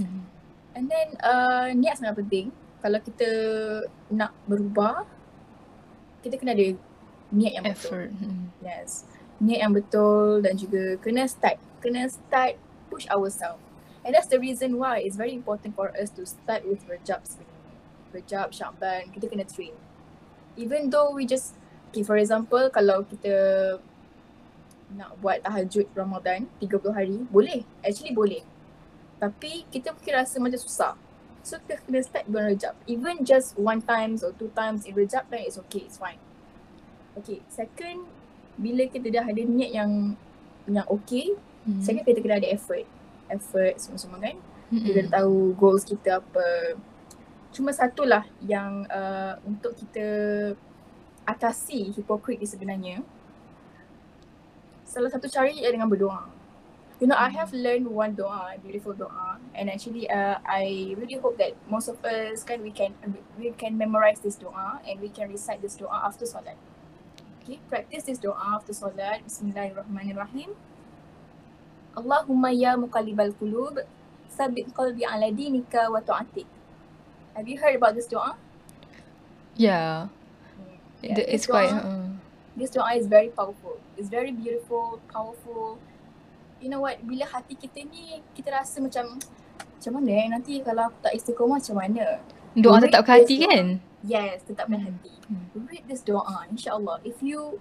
Hmm. 0.00 0.24
And 0.72 0.88
then 0.88 1.18
uh, 1.20 1.74
niat 1.74 2.00
sangat 2.00 2.16
penting. 2.24 2.54
Kalau 2.80 2.98
kita 3.04 3.28
nak 4.08 4.32
berubah, 4.48 5.04
kita 6.24 6.40
kena 6.40 6.56
ada 6.56 6.76
niat 7.30 7.52
yang 7.60 7.64
betul. 7.64 7.76
effort 7.76 8.10
hmm. 8.12 8.44
Yes. 8.60 9.04
Niat 9.40 9.60
yang 9.64 9.72
betul 9.72 10.44
dan 10.44 10.56
juga 10.56 10.96
kena 11.00 11.24
start. 11.24 11.56
Kena 11.80 12.08
start 12.08 12.60
push 12.92 13.08
ourselves. 13.08 13.62
And 14.04 14.16
that's 14.16 14.28
the 14.28 14.40
reason 14.40 14.80
why 14.80 15.04
it's 15.04 15.16
very 15.16 15.36
important 15.36 15.76
for 15.76 15.92
us 15.92 16.08
to 16.16 16.24
start 16.24 16.64
with 16.64 16.80
Rajab 16.88 17.20
sebenarnya. 17.24 17.76
Rajab, 18.16 18.48
Syakban, 18.52 19.12
kita 19.12 19.28
kena 19.28 19.44
train. 19.44 19.76
Even 20.56 20.88
though 20.88 21.12
we 21.12 21.28
just, 21.28 21.56
okay 21.92 22.02
for 22.02 22.16
example 22.16 22.64
kalau 22.72 23.04
kita 23.04 23.76
nak 24.96 25.14
buat 25.22 25.44
tahajud 25.44 25.86
Ramadan 25.94 26.48
30 26.58 26.96
hari, 26.96 27.18
boleh. 27.28 27.62
Actually 27.84 28.16
boleh. 28.16 28.42
Tapi 29.20 29.68
kita 29.68 29.92
mungkin 29.92 30.12
rasa 30.16 30.40
macam 30.40 30.58
susah. 30.58 30.96
So 31.40 31.56
kita 31.64 31.80
kena 31.84 32.00
start 32.04 32.28
bulan 32.28 32.52
Rajab. 32.56 32.74
Even 32.84 33.24
just 33.24 33.56
one 33.56 33.80
times 33.80 34.20
or 34.20 34.36
two 34.36 34.52
times 34.52 34.84
in 34.84 34.92
Rajab 34.92 35.28
then 35.32 35.48
it's 35.48 35.56
okay, 35.68 35.88
it's 35.88 35.96
fine. 35.96 36.20
Okay, 37.16 37.42
second, 37.50 38.06
bila 38.60 38.86
kita 38.86 39.08
dah 39.08 39.24
ada 39.26 39.42
niat 39.42 39.72
yang 39.72 40.14
yang 40.68 40.86
okay, 40.86 41.34
Hmm. 41.60 41.80
second 41.84 42.04
kita 42.08 42.24
kena 42.24 42.40
ada 42.40 42.48
effort. 42.48 42.88
Effort 43.28 43.76
semua-semua 43.76 44.16
kan. 44.16 44.36
Hmm. 44.72 44.80
Kita 44.80 45.04
dah 45.04 45.20
tahu 45.20 45.52
goals 45.54 45.84
kita 45.84 46.24
apa. 46.24 46.80
Cuma 47.52 47.74
satulah 47.74 48.24
yang 48.40 48.86
uh, 48.88 49.36
untuk 49.44 49.76
kita 49.76 50.06
atasi 51.28 51.92
hipokrit 51.92 52.40
ni 52.40 52.48
sebenarnya. 52.48 52.96
Salah 54.88 55.12
satu 55.12 55.28
cara 55.28 55.52
ialah 55.52 55.70
dengan 55.70 55.90
berdoa. 55.90 56.26
You 56.98 57.08
know, 57.08 57.16
I 57.16 57.30
have 57.32 57.52
learned 57.52 57.88
one 57.88 58.12
doa, 58.16 58.56
beautiful 58.60 58.92
doa, 58.92 59.29
and 59.60 59.68
actually, 59.68 60.08
uh, 60.08 60.40
I 60.48 60.96
really 60.96 61.20
hope 61.20 61.36
that 61.36 61.52
most 61.68 61.92
of 61.92 62.00
us 62.00 62.40
can 62.42 62.64
we 62.64 62.72
can 62.72 62.96
we 63.36 63.52
can 63.52 63.76
memorize 63.76 64.24
this 64.24 64.40
doa 64.40 64.80
and 64.88 64.96
we 65.04 65.12
can 65.12 65.28
recite 65.28 65.60
this 65.60 65.76
doa 65.76 66.00
after 66.00 66.24
solat. 66.24 66.56
Okay, 67.44 67.60
practice 67.68 68.08
this 68.08 68.16
doa 68.16 68.40
after 68.56 68.72
solat. 68.72 69.20
Bismillahirrahmanirrahim. 69.28 70.56
Allahumma 71.92 72.48
ya 72.56 72.72
muqallibal 72.80 73.36
qulub, 73.36 73.84
tsabbit 74.32 74.72
qalbi 74.72 75.04
ala 75.04 75.28
dinika 75.28 75.92
wa 75.92 76.00
ta'atik. 76.00 76.48
Have 77.36 77.44
you 77.44 77.60
heard 77.60 77.76
about 77.76 77.92
this 77.94 78.08
doa? 78.08 78.40
yeah 79.60 80.08
Yeah, 81.04 81.16
The- 81.16 81.28
it's 81.32 81.44
quite 81.48 81.68
doa- 81.72 81.84
uh, 81.84 82.08
this 82.56 82.72
doa 82.72 82.96
is 82.96 83.08
very 83.08 83.28
powerful. 83.28 83.76
It's 84.00 84.08
very 84.08 84.32
beautiful, 84.32 85.00
powerful. 85.12 85.76
You 86.60 86.68
know 86.68 86.84
what? 86.84 87.00
Bila 87.04 87.24
hati 87.24 87.56
kita 87.56 87.88
ni 87.88 88.20
kita 88.36 88.52
rasa 88.52 88.84
macam 88.84 89.16
macam 89.80 89.92
mana 89.96 90.10
eh 90.12 90.28
nanti 90.28 90.52
kalau 90.60 90.92
aku 90.92 90.98
tak 91.00 91.16
istiqomah 91.16 91.56
macam 91.56 91.76
mana? 91.80 92.06
doa 92.52 92.76
Read 92.76 92.84
tetap 92.92 93.00
ke 93.08 93.10
hati 93.16 93.34
doa. 93.40 93.44
kan 93.48 93.66
Yes, 94.00 94.44
tetap 94.48 94.68
Hmm. 94.68 94.80
hati. 94.80 95.12
Hmm. 95.28 95.44
Read 95.68 95.84
this 95.88 96.00
doa 96.04 96.48
insya-Allah. 96.48 97.00
If 97.04 97.20
you 97.20 97.60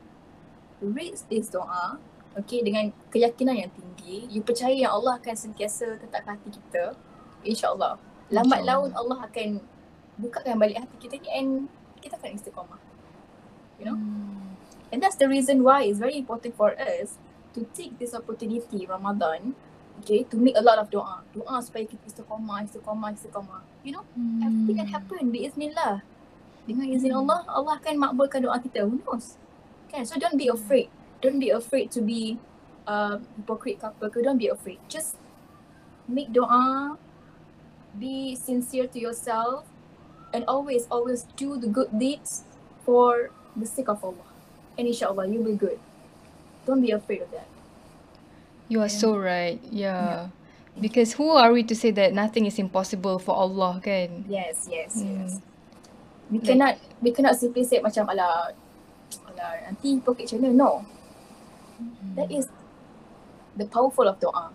read 0.80 1.16
this 1.28 1.52
doa, 1.52 2.00
okay 2.36 2.64
dengan 2.64 2.96
keyakinan 3.12 3.68
yang 3.68 3.72
tinggi, 3.76 4.24
you 4.32 4.40
percaya 4.40 4.72
yang 4.72 4.96
Allah 4.96 5.20
akan 5.20 5.36
sentiasa 5.36 6.00
tetap 6.00 6.24
kat 6.24 6.40
hati 6.40 6.50
kita, 6.56 6.96
insya-Allah. 7.44 8.00
Lambat 8.32 8.64
InsyaAllah. 8.64 8.88
laun 8.88 8.92
Allah 8.96 9.20
akan 9.28 9.50
bukakan 10.20 10.56
balik 10.60 10.80
hati 10.80 10.96
kita 11.00 11.16
ni 11.20 11.30
and 11.32 11.50
kita 12.00 12.16
akan 12.16 12.36
istiqomah. 12.36 12.80
You 13.80 13.92
know? 13.92 13.98
Hmm. 14.00 14.56
And 14.92 15.04
that's 15.04 15.20
the 15.20 15.28
reason 15.28 15.62
why 15.62 15.86
it's 15.88 16.00
very 16.00 16.16
important 16.16 16.56
for 16.56 16.72
us 16.80 17.20
to 17.54 17.68
take 17.76 18.00
this 18.00 18.16
opportunity 18.16 18.88
Ramadan, 18.88 19.60
okay, 20.00 20.24
to 20.28 20.36
make 20.40 20.56
a 20.56 20.64
lot 20.64 20.80
of 20.80 20.90
doa. 20.90 21.22
Doa 21.36 21.60
supaya 21.62 21.86
kita 21.86 22.04
istiqamah, 22.08 22.66
istiqamah, 22.66 23.10
istiqamah. 23.14 23.62
You 23.84 24.00
know, 24.00 24.04
everything 24.44 24.78
can 24.80 24.90
happen 24.90 25.32
biiznillah. 25.32 26.04
Dengan 26.68 26.86
izin 26.92 27.12
Hmm. 27.12 27.24
Allah, 27.26 27.40
Allah 27.48 27.74
akan 27.82 27.94
makbulkan 27.98 28.46
doa 28.46 28.58
kita. 28.62 28.86
Who 28.86 29.02
knows? 29.04 29.36
Kan? 29.90 30.06
So 30.06 30.20
don't 30.22 30.38
be 30.38 30.48
afraid. 30.48 30.92
Don't 31.20 31.42
be 31.42 31.50
afraid 31.50 31.90
to 31.92 32.00
be 32.00 32.38
uh, 32.86 33.20
hypocrite 33.36 33.82
ke 33.82 33.86
apa 33.90 34.06
ke. 34.08 34.24
Don't 34.24 34.40
be 34.40 34.48
afraid. 34.48 34.80
Just 34.88 35.18
make 36.06 36.32
doa, 36.32 36.96
be 37.98 38.38
sincere 38.38 38.88
to 38.88 39.00
yourself, 39.02 39.66
and 40.32 40.46
always, 40.46 40.86
always 40.94 41.26
do 41.36 41.58
the 41.58 41.68
good 41.68 41.90
deeds 41.98 42.46
for 42.86 43.34
the 43.58 43.66
sake 43.66 43.90
of 43.90 44.02
Allah. 44.06 44.30
And 44.78 44.88
inshallah, 44.88 45.28
you'll 45.28 45.44
be 45.44 45.58
good. 45.58 45.82
Don't 46.70 46.86
be 46.86 46.94
afraid 46.94 47.26
of 47.26 47.34
that. 47.34 47.50
You 48.70 48.82
are 48.82 48.90
so 48.90 49.18
right. 49.18 49.58
Yeah. 49.70 50.30
Because 50.80 51.12
who 51.14 51.30
are 51.36 51.52
we 51.52 51.64
to 51.68 51.76
say 51.76 51.92
that 51.92 52.14
nothing 52.14 52.46
is 52.46 52.56
impossible 52.58 53.20
for 53.20 53.36
Allah 53.36 53.82
kan? 53.84 54.24
Yes, 54.30 54.70
yes, 54.70 54.96
Hmm. 54.96 55.10
yes. 55.26 55.32
We 56.30 56.38
Like- 56.40 56.48
cannot 56.48 56.74
we 57.02 57.10
cannot 57.12 57.36
simply 57.36 57.66
say 57.66 57.82
macam 57.82 58.06
ala 58.08 58.54
ala. 59.28 59.46
Nanti 59.68 59.98
pocket 60.00 60.30
channel. 60.30 60.54
No. 60.54 60.86
That 62.16 62.30
is 62.32 62.48
the 63.58 63.66
powerful 63.66 64.06
of 64.08 64.22
doa. 64.22 64.54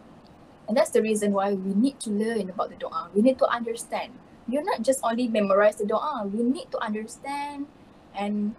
And 0.64 0.72
that's 0.78 0.94
the 0.94 1.02
reason 1.04 1.34
why 1.36 1.52
we 1.52 1.74
need 1.76 2.00
to 2.06 2.14
learn 2.14 2.48
about 2.48 2.70
the 2.72 2.78
doa. 2.80 3.12
We 3.12 3.20
need 3.20 3.36
to 3.42 3.48
understand. 3.50 4.16
You're 4.48 4.64
not 4.64 4.80
just 4.80 5.00
only 5.04 5.28
memorize 5.28 5.76
the 5.76 5.84
doa. 5.84 6.24
We 6.24 6.40
need 6.40 6.70
to 6.72 6.78
understand 6.80 7.66
and 8.14 8.54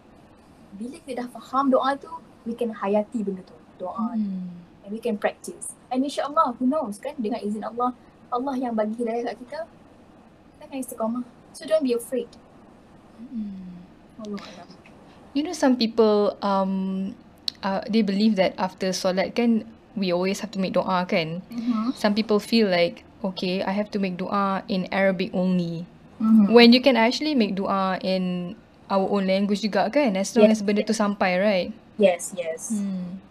bila 0.75 0.99
kita 1.01 1.23
dah 1.23 1.27
faham 1.33 1.71
doa 1.71 1.95
tu, 1.97 2.11
we 2.43 2.53
can 2.53 2.75
hayati 2.75 3.23
benda 3.23 3.41
tu. 3.47 3.55
Doa 3.79 4.13
Hmm. 4.13 4.64
And 4.85 4.93
we 4.93 5.01
can 5.01 5.17
practice. 5.17 5.73
And 5.89 6.05
insyaAllah, 6.05 6.61
who 6.61 6.69
knows 6.69 7.01
kan, 7.01 7.17
dengan 7.17 7.41
izin 7.41 7.65
Allah, 7.65 7.97
Allah 8.29 8.53
yang 8.53 8.77
bagi 8.77 9.01
hidayah 9.01 9.33
kat 9.33 9.35
kita, 9.41 9.59
kita 10.55 10.63
akan 10.69 10.77
istiqamah. 10.77 11.23
So 11.57 11.65
don't 11.65 11.81
be 11.81 11.97
afraid. 11.97 12.29
Hmm. 13.17 13.81
Allah 14.21 14.39
Alam. 14.39 14.67
You 15.35 15.43
know 15.43 15.55
some 15.55 15.75
people 15.75 16.39
um 16.39 17.11
uh, 17.59 17.83
they 17.91 18.05
believe 18.05 18.39
that 18.39 18.55
after 18.55 18.95
solat 18.95 19.35
kan 19.35 19.67
we 19.95 20.11
always 20.11 20.39
have 20.39 20.51
to 20.55 20.59
make 20.59 20.75
doa 20.75 21.03
kan. 21.07 21.43
Mm-hmm. 21.51 21.95
Some 21.95 22.15
people 22.15 22.39
feel 22.39 22.71
like 22.71 23.03
okay 23.23 23.63
I 23.63 23.75
have 23.75 23.91
to 23.95 23.99
make 23.99 24.15
doa 24.19 24.63
in 24.71 24.87
Arabic 24.91 25.31
only. 25.35 25.87
Mm-hmm. 26.19 26.55
When 26.55 26.71
you 26.71 26.79
can 26.79 26.95
actually 26.95 27.35
make 27.35 27.55
doa 27.59 27.99
in 27.99 28.55
our 28.87 29.07
own 29.09 29.27
language 29.27 29.63
juga 29.63 29.91
kan 29.91 30.15
as 30.15 30.31
long 30.37 30.47
Yes, 30.47 30.61
as 30.61 30.65
benda 30.65 30.85
tu 30.85 30.95
sampai 30.95 31.31
right. 31.39 31.69
Yes, 31.95 32.35
yes. 32.35 32.75
Hmm. 32.75 33.23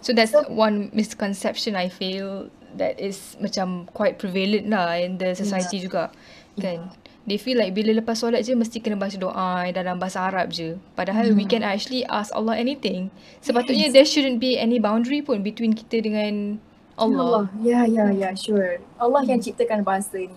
So 0.00 0.12
that's 0.12 0.32
So- 0.32 0.48
one 0.48 0.88
misconception 0.92 1.76
I 1.76 1.88
feel 1.88 2.48
that 2.76 2.96
is 2.96 3.36
macam 3.42 3.90
quite 3.92 4.16
prevalent 4.16 4.70
lah 4.70 4.94
in 4.96 5.18
the 5.18 5.34
society 5.34 5.82
juga 5.82 6.08
kan. 6.56 6.92
They 7.28 7.36
feel 7.36 7.60
like 7.60 7.76
bila 7.76 7.92
lepas 8.00 8.16
solat 8.16 8.42
je 8.48 8.56
mesti 8.56 8.80
kena 8.80 8.96
baca 8.96 9.14
doa 9.14 9.68
dalam 9.70 10.00
bahasa 10.00 10.24
Arab 10.24 10.50
je. 10.50 10.80
Padahal 10.96 11.36
we 11.36 11.44
can 11.44 11.60
actually 11.60 12.02
ask 12.08 12.32
Allah 12.32 12.56
anything. 12.56 13.12
Sepatutnya 13.44 13.92
Yes. 13.92 13.94
there 13.94 14.08
shouldn't 14.08 14.40
be 14.40 14.56
any 14.56 14.80
boundary 14.80 15.20
pun 15.20 15.44
between 15.44 15.76
kita 15.76 16.00
dengan 16.00 16.58
Allah. 16.96 17.48
Ya, 17.60 17.84
ya, 17.84 18.08
ya, 18.12 18.32
sure. 18.34 18.80
Allah 18.96 19.22
yang 19.28 19.38
ciptakan 19.40 19.84
bahasa 19.84 20.16
ni. 20.16 20.32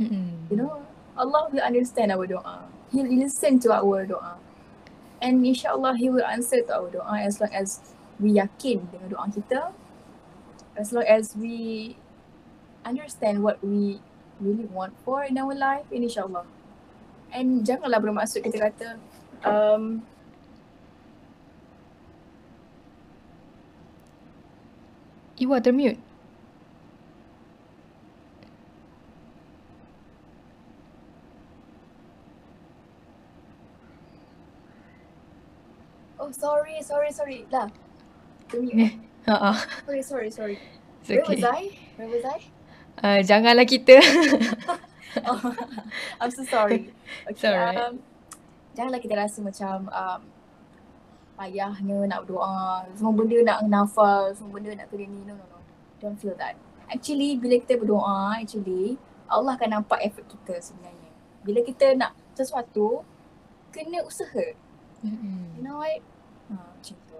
Mm-mm. 0.00 0.48
You 0.48 0.56
know, 0.56 0.82
Allah 1.14 1.52
will 1.52 1.62
understand 1.62 2.10
our 2.10 2.24
doa. 2.24 2.64
He 2.90 3.04
will 3.04 3.12
listen 3.12 3.60
to 3.62 3.72
our 3.72 4.08
doa. 4.08 4.40
And 5.20 5.44
insyaAllah 5.46 6.00
He 6.00 6.08
will 6.10 6.24
answer 6.26 6.64
to 6.64 6.70
our 6.74 6.88
doa 6.90 7.22
as 7.22 7.38
long 7.38 7.52
as 7.54 7.80
we 8.22 8.38
yakin 8.38 8.86
dengan 8.94 9.08
doa 9.10 9.26
kita. 9.26 9.74
As 10.78 10.94
long 10.94 11.04
as 11.04 11.34
we 11.34 11.98
understand 12.86 13.42
what 13.42 13.58
we 13.60 14.00
really 14.38 14.70
want 14.70 14.94
for 15.02 15.26
in 15.26 15.36
our 15.36 15.52
life, 15.52 15.84
and 15.90 16.06
insyaAllah. 16.06 16.46
And 17.34 17.66
janganlah 17.66 17.98
bermaksud 17.98 18.46
kita 18.46 18.70
kata, 18.70 18.88
um, 19.42 20.06
You 25.42 25.50
are 25.52 25.60
termute. 25.60 25.98
oh 36.22 36.30
sorry, 36.30 36.78
sorry, 36.86 37.10
sorry. 37.10 37.42
Lah. 37.50 37.66
Demi- 38.52 38.76
Eh, 38.76 38.92
Ha 39.24 39.54
Sorry, 39.86 40.02
sorry, 40.02 40.30
sorry. 40.30 40.56
It's 41.00 41.08
Where 41.08 41.24
was. 41.24 41.42
I? 41.42 41.62
Where 41.96 42.08
was 42.08 42.24
I? 42.26 42.38
Uh, 42.98 43.20
janganlah 43.22 43.64
kita. 43.64 43.96
Oh, 45.22 45.36
I'm 46.18 46.32
so 46.32 46.40
sorry. 46.42 46.88
Okay, 47.28 47.36
It's 47.36 47.44
alright. 47.44 47.76
um, 47.76 48.00
janganlah 48.72 48.96
kita 48.96 49.12
rasa 49.12 49.44
macam 49.44 49.84
um, 49.92 50.20
payahnya 51.36 52.08
nak 52.08 52.24
berdoa, 52.24 52.88
semua 52.94 53.12
benda 53.12 53.36
nak 53.44 53.58
nafal, 53.66 54.32
semua 54.32 54.56
benda 54.56 54.72
nak 54.72 54.88
kena 54.88 55.04
ni. 55.04 55.20
No, 55.22 55.36
no, 55.36 55.44
no. 55.44 55.58
Don't 55.98 56.16
feel 56.16 56.32
that. 56.36 56.56
Actually, 56.88 57.36
bila 57.36 57.56
kita 57.56 57.76
berdoa, 57.76 58.36
actually, 58.36 58.96
Allah 59.28 59.52
akan 59.52 59.80
nampak 59.80 60.00
effort 60.00 60.24
kita 60.24 60.60
sebenarnya. 60.60 61.12
Bila 61.42 61.60
kita 61.60 61.92
nak 61.92 62.16
sesuatu, 62.32 63.04
kena 63.68 64.00
usaha. 64.02 64.56
You 65.04 65.12
Mm-mm. 65.12 65.60
know 65.60 65.76
what? 65.76 66.00
Ha, 66.48 66.72
macam 66.72 66.96
tu. 67.04 67.11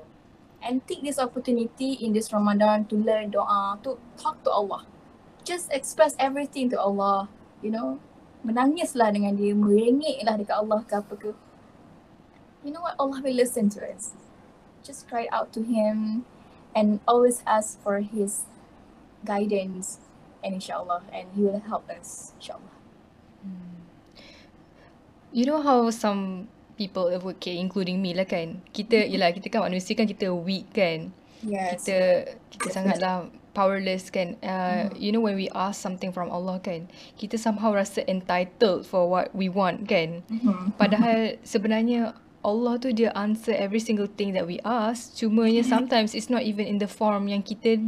And 0.63 0.87
take 0.87 1.03
this 1.03 1.19
opportunity 1.19 1.99
in 1.99 2.15
this 2.15 2.33
Ramadan 2.33 2.87
to 2.87 2.97
learn 2.97 3.35
doa, 3.35 3.83
to 3.83 3.99
talk 4.17 4.43
to 4.47 4.51
Allah. 4.51 4.87
Just 5.43 5.73
express 5.75 6.15
everything 6.19 6.71
to 6.71 6.79
Allah. 6.79 7.29
You 7.63 7.75
know, 7.75 7.99
menangislah 8.47 9.11
dengan 9.11 9.35
dia, 9.35 9.59
merengeklah 9.59 10.39
dekat 10.39 10.57
Allah 10.57 10.81
ke 10.87 10.95
apa 10.95 11.15
ke. 11.19 11.35
You 12.63 12.71
know 12.71 12.83
what? 12.87 12.95
Allah 12.95 13.19
will 13.19 13.35
listen 13.35 13.67
to 13.75 13.83
us. 13.83 14.15
Just 14.87 15.11
cry 15.11 15.27
out 15.35 15.51
to 15.59 15.67
Him 15.67 16.27
and 16.75 17.03
always 17.11 17.43
ask 17.43 17.83
for 17.83 17.99
His 17.99 18.47
guidance 19.27 19.99
and 20.43 20.59
insyaAllah 20.59 21.03
and 21.11 21.31
He 21.35 21.43
will 21.43 21.63
help 21.63 21.91
us 21.91 22.35
insyaAllah. 22.39 22.75
You 25.33 25.47
know 25.47 25.63
how 25.63 25.91
some 25.91 26.49
people 26.83 27.07
okay 27.39 27.63
including 27.63 28.03
me 28.03 28.11
lah 28.11 28.27
kan. 28.27 28.59
Kita 28.75 29.07
yalah 29.07 29.31
kita 29.31 29.47
kan 29.47 29.63
manusia 29.71 29.95
kan 29.95 30.11
kita 30.11 30.35
weak 30.35 30.67
kan. 30.75 31.15
Yes. 31.47 31.79
Kita 31.79 31.99
kita 32.51 32.69
sangatlah 32.75 33.31
powerless 33.55 34.11
kan. 34.11 34.35
Uh, 34.43 34.91
you 34.99 35.15
know 35.15 35.23
when 35.23 35.39
we 35.39 35.47
ask 35.55 35.79
something 35.79 36.11
from 36.11 36.33
Allah 36.35 36.59
kan, 36.59 36.91
kita 37.15 37.39
somehow 37.39 37.71
rasa 37.71 38.03
entitled 38.11 38.83
for 38.83 39.07
what 39.07 39.31
we 39.31 39.47
want 39.47 39.87
kan. 39.87 40.27
Mhm. 40.27 40.75
Padahal 40.75 41.39
sebenarnya 41.47 42.19
Allah 42.43 42.75
tu 42.83 42.91
dia 42.91 43.15
answer 43.15 43.55
every 43.55 43.79
single 43.79 44.11
thing 44.11 44.35
that 44.35 44.51
we 44.51 44.59
ask. 44.67 45.15
Cumanya 45.15 45.63
sometimes 45.63 46.19
it's 46.19 46.27
not 46.27 46.43
even 46.43 46.67
in 46.67 46.83
the 46.83 46.91
form 46.91 47.31
yang 47.31 47.47
kita 47.47 47.79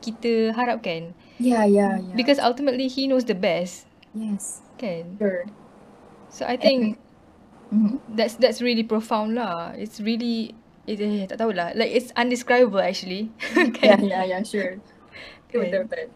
kita 0.00 0.56
harapkan. 0.56 1.12
Yeah, 1.36 1.68
yeah, 1.68 2.00
yeah. 2.00 2.16
Because 2.16 2.40
ultimately 2.40 2.88
he 2.88 3.04
knows 3.04 3.28
the 3.28 3.36
best 3.36 3.84
yes, 4.16 4.64
kan. 4.80 5.20
sure. 5.20 5.44
So 6.32 6.48
I 6.48 6.56
think 6.56 6.96
Mhm. 7.70 8.00
that's 8.18 8.34
that's 8.34 8.60
really 8.60 8.82
profound 8.82 9.34
lah. 9.38 9.70
It's 9.78 10.00
really 10.02 10.54
it, 10.90 10.98
eh, 11.00 11.26
tak 11.30 11.38
tahulah. 11.38 11.70
Like 11.78 11.94
it's 11.94 12.10
undescribable 12.18 12.82
actually. 12.82 13.30
Yeah, 13.82 14.00
yeah, 14.02 14.24
yeah, 14.26 14.42
sure. 14.42 14.82
Kan? 15.50 15.70
Betul, 15.70 15.84
betul. 15.86 16.08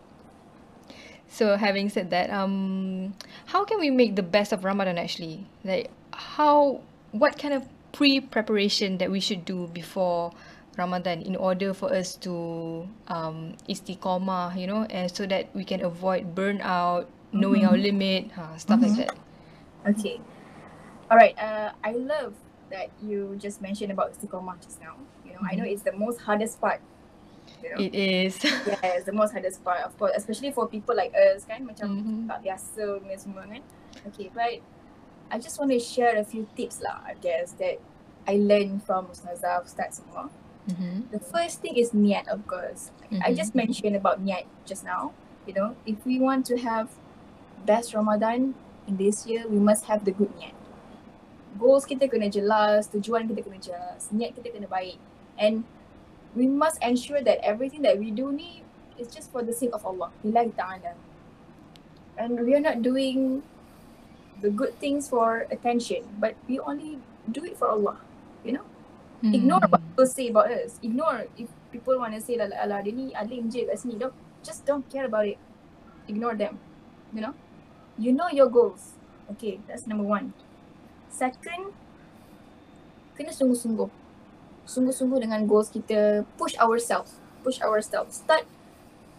So 1.29 1.57
having 1.59 1.91
said 1.91 2.11
that, 2.11 2.31
um, 2.31 3.15
how 3.47 3.65
can 3.65 3.79
we 3.83 3.91
make 3.91 4.15
the 4.15 4.23
best 4.23 4.53
of 4.53 4.63
Ramadan 4.63 4.99
actually? 4.99 5.47
Like 5.67 5.91
how, 6.15 6.83
what 7.11 7.39
kind 7.39 7.55
of 7.55 7.67
pre-preparation 7.91 8.99
that 8.99 9.11
we 9.11 9.19
should 9.19 9.45
do 9.45 9.67
before 9.75 10.31
Ramadan 10.79 11.23
in 11.23 11.35
order 11.35 11.75
for 11.75 11.91
us 11.93 12.15
to 12.23 12.87
um, 13.09 13.55
istiqamah, 13.69 14.55
you 14.59 14.67
know, 14.67 14.87
and 14.91 15.11
so 15.11 15.27
that 15.27 15.51
we 15.55 15.65
can 15.65 15.83
avoid 15.83 16.35
burnout, 16.35 17.07
knowing 17.33 17.65
our 17.67 17.77
limit, 17.77 18.31
uh, 18.39 18.55
stuff 18.57 18.83
like 18.83 18.95
that. 18.95 19.11
Okay. 19.87 20.21
All 21.11 21.17
right. 21.17 21.37
Uh, 21.39 21.73
I 21.83 21.93
love 21.93 22.35
that 22.71 22.89
you 23.03 23.37
just 23.41 23.61
mentioned 23.61 23.93
about 23.93 24.13
istiqomah 24.13 24.61
just 24.63 24.81
now. 24.81 24.97
You 25.25 25.33
know, 25.33 25.41
I 25.45 25.55
know 25.55 25.65
it's 25.65 25.83
the 25.83 25.93
most 25.93 26.21
hardest 26.21 26.61
part. 26.61 26.81
You 27.63 27.71
know, 27.71 27.81
It 27.81 27.95
is. 27.95 28.39
yeah, 28.45 28.77
it's 28.97 29.05
the 29.05 29.13
most 29.13 29.33
hardest 29.33 29.63
part, 29.65 29.85
of 29.85 29.97
course, 29.99 30.13
especially 30.17 30.51
for 30.51 30.67
people 30.69 30.97
like 30.97 31.13
us, 31.15 31.45
kan, 31.45 31.65
macam 31.65 32.01
Mhm. 32.01 32.29
tak 32.29 32.41
biasa 32.45 33.01
dengan 33.01 33.19
semua 33.21 33.43
kan. 33.49 33.63
Okay, 34.09 34.29
but 34.33 34.61
I 35.33 35.37
just 35.41 35.57
want 35.61 35.73
to 35.73 35.81
share 35.81 36.17
a 36.17 36.25
few 36.25 36.45
tips 36.57 36.81
lah, 36.81 37.01
I 37.05 37.17
guess, 37.21 37.57
that 37.61 37.81
I 38.29 38.41
learned 38.41 38.85
from 38.85 39.09
Ustazah, 39.13 39.65
Ustaz 39.65 40.01
semua. 40.01 40.29
Mhm. 40.69 41.13
The 41.13 41.21
first 41.21 41.61
thing 41.61 41.77
is 41.77 41.93
niat, 41.93 42.29
of 42.33 42.45
course. 42.49 42.89
I 43.21 43.33
Mhm. 43.33 43.37
just 43.37 43.53
mentioned 43.53 43.97
about 43.97 44.25
niat 44.25 44.49
just 44.65 44.85
now. 44.85 45.13
You 45.45 45.53
know, 45.53 45.69
if 45.85 46.01
we 46.09 46.17
want 46.17 46.49
to 46.49 46.57
have 46.61 46.97
best 47.69 47.93
Ramadan 47.93 48.57
in 48.89 48.97
this 48.97 49.29
year, 49.29 49.45
we 49.45 49.61
must 49.61 49.85
have 49.89 50.09
the 50.09 50.13
good 50.13 50.33
niat. 50.41 50.57
Goals 51.55 51.87
kita 51.87 52.11
kena 52.11 52.27
jelas, 52.27 52.91
tujuan 52.91 53.31
kita 53.31 53.47
kena 53.47 53.59
jelas, 53.63 54.11
niat 54.11 54.35
kita 54.35 54.51
kena 54.51 54.67
baik. 54.67 54.99
And 55.39 55.63
we 56.35 56.51
must 56.51 56.83
ensure 56.83 57.23
that 57.23 57.39
everything 57.47 57.83
that 57.87 57.99
we 57.99 58.11
do 58.11 58.35
ni 58.35 58.67
is 58.99 59.11
just 59.11 59.31
for 59.31 59.43
the 59.43 59.55
sake 59.55 59.71
of 59.75 59.87
Allah. 59.87 60.11
Lillahi 60.27 60.55
ta'ala. 60.55 60.99
And 62.19 62.43
we 62.43 62.55
are 62.55 62.63
not 62.63 62.83
doing 62.83 63.43
the 64.43 64.51
good 64.51 64.75
things 64.79 65.09
for 65.09 65.47
attention, 65.51 66.07
but 66.19 66.35
we 66.47 66.59
only 66.59 66.99
do 67.31 67.43
it 67.47 67.57
for 67.59 67.71
Allah. 67.71 67.99
You 68.43 68.59
know? 68.59 68.67
Ignore 69.25 69.65
what 69.73 69.81
people 69.81 70.07
say 70.07 70.29
about 70.29 70.53
us. 70.53 70.79
Ignore 70.83 71.33
if 71.39 71.49
people 71.73 71.97
want 71.99 72.13
to 72.13 72.21
say 72.21 72.37
that 72.37 72.53
alah 72.53 72.85
dia 72.85 72.93
ni 72.93 73.17
alim 73.17 73.49
je 73.49 73.65
kat 73.65 73.81
sini. 73.81 73.97
Don't, 73.97 74.13
just 74.45 74.69
don't 74.69 74.85
care 74.93 75.09
about 75.09 75.25
it. 75.25 75.41
Ignore 76.07 76.37
them. 76.37 76.61
You 77.15 77.25
know? 77.25 77.35
You 77.97 78.13
know 78.13 78.29
your 78.29 78.53
goals. 78.53 79.01
Okay, 79.33 79.65
that's 79.65 79.89
number 79.89 80.05
one. 80.05 80.37
Second, 81.15 81.71
kena 83.15 83.31
sungguh-sungguh. 83.31 83.87
Sungguh-sungguh 84.67 85.23
dengan 85.23 85.47
goals 85.47 85.71
kita. 85.71 86.27
Push 86.35 86.59
ourselves. 86.59 87.23
Push 87.47 87.63
ourselves. 87.63 88.19
Start 88.27 88.43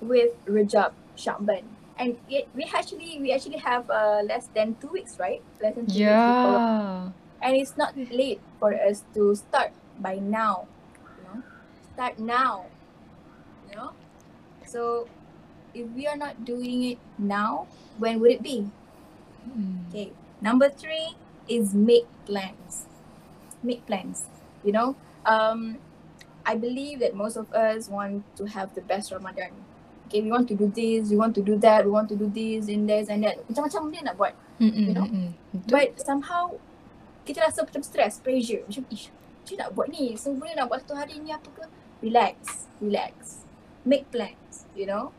with 0.03 0.35
Rajab, 0.43 0.91
Sha'ban. 1.15 1.63
And 1.95 2.19
it, 2.27 2.51
we 2.51 2.67
actually 2.67 3.23
we 3.23 3.31
actually 3.31 3.63
have 3.63 3.87
uh, 3.87 4.19
less 4.27 4.51
than 4.51 4.75
two 4.83 4.91
weeks, 4.91 5.15
right? 5.15 5.39
Less 5.63 5.79
than 5.79 5.87
two 5.87 5.95
weeks 6.03 6.11
before 6.11 6.59
Yeah. 6.59 7.15
and 7.39 7.51
it's 7.55 7.79
not 7.79 7.95
late 7.95 8.43
for 8.59 8.75
us 8.75 9.07
to 9.15 9.31
start 9.31 9.71
by 10.03 10.19
now. 10.19 10.67
You 10.99 11.23
know, 11.23 11.37
start 11.95 12.19
now. 12.19 12.67
You 13.71 13.79
know, 13.79 13.91
so 14.67 15.07
if 15.71 15.87
we 15.95 16.03
are 16.03 16.19
not 16.19 16.43
doing 16.43 16.83
it 16.83 16.99
now, 17.15 17.71
when 17.95 18.19
would 18.19 18.31
it 18.35 18.43
be? 18.43 18.67
Mm. 19.47 19.87
Okay. 19.87 20.11
Number 20.43 20.67
three 20.67 21.15
is 21.47 21.73
make 21.73 22.07
plans. 22.25 22.85
Make 23.63 23.85
plans. 23.85 24.25
You 24.63 24.71
know, 24.73 24.95
um, 25.25 25.77
I 26.45 26.55
believe 26.55 26.99
that 26.99 27.13
most 27.13 27.37
of 27.37 27.51
us 27.53 27.89
want 27.89 28.23
to 28.37 28.45
have 28.45 28.73
the 28.73 28.81
best 28.81 29.11
Ramadan. 29.11 29.51
Okay, 30.05 30.21
we 30.21 30.29
want 30.29 30.47
to 30.49 30.55
do 30.55 30.69
this, 30.69 31.09
we 31.09 31.17
want 31.17 31.33
to 31.33 31.41
do 31.41 31.57
that, 31.57 31.85
we 31.85 31.89
want 31.89 32.09
to 32.09 32.15
do 32.15 32.29
this 32.29 32.69
and 32.69 32.89
this 32.89 33.09
and 33.09 33.25
that. 33.25 33.41
Macam-macam 33.49 33.89
benda 33.89 34.13
nak 34.13 34.15
buat. 34.21 34.33
Mm-mm, 34.61 34.85
You 34.85 34.93
know? 34.93 35.05
mm-mm. 35.09 35.33
But 35.65 35.97
somehow 35.97 36.61
kita 37.25 37.41
rasa 37.41 37.65
macam 37.65 37.81
stress, 37.81 38.21
pressure. 38.21 38.61
Macam 38.69 38.85
ish, 38.93 39.09
macam 39.09 39.55
nak 39.57 39.69
buat 39.73 39.87
ni. 39.89 40.13
Semua 40.13 40.53
nak 40.53 40.69
buat 40.69 40.85
satu 40.85 40.93
hari 40.93 41.17
ni 41.17 41.33
apa 41.33 41.49
ke? 41.49 41.65
Relax, 42.05 42.69
relax. 42.77 43.41
Make 43.81 44.05
plans, 44.13 44.69
you 44.77 44.85
know. 44.85 45.09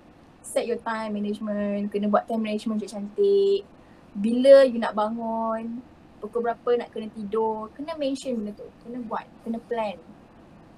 Set 0.47 0.71
your 0.71 0.79
time 0.79 1.19
management, 1.19 1.91
kena 1.91 2.07
buat 2.07 2.31
time 2.31 2.47
management 2.47 2.79
cantik-cantik. 2.79 3.67
Bila 4.15 4.63
you 4.63 4.79
nak 4.79 4.95
bangun, 4.95 5.83
pukul 6.27 6.51
berapa 6.51 6.71
nak 6.83 6.91
kena 6.91 7.09
tidur, 7.15 7.71
kena 7.73 7.95
mention 7.95 8.37
benda 8.43 8.53
tu. 8.59 8.69
Kena 8.83 8.99
buat, 9.07 9.27
kena 9.47 9.63
plan. 9.63 9.97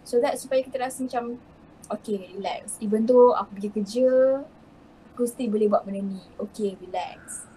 So 0.04 0.20
that 0.20 0.36
supaya 0.36 0.60
kita 0.64 0.78
rasa 0.80 1.04
macam 1.04 1.40
okay, 1.88 2.32
relax. 2.36 2.76
Even 2.84 3.08
though 3.08 3.32
aku 3.34 3.56
pergi 3.58 3.70
kerja, 3.72 4.08
aku 5.12 5.24
still 5.24 5.50
boleh 5.50 5.66
buat 5.68 5.82
benda 5.88 6.04
ni. 6.04 6.22
Okay, 6.38 6.76
relax. 6.78 7.48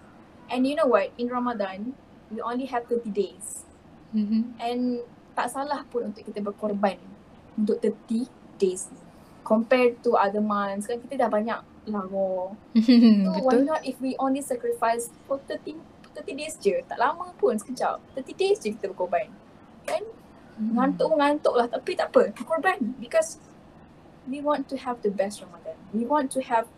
And 0.52 0.68
you 0.68 0.76
know 0.76 0.88
what? 0.88 1.12
In 1.16 1.32
Ramadan, 1.32 1.96
we 2.28 2.40
only 2.40 2.68
have 2.68 2.84
30 2.88 3.08
days. 3.12 3.64
Mhm. 4.12 4.60
And 4.60 5.04
tak 5.32 5.48
salah 5.48 5.84
pun 5.88 6.12
untuk 6.12 6.28
kita 6.28 6.44
berkorban 6.44 7.00
untuk 7.56 7.80
30 7.80 8.28
days 8.60 8.88
ni. 8.92 9.00
Compared 9.42 10.00
to 10.04 10.14
other 10.14 10.44
months, 10.44 10.86
kan 10.86 11.00
kita 11.00 11.26
dah 11.26 11.30
banyak 11.32 11.60
lara. 11.88 12.54
So 13.24 13.30
why 13.42 13.58
Betul. 13.58 13.66
not 13.66 13.82
if 13.82 13.98
we 13.98 14.14
only 14.20 14.44
sacrifice 14.44 15.10
for 15.26 15.40
30, 15.48 15.80
30 16.14 16.38
days 16.38 16.54
je? 16.60 16.76
Tak 16.86 16.98
lama 16.98 17.32
pun, 17.36 17.56
sekejap. 17.56 18.00
30 18.14 18.36
days 18.36 18.58
je 18.60 18.72
kita 18.76 18.92
berkorban. 18.92 19.28
Kan? 19.88 20.04
Mm. 20.60 20.76
Ngantuk-ngantuk 20.76 21.54
lah 21.56 21.66
tapi 21.68 21.96
tak 21.96 22.12
apa. 22.12 22.32
Berkorban. 22.36 22.78
Because 23.00 23.40
we 24.28 24.40
want 24.40 24.68
to 24.68 24.76
have 24.76 25.02
the 25.02 25.10
best 25.10 25.42
Ramadan. 25.42 25.76
We 25.90 26.04
want 26.04 26.30
to 26.36 26.40
have 26.42 26.68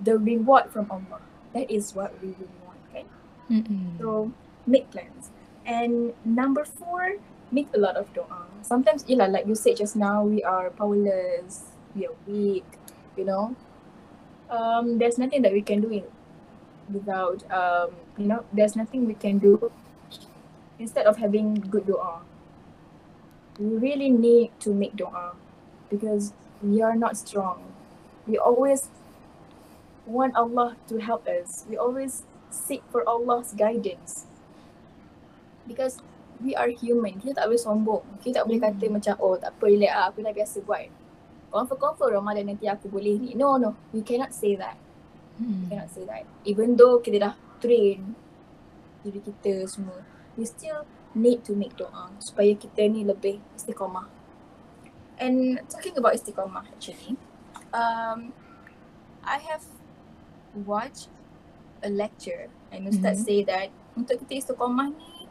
the 0.00 0.18
reward 0.18 0.70
from 0.70 0.86
Allah. 0.90 1.22
That 1.54 1.70
is 1.70 1.94
what 1.96 2.12
we 2.20 2.36
really 2.36 2.60
want, 2.64 2.82
kan? 2.92 3.06
Mm-mm. 3.48 3.98
So 3.98 4.32
make 4.66 4.90
plans. 4.90 5.32
And 5.64 6.12
number 6.24 6.64
four, 6.64 7.18
make 7.50 7.68
a 7.74 7.78
lot 7.78 7.96
of 7.96 8.12
doa. 8.14 8.46
Sometimes, 8.62 9.04
yeah, 9.06 9.26
like 9.26 9.46
you 9.46 9.54
said 9.54 9.76
just 9.76 9.96
now, 9.96 10.22
we 10.22 10.42
are 10.42 10.70
powerless, 10.70 11.70
we 11.94 12.06
are 12.06 12.14
weak, 12.26 12.66
you 13.16 13.24
know. 13.24 13.54
Um, 14.50 14.98
there's 14.98 15.18
nothing 15.18 15.42
that 15.42 15.52
we 15.52 15.62
can 15.62 15.80
do 15.80 15.90
in, 15.90 16.04
without, 16.92 17.42
um, 17.50 17.90
you 18.16 18.26
know, 18.26 18.44
there's 18.52 18.76
nothing 18.76 19.06
we 19.06 19.14
can 19.14 19.38
do 19.38 19.72
instead 20.78 21.06
of 21.06 21.16
having 21.16 21.54
good 21.54 21.86
doa. 21.86 22.20
We 23.58 23.76
really 23.76 24.10
need 24.10 24.52
to 24.60 24.74
make 24.74 24.96
doa 24.96 25.34
because 25.90 26.32
we 26.62 26.82
are 26.82 26.96
not 26.96 27.16
strong. 27.16 27.72
We 28.26 28.38
always 28.38 28.88
want 30.06 30.36
Allah 30.36 30.76
to 30.88 30.98
help 30.98 31.26
us. 31.26 31.64
We 31.68 31.76
always 31.76 32.22
seek 32.50 32.82
for 32.90 33.06
Allah's 33.08 33.52
guidance. 33.52 34.26
Because 35.66 35.98
we 36.38 36.54
are 36.54 36.68
human. 36.68 37.18
Kita 37.18 37.42
tak 37.42 37.50
boleh 37.50 37.58
sombong. 37.58 38.04
Kita 38.22 38.42
tak 38.42 38.44
boleh 38.46 38.60
kata 38.62 38.84
macam, 38.86 39.14
oh 39.18 39.34
tak 39.34 39.56
apa, 39.56 39.64
relax 39.66 39.92
lah. 39.92 40.04
Aku 40.12 40.18
dah 40.22 40.34
biasa 40.34 40.56
buat. 40.62 40.86
Confirm-confirm 41.50 42.10
Ramadan 42.20 42.44
nanti 42.52 42.66
aku 42.68 42.86
boleh 42.86 43.16
ni. 43.18 43.32
No, 43.34 43.56
no. 43.56 43.74
We 43.90 44.04
cannot 44.04 44.30
say 44.36 44.54
that. 44.60 44.78
We 45.36 45.44
Mm. 45.44 45.68
cannot 45.68 45.90
say 45.92 46.04
that. 46.08 46.24
Even 46.44 46.76
though 46.76 46.96
kita 46.98 47.20
dah 47.20 47.34
train 47.60 48.16
diri 49.04 49.20
kita 49.20 49.68
semua, 49.68 50.02
we 50.34 50.48
still 50.48 50.82
need 51.14 51.44
to 51.44 51.52
make 51.54 51.76
doa 51.76 52.10
supaya 52.18 52.52
kita 52.56 52.88
ni 52.88 53.04
lebih 53.04 53.40
istiqamah. 53.54 54.08
And 55.16 55.60
talking 55.68 55.96
about 55.96 56.12
istiqamah 56.12 56.68
actually, 56.72 57.16
um, 57.72 58.32
I 59.24 59.40
have 59.44 59.64
watched 60.52 61.08
a 61.80 61.88
lecture 61.88 62.48
and 62.72 62.88
Ustaz 62.88 63.20
Mhm. 63.20 63.24
say 63.24 63.38
that 63.44 63.68
untuk 63.96 64.24
kita 64.24 64.44
istiqamah 64.44 64.92
ni, 64.92 65.28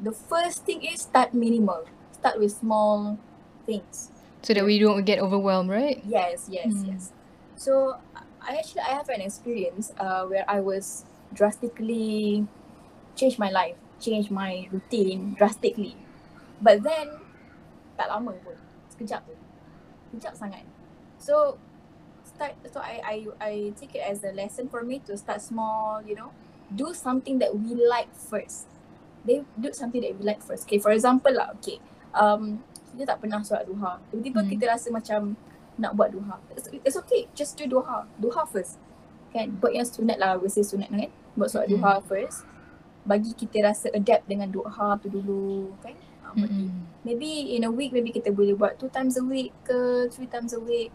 the 0.00 0.12
first 0.12 0.64
thing 0.64 0.80
is 0.84 1.04
start 1.04 1.32
minimal. 1.32 1.84
Start 2.16 2.40
with 2.40 2.52
small 2.54 3.18
things. 3.64 4.12
So 4.42 4.54
that 4.54 4.66
we 4.66 4.78
don't 4.78 5.06
get 5.06 5.22
overwhelmed, 5.22 5.70
right? 5.70 6.02
Yes, 6.02 6.50
yes, 6.50 6.82
Mm. 6.82 6.88
yes. 6.94 7.02
So 7.54 8.00
I 8.46 8.56
actually 8.58 8.82
I 8.82 8.92
have 8.98 9.08
an 9.08 9.20
experience 9.20 9.92
uh, 9.98 10.26
where 10.26 10.44
I 10.48 10.60
was 10.60 11.04
drastically 11.32 12.46
change 13.16 13.38
my 13.38 13.50
life, 13.50 13.76
change 14.00 14.30
my 14.30 14.68
routine 14.70 15.34
drastically. 15.34 15.96
But 16.60 16.82
then 16.82 17.18
tak 17.98 18.08
lama 18.08 18.32
pun, 18.42 18.56
sekejap 18.90 19.26
pun, 19.26 19.38
sekejap 20.10 20.34
sangat. 20.38 20.64
So 21.18 21.58
start. 22.26 22.58
So 22.70 22.80
I 22.80 23.00
I 23.02 23.16
I 23.38 23.52
take 23.78 23.94
it 23.94 24.04
as 24.04 24.24
a 24.24 24.32
lesson 24.32 24.68
for 24.68 24.82
me 24.82 24.98
to 25.06 25.16
start 25.16 25.42
small. 25.42 26.02
You 26.02 26.16
know, 26.18 26.30
do 26.72 26.94
something 26.94 27.38
that 27.38 27.54
we 27.54 27.74
like 27.78 28.10
first. 28.14 28.66
They 29.22 29.46
do 29.54 29.70
something 29.70 30.02
that 30.02 30.18
we 30.18 30.22
like 30.26 30.42
first. 30.42 30.66
Okay, 30.66 30.82
for 30.82 30.90
example 30.90 31.30
lah. 31.30 31.54
Okay, 31.62 31.78
um, 32.10 32.58
kita 32.90 33.14
tak 33.14 33.22
pernah 33.22 33.38
solat 33.46 33.70
duha. 33.70 34.02
Tiba-tiba 34.10 34.40
Hmm. 34.42 34.50
kita 34.50 34.64
rasa 34.66 34.90
macam 34.90 35.38
nak 35.80 35.96
buat 35.96 36.12
duha. 36.12 36.36
It's, 36.84 36.96
okay. 36.96 37.28
Just 37.32 37.56
do 37.56 37.64
duha. 37.64 38.04
Duha 38.20 38.44
first. 38.48 38.76
Kan? 39.32 39.56
Buat 39.56 39.72
yang 39.72 39.88
sunat 39.88 40.18
lah. 40.20 40.36
We 40.36 40.52
say 40.52 40.64
sunat 40.64 40.92
kan? 40.92 41.08
Buat 41.36 41.48
solat 41.48 41.68
Mm-mm. 41.72 41.80
duha 41.80 41.92
first. 42.04 42.44
Bagi 43.02 43.32
kita 43.34 43.64
rasa 43.64 43.88
adapt 43.90 44.28
dengan 44.28 44.52
duha 44.52 45.00
tu 45.00 45.08
dulu. 45.08 45.72
Kan? 45.80 45.96
Mm-mm. 46.32 46.88
Maybe 47.04 47.56
in 47.56 47.64
a 47.64 47.72
week, 47.72 47.92
maybe 47.92 48.08
kita 48.08 48.32
boleh 48.32 48.56
buat 48.56 48.80
two 48.80 48.88
times 48.88 49.20
a 49.20 49.24
week 49.24 49.52
ke 49.68 50.08
three 50.08 50.28
times 50.28 50.56
a 50.56 50.60
week. 50.60 50.88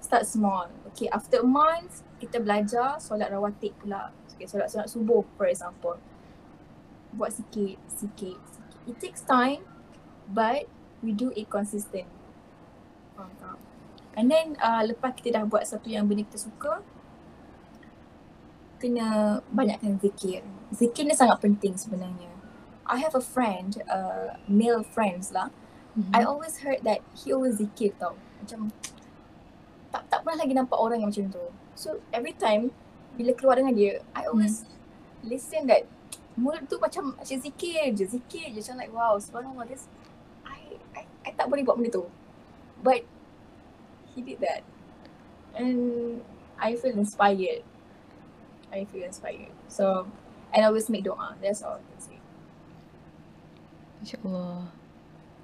Start 0.00 0.24
small. 0.24 0.70
Okay, 0.94 1.10
after 1.10 1.42
a 1.42 1.48
month, 1.48 2.06
kita 2.22 2.38
belajar 2.38 3.02
solat 3.02 3.28
rawatib 3.34 3.74
pula. 3.82 4.14
Okay, 4.32 4.46
solat 4.46 4.70
solat 4.70 4.88
subuh 4.88 5.26
for 5.36 5.50
example. 5.50 5.98
Buat 7.12 7.34
sikit, 7.34 7.76
sikit, 7.90 8.38
sikit. 8.38 8.80
It 8.86 8.96
takes 9.02 9.20
time, 9.26 9.66
but 10.30 10.70
we 11.02 11.12
do 11.12 11.34
it 11.34 11.50
consistent. 11.50 12.06
Faham 13.18 13.34
tak? 13.42 13.58
And 14.18 14.26
then 14.26 14.58
uh, 14.58 14.82
lepas 14.82 15.14
kita 15.14 15.38
dah 15.38 15.44
buat 15.46 15.62
satu 15.62 15.86
yang 15.86 16.10
benda 16.10 16.26
kita 16.26 16.50
suka, 16.50 16.82
kena 18.82 19.38
banyakkan 19.54 19.94
zikir. 20.02 20.42
Zikir 20.74 21.06
ni 21.06 21.14
sangat 21.14 21.38
penting 21.38 21.78
sebenarnya. 21.78 22.26
I 22.82 22.98
have 22.98 23.14
a 23.14 23.22
friend, 23.22 23.78
uh, 23.86 24.34
male 24.50 24.82
friends 24.82 25.30
lah. 25.30 25.54
Mhm. 25.94 26.10
I 26.10 26.26
always 26.26 26.66
heard 26.66 26.82
that 26.82 26.98
he 27.14 27.30
always 27.30 27.62
zikir 27.62 27.94
tau. 27.94 28.18
Macam 28.42 28.74
tak 29.94 30.02
tak 30.10 30.26
pernah 30.26 30.42
lagi 30.42 30.54
nampak 30.54 30.78
orang 30.78 30.98
yang 31.06 31.14
macam 31.14 31.30
tu. 31.30 31.44
So 31.78 32.02
every 32.10 32.34
time 32.34 32.74
bila 33.14 33.38
keluar 33.38 33.54
dengan 33.54 33.78
dia, 33.78 34.02
I 34.18 34.26
always 34.26 34.66
listen 35.22 35.70
that 35.70 35.86
mulut 36.38 36.66
tu 36.70 36.78
macam 36.82 37.14
macam 37.18 37.36
zikir 37.38 37.94
je, 37.94 38.02
zikir 38.06 38.50
je. 38.50 38.66
Macam 38.66 38.76
like 38.82 38.90
wow, 38.94 39.14
subhanallah 39.18 39.66
this 39.66 39.86
I, 40.42 40.78
I 40.94 41.02
I 41.22 41.30
tak 41.38 41.46
boleh 41.50 41.62
buat 41.62 41.78
benda 41.78 42.02
tu. 42.02 42.06
But 42.82 43.06
he 44.18 44.22
did 44.26 44.42
that. 44.42 44.66
And 45.54 46.18
I 46.58 46.74
feel 46.74 46.90
inspired. 46.98 47.62
I 48.74 48.82
feel 48.90 49.06
inspired. 49.06 49.54
So 49.70 50.10
and 50.50 50.64
I 50.64 50.66
always 50.66 50.90
make 50.90 51.06
doa. 51.06 51.38
That's 51.38 51.62
all 51.62 51.78
I 51.78 51.84
can 51.86 52.00
say. 52.02 52.18
InsyaAllah. 54.02 54.66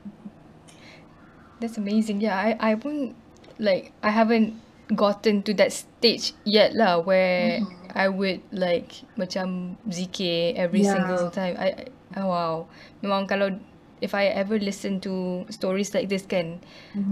That's 1.62 1.78
amazing. 1.78 2.20
Yeah, 2.20 2.34
I 2.34 2.58
I 2.58 2.72
won't, 2.74 3.14
like 3.58 3.94
I 4.02 4.10
haven't 4.10 4.58
gotten 4.92 5.40
to 5.48 5.54
that 5.56 5.72
stage 5.72 6.34
yet 6.44 6.74
lah 6.76 7.00
where 7.00 7.62
Mhm. 7.62 7.94
I 7.94 8.10
would 8.10 8.42
like 8.52 9.06
macam 9.16 9.78
zikir 9.86 10.58
every 10.58 10.82
Yeah. 10.82 10.98
single 10.98 11.30
time. 11.30 11.54
I, 11.56 11.86
I 12.14 12.20
oh, 12.20 12.28
wow. 12.28 12.54
Memang 13.00 13.30
kalau 13.30 13.54
if 14.04 14.12
I 14.12 14.28
ever 14.28 14.60
listen 14.60 15.00
to 15.02 15.12
stories 15.48 15.90
like 15.90 16.06
this 16.06 16.22
kan, 16.22 16.60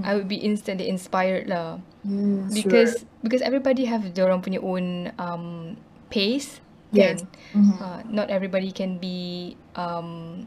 I 0.04 0.12
would 0.12 0.28
be 0.28 0.36
instantly 0.38 0.86
inspired 0.86 1.48
lah. 1.48 1.80
Mm, 2.04 2.52
Because 2.52 3.00
because 3.20 3.40
everybody 3.40 3.88
have 3.88 4.04
their 4.12 4.28
own 4.28 4.38
punya 4.38 4.60
own 4.60 5.08
um 5.16 5.74
pace 6.06 6.60
Yes. 6.90 7.24
kan. 7.24 7.32
Mhm. 7.56 7.74
Uh, 7.78 8.00
not 8.06 8.28
everybody 8.28 8.68
can 8.68 9.00
be 9.00 9.56
um 9.72 10.44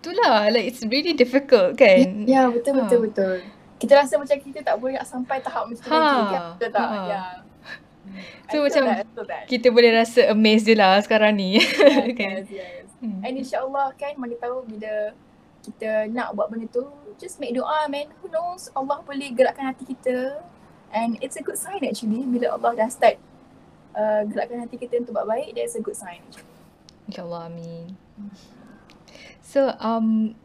itulah 0.00 0.48
like 0.48 0.64
it's 0.66 0.80
really 0.82 1.12
difficult 1.12 1.76
kan. 1.76 2.24
Ya, 2.24 2.48
betul 2.48 2.80
betul 2.80 2.98
Ha. 2.98 3.04
betul. 3.04 3.34
Kita 3.76 3.92
rasa 3.96 4.16
macam 4.16 4.36
kita 4.36 4.60
tak 4.62 4.76
boleh 4.76 4.96
nak 4.96 5.04
sampai 5.04 5.36
tahap 5.38 5.68
macam 5.68 5.80
tu 5.80 5.88
Ha, 5.90 6.00
lagi. 6.00 6.24
kan? 6.30 6.42
Betul 6.56 6.70
tak? 6.70 6.86
ha. 6.86 7.00
Ya. 7.06 7.22
So 8.48 8.56
I 8.56 8.64
macam- 8.64 8.88
that. 9.28 9.44
Kita 9.46 9.68
boleh 9.68 9.90
rasa 9.94 10.20
amazed 10.28 10.64
je 10.64 10.74
lah 10.74 10.96
sekarang 10.98 11.36
ni. 11.36 11.60
Yes, 11.60 11.76
kan. 12.20 12.40
yes, 12.40 12.48
yes. 12.50 12.86
Hmm. 12.98 13.20
And 13.22 13.32
insyaAllah 13.38 13.92
kan 13.94 14.12
mana 14.16 14.36
tahu 14.36 14.64
bila 14.66 15.12
kita 15.60 16.08
nak 16.10 16.32
buat 16.34 16.48
benda 16.48 16.66
tu, 16.68 16.88
just 17.20 17.38
make 17.38 17.52
doa 17.52 17.86
man. 17.86 18.08
Who 18.20 18.32
knows, 18.32 18.72
Allah 18.72 19.04
boleh 19.04 19.32
gerakkan 19.36 19.70
hati 19.70 19.84
kita. 19.84 20.40
And 20.90 21.20
it's 21.22 21.38
a 21.38 21.44
good 21.44 21.54
sign 21.54 21.86
actually 21.86 22.26
bila 22.26 22.58
Allah 22.58 22.74
dah 22.74 22.88
start 22.90 23.22
uh, 23.94 24.26
gerakkan 24.26 24.66
hati 24.66 24.76
kita 24.80 24.98
untuk 25.04 25.14
buat 25.14 25.26
baik, 25.28 25.54
that's 25.54 25.78
a 25.78 25.82
good 25.82 25.94
sign. 25.94 26.22
InsyaAllah, 27.06 27.50
amin. 27.50 27.94
So, 29.42 29.74
um, 29.82 30.38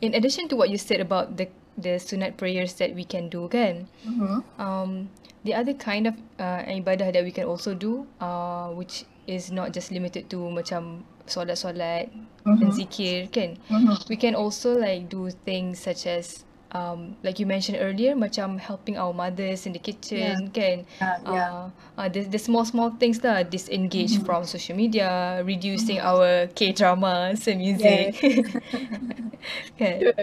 in 0.00 0.16
addition 0.16 0.48
to 0.48 0.56
what 0.56 0.72
you 0.72 0.80
said 0.80 1.00
about 1.00 1.36
the 1.36 1.48
the 1.76 1.96
sunat 2.00 2.36
prayers 2.36 2.76
that 2.80 2.92
we 2.92 3.04
can 3.04 3.28
do, 3.28 3.48
kan? 3.48 3.88
Mm-hmm. 4.04 4.44
Um, 4.60 5.08
the 5.44 5.56
other 5.56 5.72
kind 5.72 6.08
of 6.08 6.14
uh, 6.36 6.64
ibadah 6.68 7.12
that 7.12 7.24
we 7.24 7.32
can 7.32 7.48
also 7.48 7.72
do, 7.72 8.04
uh, 8.20 8.68
which 8.72 9.04
is 9.24 9.52
not 9.52 9.72
just 9.72 9.92
limited 9.92 10.28
to 10.28 10.40
macam 10.48 11.04
solat-solat 11.28 12.10
and 12.46 12.58
Mm-hmm. 12.60 12.72
zikir, 12.72 13.18
kan? 13.28 13.56
Mm-hmm. 13.68 14.08
We 14.08 14.16
can 14.16 14.34
also 14.34 14.76
like 14.76 15.08
do 15.08 15.28
things 15.44 15.80
such 15.80 16.06
as 16.06 16.44
um, 16.72 17.16
like 17.22 17.38
you 17.42 17.46
mentioned 17.46 17.78
earlier, 17.82 18.14
macam 18.14 18.54
helping 18.56 18.94
our 18.96 19.12
mothers 19.12 19.66
in 19.66 19.74
the 19.74 19.82
kitchen, 19.82 20.48
kan? 20.54 20.86
Uh, 21.02 21.18
yeah. 21.26 21.50
Uh, 21.50 21.66
uh, 21.98 22.08
the, 22.08 22.22
the 22.30 22.38
small 22.38 22.64
small 22.64 22.94
things 22.96 23.20
lah, 23.26 23.42
disengage 23.42 24.16
Mhm. 24.18 24.24
from 24.24 24.46
social 24.46 24.76
media, 24.78 25.42
reducing 25.44 25.98
our 26.00 26.46
K 26.54 26.70
dramas 26.72 27.44
and 27.50 27.58
music. 27.60 28.14
kan? 29.78 30.14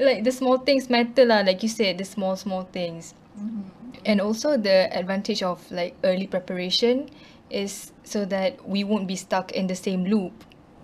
Like 0.00 0.24
the 0.24 0.32
small 0.32 0.58
things 0.58 0.88
matter 0.88 1.24
lah, 1.28 1.44
like 1.44 1.62
you 1.62 1.68
said, 1.68 1.98
the 2.00 2.04
small 2.08 2.34
small 2.36 2.64
things. 2.72 3.12
Mm-hmm. 3.36 4.08
And 4.08 4.18
also 4.20 4.56
the 4.56 4.88
advantage 4.90 5.42
of 5.44 5.62
like 5.70 5.94
early 6.02 6.26
preparation 6.26 7.06
is 7.52 7.92
so 8.02 8.24
that 8.26 8.56
we 8.66 8.82
won't 8.82 9.06
be 9.06 9.14
stuck 9.14 9.52
in 9.52 9.68
the 9.68 9.76
same 9.76 10.08
loop. 10.08 10.32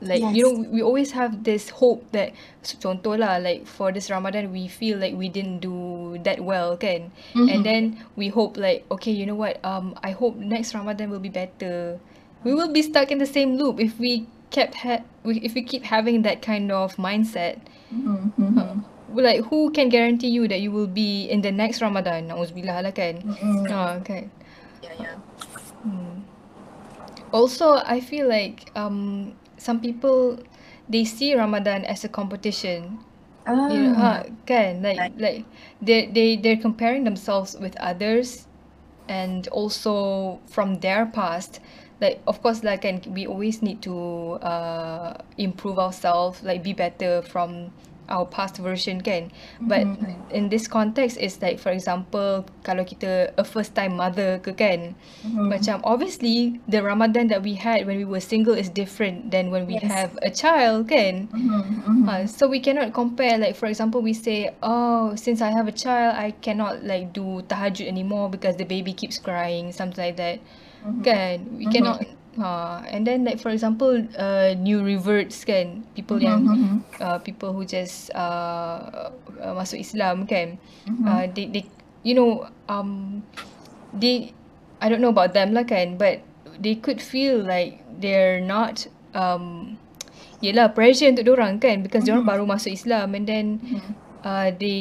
Like 0.00 0.22
you 0.30 0.46
know, 0.46 0.54
we 0.70 0.78
always 0.82 1.10
have 1.10 1.42
this 1.42 1.70
hope 1.74 2.06
that 2.14 2.30
so, 2.62 2.78
contoh 2.78 3.18
lah, 3.18 3.42
like 3.42 3.66
for 3.66 3.90
this 3.90 4.10
Ramadan 4.14 4.54
we 4.54 4.70
feel 4.70 4.94
like 4.98 5.18
we 5.18 5.26
didn't 5.26 5.58
do 5.58 6.18
that 6.22 6.38
well, 6.38 6.78
kan? 6.78 7.10
And 7.34 7.66
then 7.66 7.82
we 8.14 8.30
hope 8.30 8.54
like, 8.54 8.86
okay, 8.94 9.10
you 9.10 9.26
know 9.26 9.34
what? 9.34 9.58
Um, 9.66 9.98
I 10.06 10.14
hope 10.14 10.38
next 10.38 10.70
Ramadan 10.74 11.10
will 11.10 11.18
be 11.22 11.28
better. 11.34 11.98
We 12.46 12.54
will 12.54 12.70
be 12.70 12.82
stuck 12.86 13.10
in 13.10 13.18
the 13.18 13.26
same 13.26 13.58
loop 13.58 13.82
if 13.82 13.98
we 13.98 14.30
kept 14.54 14.86
ha- 14.86 15.02
we- 15.26 15.42
if 15.42 15.58
we 15.58 15.66
keep 15.66 15.82
having 15.82 16.22
that 16.22 16.40
kind 16.46 16.70
of 16.70 16.94
mindset. 16.94 17.58
Mm-hmm. 17.90 18.86
Well, 19.10 19.24
like 19.24 19.44
who 19.50 19.74
can 19.74 19.88
guarantee 19.90 20.28
you 20.30 20.46
that 20.46 20.60
you 20.62 20.70
will 20.70 20.86
be 20.86 21.26
in 21.26 21.42
the 21.42 21.50
next 21.50 21.82
Ramadan? 21.82 22.28
Nauzubillah 22.30 22.86
lah 22.86 22.94
kan. 22.94 23.18
Mm-hmm. 23.24 23.66
Ah, 23.72 23.98
kan. 24.04 24.30
Yeah, 24.78 24.94
yeah. 24.94 25.16
Hmm. 25.82 26.22
Also, 27.32 27.76
I 27.84 28.00
feel 28.00 28.28
like 28.28 28.70
um 28.78 29.32
some 29.58 29.80
people 29.80 30.38
they 30.88 31.04
see 31.04 31.34
Ramadan 31.34 31.84
as 31.84 32.04
a 32.04 32.08
competition. 32.08 33.04
Ah. 33.46 33.68
You 33.68 33.82
know, 33.82 33.94
ha, 33.94 34.24
kan? 34.46 34.82
Like 34.82 34.98
Right. 34.98 35.12
like 35.16 35.46
they 35.80 36.06
they 36.10 36.36
they're 36.36 36.60
comparing 36.60 37.04
themselves 37.04 37.56
with 37.60 37.76
others 37.80 38.48
and 39.08 39.46
also 39.48 40.42
from 40.48 40.80
their 40.80 41.06
past. 41.06 41.60
Like 42.00 42.22
of 42.26 42.40
course 42.42 42.62
like 42.64 42.82
kan 42.82 43.02
we 43.08 43.26
always 43.26 43.62
need 43.62 43.82
to 43.84 44.38
uh 44.42 45.14
improve 45.36 45.78
ourselves, 45.78 46.42
like 46.42 46.62
be 46.62 46.72
better 46.72 47.22
from 47.22 47.72
our 48.08 48.24
past 48.24 48.56
version 48.58 49.00
kan. 49.00 49.30
But 49.60 49.84
Mhm. 49.84 50.32
in 50.32 50.44
this 50.48 50.66
context 50.66 51.16
is 51.16 51.40
like 51.40 51.60
for 51.60 51.70
example 51.70 52.44
kalau 52.64 52.84
kita 52.84 53.32
a 53.36 53.44
first 53.44 53.76
time 53.76 53.96
mother 53.96 54.40
ke 54.40 54.52
kan. 54.56 54.96
Mhm. 55.24 55.48
Macam 55.48 55.76
obviously 55.84 56.60
the 56.68 56.80
Ramadan 56.80 57.28
that 57.28 57.44
we 57.44 57.54
had 57.54 57.84
when 57.84 57.96
we 58.00 58.08
were 58.08 58.20
single 58.20 58.56
is 58.56 58.68
different 58.68 59.30
than 59.30 59.52
when 59.52 59.68
we 59.68 59.76
Yes. 59.76 59.88
have 59.88 60.12
a 60.24 60.32
child 60.32 60.88
kan. 60.88 61.28
Mhm. 61.30 61.60
Mhm. 61.84 62.04
Uh, 62.08 62.24
so 62.24 62.48
we 62.48 62.58
cannot 62.58 62.92
compare 62.92 63.36
like 63.36 63.54
for 63.54 63.68
example 63.68 64.00
we 64.00 64.12
say 64.12 64.50
oh 64.64 65.12
since 65.14 65.44
I 65.44 65.52
have 65.52 65.68
a 65.68 65.76
child 65.76 66.16
I 66.16 66.32
cannot 66.40 66.82
like 66.82 67.12
do 67.12 67.44
tahajud 67.44 67.84
anymore 67.84 68.32
because 68.32 68.56
the 68.56 68.64
baby 68.66 68.96
keeps 68.96 69.20
crying 69.20 69.70
something 69.70 70.00
like 70.00 70.16
that 70.16 70.40
Mhm. 70.84 71.00
kan 71.04 71.34
we 71.56 71.68
Mhm. 71.68 71.72
cannot 71.72 71.98
uh, 72.40 72.80
and 72.88 73.06
then 73.06 73.24
like 73.24 73.38
for 73.38 73.50
example 73.50 73.92
uh, 74.18 74.54
new 74.58 74.82
reverts 74.82 75.44
kan 75.44 75.84
people 75.94 76.18
yang 76.18 76.46
Mhm. 76.46 76.74
uh, 77.02 77.18
people 77.22 77.52
who 77.52 77.62
just 77.66 78.10
uh, 78.14 79.10
uh, 79.42 79.54
masuk 79.54 79.78
Islam 79.82 80.24
kan 80.26 80.56
Mhm. 80.86 81.04
uh, 81.06 81.24
they 81.34 81.46
they 81.50 81.64
you 82.06 82.14
know 82.14 82.46
um 82.70 83.22
they 83.92 84.32
I 84.78 84.86
don't 84.88 85.02
know 85.02 85.10
about 85.12 85.34
them 85.34 85.52
lah 85.54 85.66
kan 85.66 85.98
but 85.98 86.22
they 86.58 86.78
could 86.78 87.02
feel 87.02 87.42
like 87.42 87.82
they're 87.98 88.38
not 88.42 88.86
um 89.14 89.76
yelah 90.38 90.70
pressure 90.70 91.10
untuk 91.10 91.26
orang 91.34 91.58
kan 91.58 91.82
because 91.82 92.06
mm 92.06 92.22
Mhm. 92.22 92.26
baru 92.26 92.44
masuk 92.46 92.70
Islam 92.70 93.14
and 93.18 93.26
then 93.26 93.46
Mhm. 93.58 93.92
uh, 94.22 94.48
they 94.54 94.80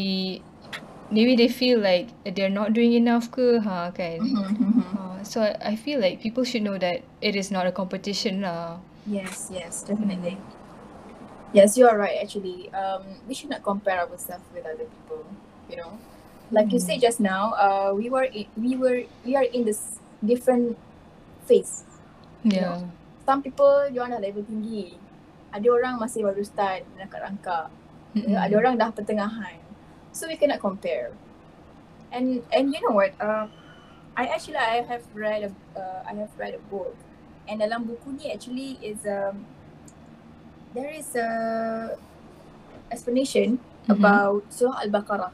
maybe 1.09 1.35
they 1.35 1.47
feel 1.47 1.79
like 1.79 2.11
they're 2.35 2.51
not 2.51 2.73
doing 2.73 2.91
enough 2.93 3.31
ke 3.31 3.59
ha 3.63 3.91
kan 3.95 4.19
Mhm. 4.19 4.43
Mhm. 4.59 4.83
uh, 4.97 5.17
so 5.23 5.39
I, 5.43 5.73
I 5.73 5.73
feel 5.75 5.99
like 5.99 6.19
people 6.19 6.43
should 6.43 6.63
know 6.63 6.75
that 6.77 7.03
it 7.23 7.35
is 7.35 7.47
not 7.49 7.63
a 7.63 7.73
competition 7.73 8.43
lah 8.43 8.79
Yes, 9.07 9.47
yes, 9.47 9.87
definitely. 9.87 10.35
Yes, 11.55 11.79
you 11.79 11.87
are 11.87 11.95
right. 11.95 12.19
Actually, 12.19 12.67
um, 12.75 13.07
we 13.23 13.31
should 13.31 13.47
not 13.47 13.63
compare 13.63 14.03
ourselves 14.03 14.43
with 14.51 14.67
other 14.67 14.83
people. 14.83 15.23
You 15.71 15.79
know, 15.79 15.95
like 16.51 16.75
you 16.75 16.79
said 16.83 16.99
just 16.99 17.23
now, 17.23 17.55
uh, 17.55 17.95
we 17.95 18.11
were 18.11 18.27
in, 18.27 18.51
we 18.59 18.75
were 18.75 19.07
we 19.23 19.39
are 19.39 19.47
in 19.47 19.63
this 19.63 20.03
different 20.19 20.75
phase. 21.47 21.87
yeah 22.43 22.83
Some 23.23 23.39
people 23.39 23.87
dia 23.91 24.03
orang 24.03 24.19
dah 24.19 24.23
level 24.23 24.43
tinggi, 24.43 24.99
ada 25.51 25.67
orang 25.71 25.99
masih 25.99 26.27
baru 26.27 26.43
start 26.43 26.83
rangkak-rangkak, 26.99 27.71
Mm-mm. 28.11 28.35
ada 28.35 28.53
orang 28.59 28.75
dah 28.75 28.91
pertengahan. 28.91 29.55
So 30.17 30.25
we 30.25 30.33
cannot 30.33 30.65
compare. 30.65 31.13
And 32.09 32.41
and 32.49 32.73
you 32.73 32.81
know 32.81 32.97
what? 32.97 33.13
Uh, 33.21 33.45
I 34.17 34.25
actually 34.33 34.57
I 34.57 34.81
have 34.81 35.05
read 35.13 35.45
a 35.45 35.51
uh, 35.77 36.01
I 36.09 36.17
have 36.17 36.33
read 36.41 36.57
a 36.57 36.61
book, 36.73 36.97
and 37.45 37.61
dalam 37.61 37.85
buku 37.85 38.17
ni 38.17 38.33
actually 38.33 38.81
is 38.81 39.05
um 39.05 39.45
there 40.73 40.89
is 40.89 41.13
a 41.13 41.29
explanation 42.89 43.61
Mhm. 43.87 43.93
about 43.93 44.41
Surah 44.51 44.83
Al-Baqarah. 44.83 45.31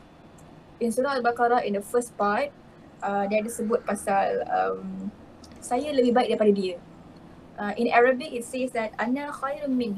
In 0.77 0.91
Surah 0.93 1.17
Al-Baqarah 1.17 1.65
in 1.65 1.73
the 1.73 1.81
first 1.81 2.13
part, 2.13 2.53
uh, 3.01 3.25
dia 3.25 3.41
ada 3.41 3.49
sebut 3.49 3.81
pasal 3.81 4.45
um, 4.45 5.09
saya 5.57 5.89
lebih 5.89 6.13
baik 6.13 6.29
daripada 6.35 6.53
dia. 6.53 6.77
Uh, 7.57 7.73
in 7.79 7.89
Arabic 7.89 8.29
it 8.29 8.45
says 8.45 8.69
that 8.75 8.93
ana 8.99 9.33
khairun 9.33 9.73
min. 9.73 9.93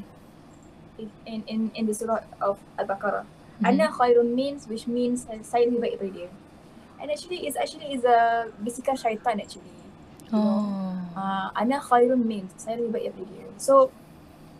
In 0.95 1.11
in 1.27 1.39
in, 1.51 1.61
in 1.75 1.83
the 1.83 1.95
Surah 1.95 2.23
of 2.39 2.55
Al-Baqarah. 2.79 3.27
Mhm. 3.55 3.65
Ana 3.65 3.85
khairun 3.87 4.29
means 4.33 4.67
which 4.67 4.85
means 4.85 5.23
saya 5.43 5.65
lebih 5.65 5.79
baik 5.79 5.95
daripada 5.97 6.13
dia. 6.13 6.29
And 6.99 7.07
actually 7.11 7.47
is 7.47 7.55
actually 7.55 7.91
is 7.91 8.03
a 8.03 8.49
bisikan 8.59 8.95
syaitan 8.95 9.39
actually. 9.39 9.71
you 10.25 10.33
know. 10.33 10.41
oh 10.41 10.91
Uh, 11.15 11.47
ana 11.55 11.79
khairun 11.79 12.27
means 12.27 12.51
saya 12.59 12.75
lebih 12.75 12.91
baik 12.91 13.03
daripada 13.15 13.25
dia. 13.31 13.47
So 13.55 13.73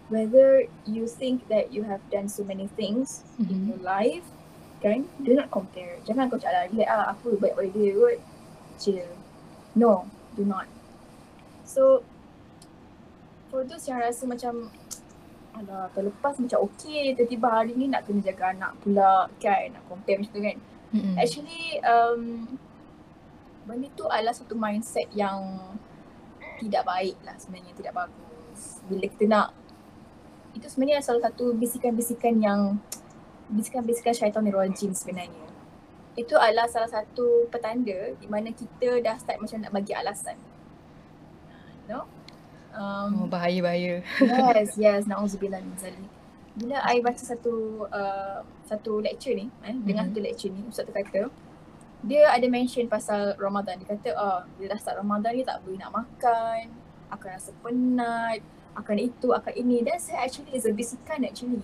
whether 0.08 0.64
you 0.86 1.04
think 1.04 1.52
that 1.52 1.76
you 1.76 1.84
have 1.84 2.00
done 2.08 2.32
so 2.32 2.48
many 2.48 2.72
things 2.80 3.28
in 3.36 3.52
Mhm. 3.52 3.64
your 3.76 3.82
life, 3.84 4.24
kan, 4.80 5.10
do 5.20 5.36
not 5.36 5.52
compare. 5.52 6.00
Jangan 6.06 6.32
kau 6.32 6.39
cakap 6.39 6.72
lagi 6.72 6.86
ah 6.86 7.12
aku 7.12 7.36
lebih 7.36 7.52
baik 7.52 7.54
daripada 7.58 7.76
dia 7.76 7.91
kot. 7.91 8.18
Chill. 8.78 9.10
No, 9.74 10.08
do 10.38 10.48
not. 10.48 10.72
So 11.66 12.06
for 13.50 13.68
those 13.68 13.84
yang 13.84 14.00
rasa 14.00 14.24
macam 14.24 14.72
Alah, 15.56 15.88
terlepas 15.95 16.36
macam 16.36 16.68
okay, 16.68 17.16
tiba-tiba 17.16 17.47
hari 17.47 17.72
ni 17.80 17.88
nak 17.88 18.03
kena 18.03 18.20
jaga 18.20 18.51
anak 18.51 18.76
pula 18.84 19.32
kan, 19.39 19.72
nak 19.72 19.88
compare 19.88 20.20
macam 20.20 20.36
tu 20.36 20.41
kan. 20.43 20.58
Mm-mm. 20.91 21.16
Actually, 21.16 21.80
um, 21.80 22.22
benda 23.64 23.88
tu 23.95 24.03
adalah 24.08 24.36
satu 24.36 24.51
mindset 24.51 25.08
yang 25.16 25.72
tidak 26.60 26.84
baik 26.84 27.16
lah 27.24 27.36
sebenarnya, 27.39 27.72
tidak 27.72 27.93
bagus. 27.95 28.84
Bila 28.88 29.06
kita 29.08 29.26
nak, 29.32 29.47
itu 30.56 30.68
sebenarnya 30.68 30.99
salah 31.03 31.32
satu 31.32 31.56
bisikan-bisikan 31.56 32.36
yang, 32.43 32.80
bisikan-bisikan 33.47 34.12
syaitan 34.12 34.43
rajim 34.51 34.91
sebenarnya. 34.91 35.47
Itu 36.20 36.36
adalah 36.39 36.68
salah 36.68 36.88
satu 36.88 37.47
petanda 37.47 38.16
di 38.16 38.28
mana 38.28 38.51
kita 38.51 38.99
dah 39.03 39.16
start 39.20 39.39
macam 39.39 39.64
nak 39.64 39.72
bagi 39.72 39.91
alasan. 39.95 40.36
You 41.88 41.95
know? 41.95 42.03
Um, 42.76 43.24
oh 43.24 43.28
bahaya 43.28 43.60
bahaya 43.62 43.94
Yes, 44.20 44.76
yes. 44.84 45.02
Na'udzubillah 45.06 45.60
min 45.60 45.76
zalik. 45.76 46.12
Bila 46.56 46.80
I 46.84 47.00
baca 47.00 47.20
satu 47.20 47.84
uh, 47.86 48.40
satu 48.64 49.00
lecture 49.00 49.32
ni, 49.32 49.48
eh, 49.62 49.76
dengan 49.78 50.08
Mhm. 50.08 50.12
satu 50.12 50.20
lecture 50.22 50.52
ni, 50.52 50.62
Ustaz 50.66 50.84
tu 50.84 50.92
kata, 50.92 51.28
dia 52.02 52.28
ada 52.28 52.48
mention 52.48 52.86
pasal 52.86 53.36
Ramadan. 53.36 53.80
Dia 53.80 53.92
kata, 53.92 54.10
oh, 54.14 54.40
bila 54.56 54.72
dah 54.72 54.80
start 54.80 54.98
Ramadan 54.98 55.32
ni 55.34 55.44
tak 55.44 55.60
boleh 55.62 55.78
nak 55.78 55.92
makan, 55.92 56.72
akan 57.10 57.28
rasa 57.30 57.52
penat, 57.60 58.40
akan 58.74 58.98
itu, 59.00 59.32
akan 59.32 59.54
ini. 59.54 59.82
That's 59.82 60.08
actually 60.10 60.52
is 60.52 60.64
a 60.64 60.72
bisikan 60.72 61.24
actually. 61.24 61.64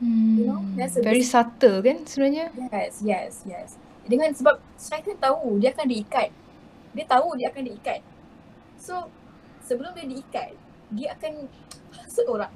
You 0.00 0.46
know, 0.46 0.64
Hmm, 0.64 0.80
that's 0.80 0.96
a 0.96 1.02
very 1.02 1.20
basic- 1.20 1.28
subtle 1.30 1.84
kan 1.84 2.08
sebenarnya 2.08 2.48
Yes, 2.72 3.04
yes, 3.04 3.32
yes. 3.44 3.68
Dengan 4.02 4.32
sebab 4.32 4.56
syaitan 4.74 5.14
tahu 5.14 5.60
dia 5.60 5.70
akan 5.70 5.86
diikat. 5.86 6.32
Dia 6.90 7.04
tahu 7.04 7.36
dia 7.36 7.52
akan 7.52 7.68
diikat. 7.68 8.00
So, 8.80 9.12
sebelum 9.70 9.94
dia 9.94 10.06
diikat, 10.10 10.50
dia 10.90 11.14
akan 11.14 11.46
hasut 11.94 12.26
orang. 12.26 12.50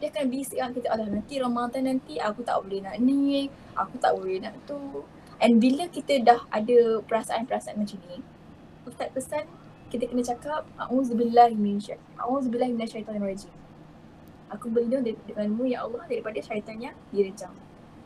dia 0.00 0.08
akan 0.08 0.32
bisikkan 0.32 0.72
kita 0.72 0.88
alah 0.96 1.12
nanti 1.12 1.36
Ramadan 1.36 1.84
nanti 1.84 2.16
aku 2.16 2.40
tak 2.40 2.56
boleh 2.64 2.80
nak 2.80 2.96
ni, 3.04 3.52
aku 3.76 4.00
tak 4.00 4.16
boleh 4.16 4.40
nak 4.40 4.56
tu. 4.64 5.04
And 5.36 5.60
bila 5.60 5.84
kita 5.92 6.24
dah 6.24 6.40
ada 6.48 7.04
perasaan-perasaan 7.04 7.76
macam 7.76 8.00
ni, 8.08 8.24
Ustaz 8.88 9.12
pesan 9.12 9.44
kita 9.92 10.08
kena 10.08 10.24
cakap 10.24 10.64
auzubillahi 10.80 11.52
minasyaitan. 11.52 12.00
Auzubillahi 12.16 12.72
minasyaitanir 12.72 13.20
rajim. 13.20 13.52
Aku 14.48 14.72
berlindung 14.72 15.04
denganmu 15.04 15.68
ya 15.68 15.84
Allah 15.84 16.08
daripada 16.08 16.40
syaitan 16.40 16.80
yang 16.80 16.96
direjam. 17.12 17.52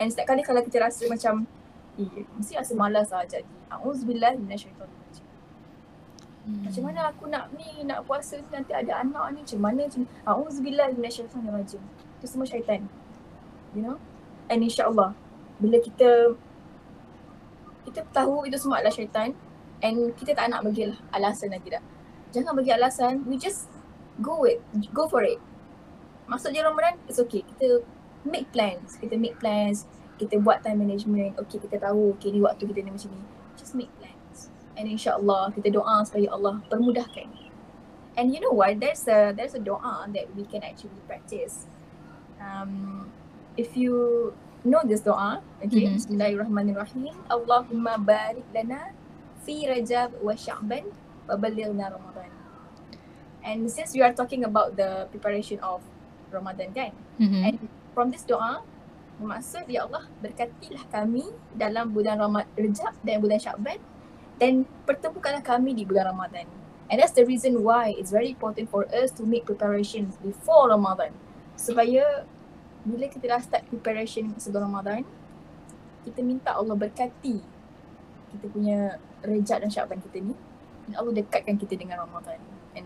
And 0.03 0.11
setiap 0.11 0.35
kali 0.35 0.43
kalau 0.43 0.67
kita 0.67 0.83
rasa 0.83 1.07
macam 1.07 1.47
eh, 1.95 2.27
mesti 2.35 2.59
rasa 2.59 2.75
malas 2.75 3.15
lah 3.15 3.23
jadi. 3.23 3.47
Auzubillahi 3.71 4.35
minasyaitanir 4.43 4.83
rajim. 4.91 5.04
Hmm. 6.45 6.69
Macam 6.69 6.83
mana 6.85 7.01
aku 7.09 7.25
nak 7.33 7.49
ni, 7.57 7.85
nak 7.89 8.05
puasa 8.05 8.37
ni, 8.37 8.49
nanti 8.53 8.77
ada 8.77 9.01
anak 9.01 9.33
ni, 9.33 9.41
macam 9.43 9.61
mana 9.65 9.81
macam 9.89 10.01
ni. 10.05 10.09
A'udzubillah 10.29 10.87
minasyaitanir 10.93 11.53
rajim. 11.57 11.83
Itu 12.21 12.27
semua 12.29 12.45
syaitan. 12.45 12.85
You 13.73 13.83
know? 13.83 13.97
And 14.53 14.61
insyaAllah, 14.61 15.17
bila 15.57 15.81
kita 15.81 16.37
kita 17.89 18.01
tahu 18.13 18.45
itu 18.49 18.57
semua 18.61 18.81
adalah 18.81 18.93
syaitan 18.93 19.33
and 19.85 20.13
kita 20.17 20.33
tak 20.33 20.49
nak 20.53 20.65
bagi 20.65 20.89
alasan 21.13 21.53
lagi 21.53 21.69
dah. 21.73 21.83
Jangan 22.33 22.53
bagi 22.57 22.73
alasan, 22.73 23.25
we 23.29 23.41
just 23.41 23.71
go 24.21 24.45
it, 24.45 24.61
go 24.93 25.09
for 25.09 25.25
it. 25.25 25.39
Masuk 26.29 26.53
je 26.53 26.61
Ramadan, 26.61 26.97
it's 27.09 27.21
okay. 27.21 27.45
Kita 27.45 27.85
make 28.25 28.49
plans, 28.51 28.97
kita 28.97 29.15
make 29.17 29.37
plans, 29.39 29.85
kita 30.17 30.41
buat 30.41 30.65
time 30.65 30.83
management. 30.83 31.37
Okay, 31.47 31.61
kita 31.61 31.77
tahu, 31.81 32.17
okay 32.17 32.33
ni 32.33 32.41
waktu 32.41 32.65
kita 32.65 32.81
ni 32.81 32.91
macam 32.91 33.13
ni. 33.13 33.23
Just 33.61 33.77
make 33.77 33.93
plans. 34.01 34.04
And 34.75 34.91
insyaAllah 34.91 35.55
kita 35.55 35.71
doa 35.71 36.03
supaya 36.03 36.35
Allah 36.35 36.59
permudahkan. 36.67 37.31
And 38.15 38.31
you 38.31 38.39
know 38.39 38.55
what? 38.55 38.79
There's 38.79 39.07
a 39.11 39.35
there's 39.35 39.55
a 39.55 39.63
doa 39.63 40.07
that 40.15 40.27
we 40.35 40.47
can 40.47 40.63
actually 40.63 40.99
practice. 41.07 41.67
Um, 42.39 43.07
if 43.59 43.75
you 43.79 44.31
know 44.67 44.83
this 44.87 45.03
doa, 45.03 45.43
okay, 45.63 45.87
Mhm. 45.91 45.99
Bismillahirrahmanirrahim. 45.99 47.15
Allahumma 47.31 47.99
barik 47.99 48.47
lana 48.55 48.95
fi 49.43 49.67
Rajab 49.67 50.19
wa 50.23 50.35
Sya'ban 50.35 50.91
wa 51.27 51.35
balighna 51.39 51.91
Ramadan. 51.91 52.31
And 53.45 53.69
since 53.69 53.93
we 53.93 54.01
are 54.01 54.15
talking 54.15 54.43
about 54.43 54.75
the 54.75 55.07
preparation 55.13 55.61
of 55.61 55.85
Ramadan 56.35 56.73
kan, 56.75 56.95
Mhm. 57.21 57.41
And 57.47 57.57
from 57.95 58.11
this 58.11 58.27
doa, 58.27 58.63
bermaksud 59.23 59.71
ya 59.71 59.87
Allah 59.87 60.11
berkatilah 60.19 60.91
kami 60.91 61.31
dalam 61.55 61.95
bulan 61.95 62.19
Ramad 62.19 62.51
Rejab 62.59 62.95
dan 63.07 63.23
bulan 63.23 63.39
Syakban 63.39 63.79
dan 64.39 64.67
pertemukanlah 64.89 65.43
kami 65.43 65.75
di 65.75 65.87
bulan 65.87 66.11
Ramadan. 66.15 66.47
And 66.93 67.01
that's 67.01 67.17
the 67.17 67.25
reason 67.25 67.65
why 67.65 67.97
it's 67.97 68.13
very 68.13 68.31
important 68.31 68.69
for 68.69 68.85
us 68.93 69.09
to 69.17 69.25
make 69.25 69.49
preparations 69.49 70.21
before 70.21 70.69
Ramadan. 70.69 71.17
Supaya 71.57 72.29
bila 72.85 73.09
kita 73.09 73.25
dah 73.31 73.41
start 73.41 73.65
preparation 73.73 74.37
sebelum 74.37 74.69
Ramadan, 74.69 75.03
kita 76.05 76.21
minta 76.21 76.53
Allah 76.53 76.77
berkati 76.77 77.55
kita 78.35 78.51
punya 78.51 78.99
Rejab 79.25 79.63
dan 79.63 79.71
Syakban 79.71 80.03
kita 80.05 80.21
ni 80.21 80.35
dan 80.85 80.93
Allah 81.01 81.17
dekatkan 81.17 81.57
kita 81.57 81.81
dengan 81.81 82.05
Ramadan. 82.05 82.37
And 82.77 82.85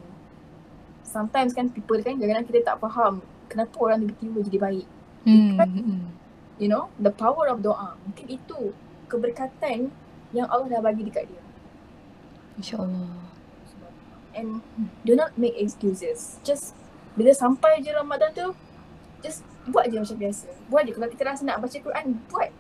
sometimes 1.03 1.57
kan 1.57 1.73
people 1.73 1.99
kan 2.05 2.21
kadang-kadang 2.21 2.47
kita 2.47 2.61
tak 2.63 2.79
faham 2.79 3.25
kenapa 3.51 3.75
orang 3.81 4.07
tiba-tiba 4.07 4.39
jadi 4.47 4.59
baik. 4.61 4.87
Hmm. 5.27 5.59
hmm. 5.59 6.01
You 6.63 6.71
know, 6.71 6.91
the 6.99 7.11
power 7.11 7.51
of 7.51 7.65
doa. 7.65 7.99
Mungkin 8.07 8.27
itu 8.31 8.75
keberkatan 9.11 9.91
yang 10.33 10.49
Allah 10.53 10.69
dah 10.69 10.81
bagi 10.85 11.05
dekat 11.09 11.29
dia. 11.29 11.43
InsyaAllah. 12.61 13.29
And 14.37 14.63
do 15.03 15.19
not 15.19 15.35
make 15.35 15.57
excuses. 15.59 16.39
Just 16.45 16.77
bila 17.19 17.35
sampai 17.35 17.83
je 17.83 17.91
Ramadan 17.91 18.31
tu, 18.31 18.55
just 19.25 19.43
buat 19.67 19.91
je 19.91 19.99
macam 19.99 20.17
biasa. 20.19 20.47
Buat 20.71 20.83
je. 20.87 20.93
Kalau 20.95 21.09
kita 21.11 21.23
rasa 21.27 21.43
nak 21.43 21.59
baca 21.59 21.75
Quran, 21.75 22.07
buat. 22.31 22.51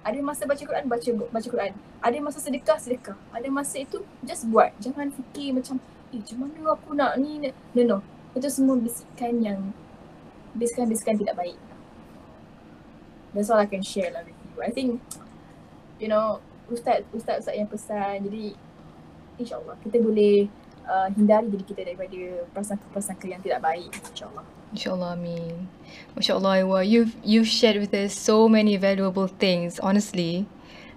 Ada 0.00 0.18
masa 0.24 0.42
baca 0.48 0.62
Quran, 0.64 0.84
baca 0.88 1.08
baca 1.28 1.48
Quran. 1.48 1.72
Ada 2.00 2.16
masa 2.24 2.38
sedekah, 2.40 2.78
sedekah. 2.80 3.16
Ada 3.30 3.48
masa 3.52 3.76
itu, 3.84 4.00
just 4.24 4.48
buat. 4.48 4.72
Jangan 4.80 5.12
fikir 5.12 5.52
macam, 5.52 5.78
eh 6.10 6.18
macam 6.18 6.36
mana 6.40 6.60
aku 6.72 6.90
nak 6.96 7.20
ni. 7.20 7.38
nak-" 7.38 7.54
No, 7.76 7.82
no. 7.84 7.98
Itu 8.32 8.48
semua 8.48 8.80
bisikan 8.80 9.38
yang, 9.44 9.76
bisikan-bisikan 10.56 11.20
tidak 11.20 11.36
baik. 11.36 11.58
That's 13.30 13.52
all 13.52 13.62
I 13.62 13.68
can 13.70 13.84
share 13.86 14.10
lah 14.10 14.26
with 14.26 14.34
you. 14.34 14.58
I 14.58 14.74
think, 14.74 14.98
you 16.02 16.10
know, 16.10 16.42
Ustaz, 16.70 17.02
Ustaz-Ustaz 17.12 17.54
yang 17.54 17.68
pesan. 17.68 18.24
Jadi, 18.30 18.54
insyaAllah 19.40 19.76
kita 19.82 19.98
boleh 20.00 20.46
uh, 20.86 21.08
hindari 21.16 21.48
diri 21.48 21.64
kita 21.64 21.82
daripada 21.86 22.20
prasangka-prasangka 22.52 23.26
yang 23.26 23.40
tidak 23.42 23.60
baik. 23.64 23.90
InsyaAllah. 24.12 24.44
InsyaAllah, 24.70 25.10
Amin. 25.18 25.66
Masya 26.14 26.38
Allah, 26.38 26.62
Iwa, 26.62 26.80
you've, 26.86 27.14
you've 27.26 27.50
shared 27.50 27.76
with 27.80 27.90
us 27.94 28.14
so 28.14 28.46
many 28.46 28.76
valuable 28.78 29.26
things, 29.26 29.82
honestly. 29.82 30.46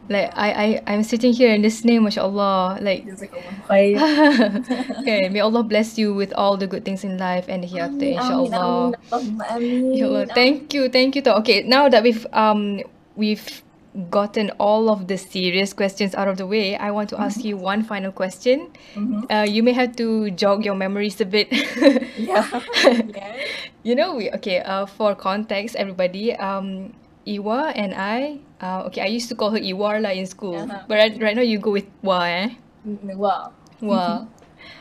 Like, 0.09 0.35
I, 0.35 0.51
I, 0.51 0.67
I'm 0.85 1.01
sitting 1.01 1.31
here 1.31 1.53
and 1.53 1.63
listening, 1.63 2.01
Masya 2.03 2.27
Allah. 2.27 2.77
Like, 2.81 3.07
okay, 4.99 5.29
may 5.31 5.39
Allah 5.39 5.63
bless 5.63 5.97
you 5.97 6.13
with 6.13 6.33
all 6.33 6.57
the 6.57 6.67
good 6.67 6.83
things 6.83 7.03
in 7.03 7.17
life 7.17 7.47
and 7.47 7.63
hereafter, 7.63 8.11
insyaAllah. 8.11 8.99
Amin, 8.99 8.99
Allahumma 9.09 9.43
amin. 9.55 9.95
Inshallah. 9.95 10.25
Thank 10.35 10.73
you, 10.75 10.89
thank 10.89 11.15
you. 11.15 11.23
Tau. 11.23 11.39
Okay, 11.39 11.63
now 11.63 11.87
that 11.87 12.03
we've 12.03 12.27
um 12.35 12.83
we've 13.15 13.63
gotten 14.09 14.49
all 14.57 14.89
of 14.89 15.07
the 15.07 15.17
serious 15.17 15.73
questions 15.73 16.15
out 16.15 16.27
of 16.27 16.37
the 16.37 16.47
way, 16.47 16.75
I 16.75 16.89
want 16.91 17.09
to 17.13 17.21
ask 17.21 17.43
you 17.45 17.57
one 17.57 17.83
final 17.85 18.11
question. 18.11 18.73
Mhm. 18.97 19.29
Uh, 19.29 19.45
you 19.45 19.61
may 19.61 19.73
have 19.73 19.95
to 20.01 20.31
jog 20.33 20.65
your 20.65 20.75
memories 20.75 21.21
a 21.21 21.25
bit. 21.29 21.49
Yeah. 22.17 22.45
yes. 23.13 23.49
you 23.83 23.95
know, 23.95 24.15
we 24.15 24.29
okay. 24.37 24.61
Uh, 24.61 24.85
for 24.85 25.13
context, 25.15 25.75
everybody. 25.75 26.33
Um, 26.37 26.93
Iwa 27.25 27.71
and 27.75 27.93
I. 27.93 28.37
Uh, 28.61 28.83
okay, 28.89 29.01
I 29.01 29.09
used 29.09 29.29
to 29.29 29.35
call 29.35 29.51
her 29.51 29.61
Iwar 29.61 30.01
lah 30.01 30.11
in 30.13 30.25
school, 30.25 30.57
Uh-huh. 30.59 30.85
but 30.87 30.95
right, 30.97 31.13
right 31.21 31.35
now 31.35 31.41
you 31.45 31.57
go 31.57 31.71
with 31.71 31.87
Wa, 32.05 32.21
eh? 32.27 32.53
Mm, 32.85 33.15
Wow. 33.17 33.51
Wow. 33.81 34.27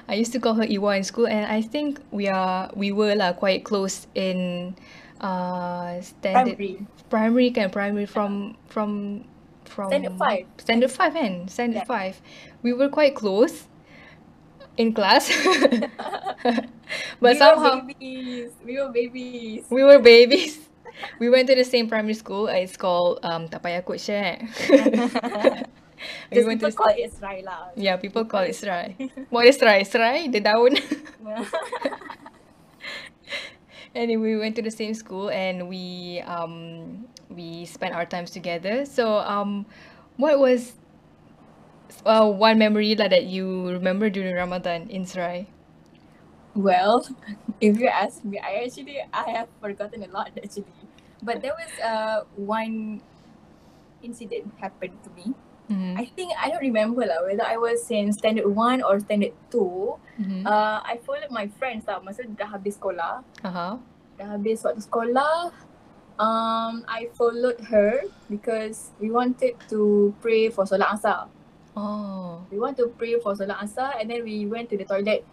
I 0.09 0.15
used 0.19 0.33
to 0.35 0.41
call 0.41 0.55
her 0.61 0.67
Iwa 0.67 0.97
in 0.99 1.05
school 1.05 1.27
and 1.27 1.47
I 1.47 1.63
think 1.63 1.99
we 2.11 2.27
are 2.29 2.71
we 2.75 2.91
were 2.93 3.15
lah 3.15 3.33
quite 3.33 3.63
close 3.65 4.07
in 4.15 4.75
uh 5.23 6.01
standard 6.03 6.57
Primary. 6.59 6.87
primary 7.11 7.49
kan 7.51 7.71
primary 7.71 8.07
from 8.07 8.57
from 8.67 9.23
from 9.65 9.89
Standard 9.89 10.19
five. 10.19 10.45
standard 10.59 10.91
5 10.91 11.15
kan 11.15 11.35
standard 11.49 11.87
Yeah. 11.89 12.13
5 12.13 12.21
we 12.67 12.73
were 12.75 12.91
quite 12.91 13.15
close 13.15 13.71
in 14.77 14.93
class 14.93 15.31
but 17.23 17.33
we 17.33 17.39
somehow 17.39 17.81
were 17.81 17.87
babies. 17.87 18.51
We 18.67 18.75
were 18.77 18.91
babies. 18.93 19.63
we 19.71 19.81
were 19.85 20.01
babies 20.03 20.55
we 21.19 21.31
went 21.31 21.49
to 21.49 21.55
the 21.57 21.65
same 21.65 21.89
primary 21.89 22.15
school 22.19 22.49
uh, 22.53 22.59
it's 22.61 22.77
called 22.77 23.21
um 23.25 23.49
tak 23.49 23.63
payah 23.65 23.81
quote 23.81 24.01
share 24.03 24.37
we 26.29 26.37
Just 26.37 26.47
went 26.51 26.61
to 26.61 26.67
people 26.69 26.83
call 26.85 26.93
it 26.93 27.09
Israi 27.09 27.41
lah. 27.47 27.71
yeah 27.79 27.97
people 27.97 28.25
call 28.27 28.43
it 28.45 28.53
serai 28.59 28.93
what 29.31 29.47
is 29.47 29.57
serai 29.57 29.87
serai 29.87 30.27
the 30.29 30.43
daun 30.43 30.75
anyway, 33.95 34.35
we 34.35 34.39
went 34.39 34.57
to 34.57 34.63
the 34.63 34.71
same 34.71 34.95
school 34.95 35.31
and 35.31 35.69
we 35.69 36.21
um 36.27 37.07
we 37.29 37.65
spent 37.65 37.95
our 37.95 38.07
times 38.07 38.31
together. 38.31 38.85
So 38.85 39.19
um, 39.19 39.67
what 40.17 40.39
was 40.39 40.75
uh, 42.07 42.29
one 42.31 42.59
memory 42.59 42.95
lah 42.95 43.09
that 43.09 43.25
you 43.27 43.69
remember 43.71 44.11
during 44.11 44.35
Ramadan 44.35 44.89
in 44.91 45.07
Serai? 45.07 45.47
Well, 46.55 47.07
if 47.61 47.79
you 47.79 47.89
ask 47.89 48.25
me, 48.25 48.39
I 48.39 48.65
actually 48.65 49.01
I 49.13 49.31
have 49.31 49.49
forgotten 49.61 50.03
a 50.05 50.09
lot 50.09 50.33
actually. 50.37 50.67
But 51.23 51.41
there 51.41 51.55
was 51.55 51.73
uh 51.81 52.25
one 52.37 53.01
incident 54.03 54.53
happened 54.61 54.99
to 55.05 55.11
me. 55.11 55.35
Mm-hmm. 55.73 55.95
I 55.97 56.05
think 56.13 56.29
I 56.37 56.53
don't 56.53 56.61
remember 56.61 57.01
lah 57.09 57.25
whether 57.25 57.49
I 57.49 57.57
was 57.57 57.81
in 57.89 58.13
standard 58.13 58.45
one 58.45 58.85
or 58.85 59.01
standard 59.01 59.33
two. 59.49 59.97
Mm-hmm. 60.21 60.45
Uh, 60.45 60.85
I 60.85 61.01
followed 61.01 61.33
my 61.33 61.49
friends 61.57 61.89
tau 61.89 62.05
masa 62.05 62.29
dah 62.29 62.53
habis 62.53 62.77
sekolah. 62.77 63.25
Uh-huh. 63.41 63.81
Dah 64.21 64.27
habis 64.37 64.61
waktu 64.61 64.85
sekolah. 64.85 65.49
Um, 66.21 66.85
I 66.87 67.09
followed 67.17 67.59
her 67.73 68.05
because 68.29 68.93
we 69.01 69.09
wanted 69.09 69.57
to 69.73 70.13
pray 70.21 70.53
for 70.53 70.69
solat 70.69 70.93
asar. 70.93 71.27
Oh. 71.73 72.45
We 72.53 72.61
want 72.61 72.77
to 72.85 72.93
pray 72.95 73.17
for 73.19 73.33
solat 73.33 73.57
asar 73.59 73.97
and 73.97 74.13
then 74.13 74.21
we 74.23 74.45
went 74.45 74.69
to 74.71 74.77
the 74.77 74.85
toilet. 74.85 75.25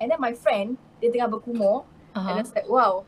And 0.00 0.08
then 0.08 0.22
my 0.22 0.32
friend, 0.32 0.78
dia 1.02 1.10
tengah 1.10 1.28
berkumur 1.28 1.82
and 2.14 2.24
I 2.24 2.38
Uh-huh. 2.38 2.42
was 2.42 2.50
like, 2.54 2.66
wow, 2.66 3.04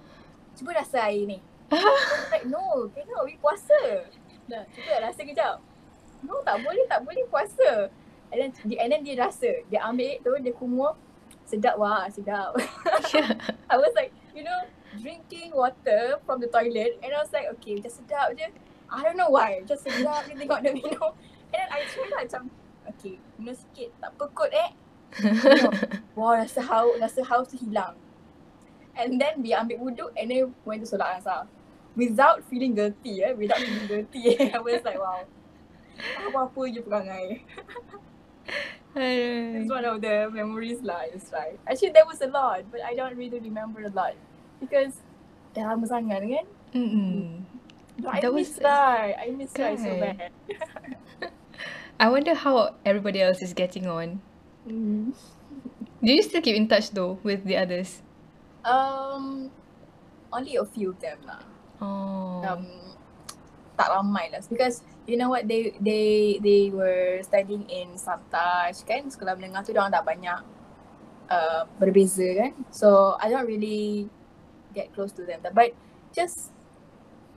cuba 0.59 0.79
rasa 0.79 1.09
air 1.11 1.27
ni. 1.27 1.39
I 1.73 1.79
was 1.81 2.31
like, 2.31 2.47
no, 2.47 2.91
cannot, 2.93 3.23
we 3.25 3.39
puasa. 3.41 4.07
Dah, 4.51 4.67
cuba 4.75 4.93
rasa 5.01 5.21
kejap. 5.25 5.57
No, 6.23 6.39
tak 6.47 6.63
boleh, 6.63 6.85
tak 6.87 7.03
boleh 7.03 7.25
puasa. 7.27 7.91
And 8.33 8.39
then, 8.41 8.51
dia- 8.65 8.81
and 8.81 8.89
then 8.91 9.03
dia 9.05 9.19
rasa, 9.21 9.61
dia 9.69 9.83
ambil 9.85 10.17
tu, 10.25 10.33
dia 10.41 10.53
kumur, 10.57 10.97
sedap 11.45 11.77
wah, 11.77 12.09
sedap. 12.09 12.57
I 13.73 13.77
was 13.77 13.93
like, 13.93 14.15
you 14.33 14.41
know, 14.41 14.65
drinking 14.97 15.53
water 15.53 16.17
from 16.25 16.41
the 16.41 16.49
toilet 16.49 16.97
and 17.05 17.13
I 17.13 17.21
was 17.21 17.33
like, 17.33 17.51
okay, 17.59 17.77
just 17.83 18.01
sedap 18.01 18.33
je. 18.39 18.49
I 18.89 19.01
don't 19.05 19.17
know 19.17 19.29
why, 19.29 19.61
just 19.69 19.85
sedap 19.85 20.25
je 20.29 20.35
tengok 20.37 20.65
dia 20.65 20.73
minum. 20.79 21.13
And 21.53 21.61
then 21.61 21.69
I 21.69 21.85
try 21.85 22.09
lah 22.09 22.25
macam, 22.25 22.43
okay, 22.97 23.21
minum 23.37 23.53
sikit, 23.53 23.93
tak 24.01 24.17
apa 24.17 24.25
kot 24.33 24.49
eh. 24.49 24.71
Wah, 26.17 26.41
rasa 26.41 26.65
haus, 26.65 26.97
rasa 26.97 27.21
haus 27.29 27.53
tu 27.53 27.61
hilang. 27.61 28.01
And 28.97 29.21
then 29.21 29.45
dia 29.45 29.61
ambil 29.61 29.77
wuduk 29.81 30.13
and 30.17 30.29
then 30.33 30.57
went 30.65 30.85
to 30.85 30.89
solat 30.89 31.21
asar. 31.21 31.45
Without 31.97 32.41
feeling 32.49 32.73
guilty 32.73 33.21
eh. 33.21 33.37
Without 33.37 33.61
feeling 33.61 33.89
guilty. 33.89 34.53
I 34.53 34.61
was 34.61 34.81
like 34.81 34.97
wow. 34.97 35.25
Apa-apa 36.29 36.61
je 36.71 36.81
perangai. 36.83 37.43
It's 38.95 39.71
one 39.71 39.85
of 39.89 40.05
the 40.05 40.29
memories 40.29 40.83
lah. 40.85 41.09
It's 41.09 41.33
right. 41.33 41.57
Actually 41.65 41.97
there 41.97 42.05
was 42.05 42.21
a 42.21 42.29
lot 42.29 42.69
but 42.69 42.85
I 42.85 42.93
don't 42.93 43.17
really 43.17 43.41
remember 43.41 43.81
a 43.89 43.93
lot. 43.93 44.13
Because 44.61 45.01
dah 45.57 45.73
lama 45.73 45.89
sangat 45.89 46.21
kan. 46.29 46.47
Mm-mm. 46.77 47.45
But 48.01 48.25
I 48.25 48.29
miss 48.29 48.57
was- 48.57 48.65
Rai. 48.65 49.07
I 49.17 49.27
miss 49.33 49.53
Rai 49.57 49.77
so 49.81 49.91
bad. 49.97 50.33
I 52.03 52.07
wonder 52.11 52.35
how 52.35 52.75
everybody 52.85 53.23
else 53.23 53.41
is 53.41 53.55
getting 53.55 53.87
on. 53.87 54.21
Mm. 54.67 55.15
Do 56.03 56.11
you 56.11 56.23
still 56.23 56.43
keep 56.43 56.57
in 56.59 56.67
touch 56.67 56.91
though 56.91 57.23
with 57.23 57.47
the 57.47 57.57
others? 57.57 58.03
Um, 58.67 59.51
only 60.33 60.57
a 60.57 60.65
few 60.67 60.91
of 60.91 60.99
them 61.01 61.19
lah. 61.25 61.43
Oh. 61.81 62.43
Um, 62.43 62.67
tak 63.77 63.89
ramai 63.91 64.29
lah. 64.33 64.41
Because 64.47 64.85
you 65.09 65.17
know 65.17 65.33
what 65.33 65.49
they 65.49 65.75
they 65.81 66.39
they 66.39 66.69
were 66.71 67.21
studying 67.25 67.67
in 67.69 67.97
Samtaj 67.97 68.85
kan? 68.85 69.09
Sekolah 69.09 69.37
menengah 69.37 69.65
tu 69.65 69.73
orang 69.75 69.93
dah 69.93 70.05
banyak 70.05 70.41
uh, 71.33 71.63
berbeza 71.81 72.27
kan? 72.37 72.53
So 72.71 73.17
I 73.19 73.33
don't 73.33 73.49
really 73.49 74.09
get 74.77 74.93
close 74.97 75.13
to 75.17 75.25
them. 75.25 75.41
But 75.43 75.77
just 76.13 76.53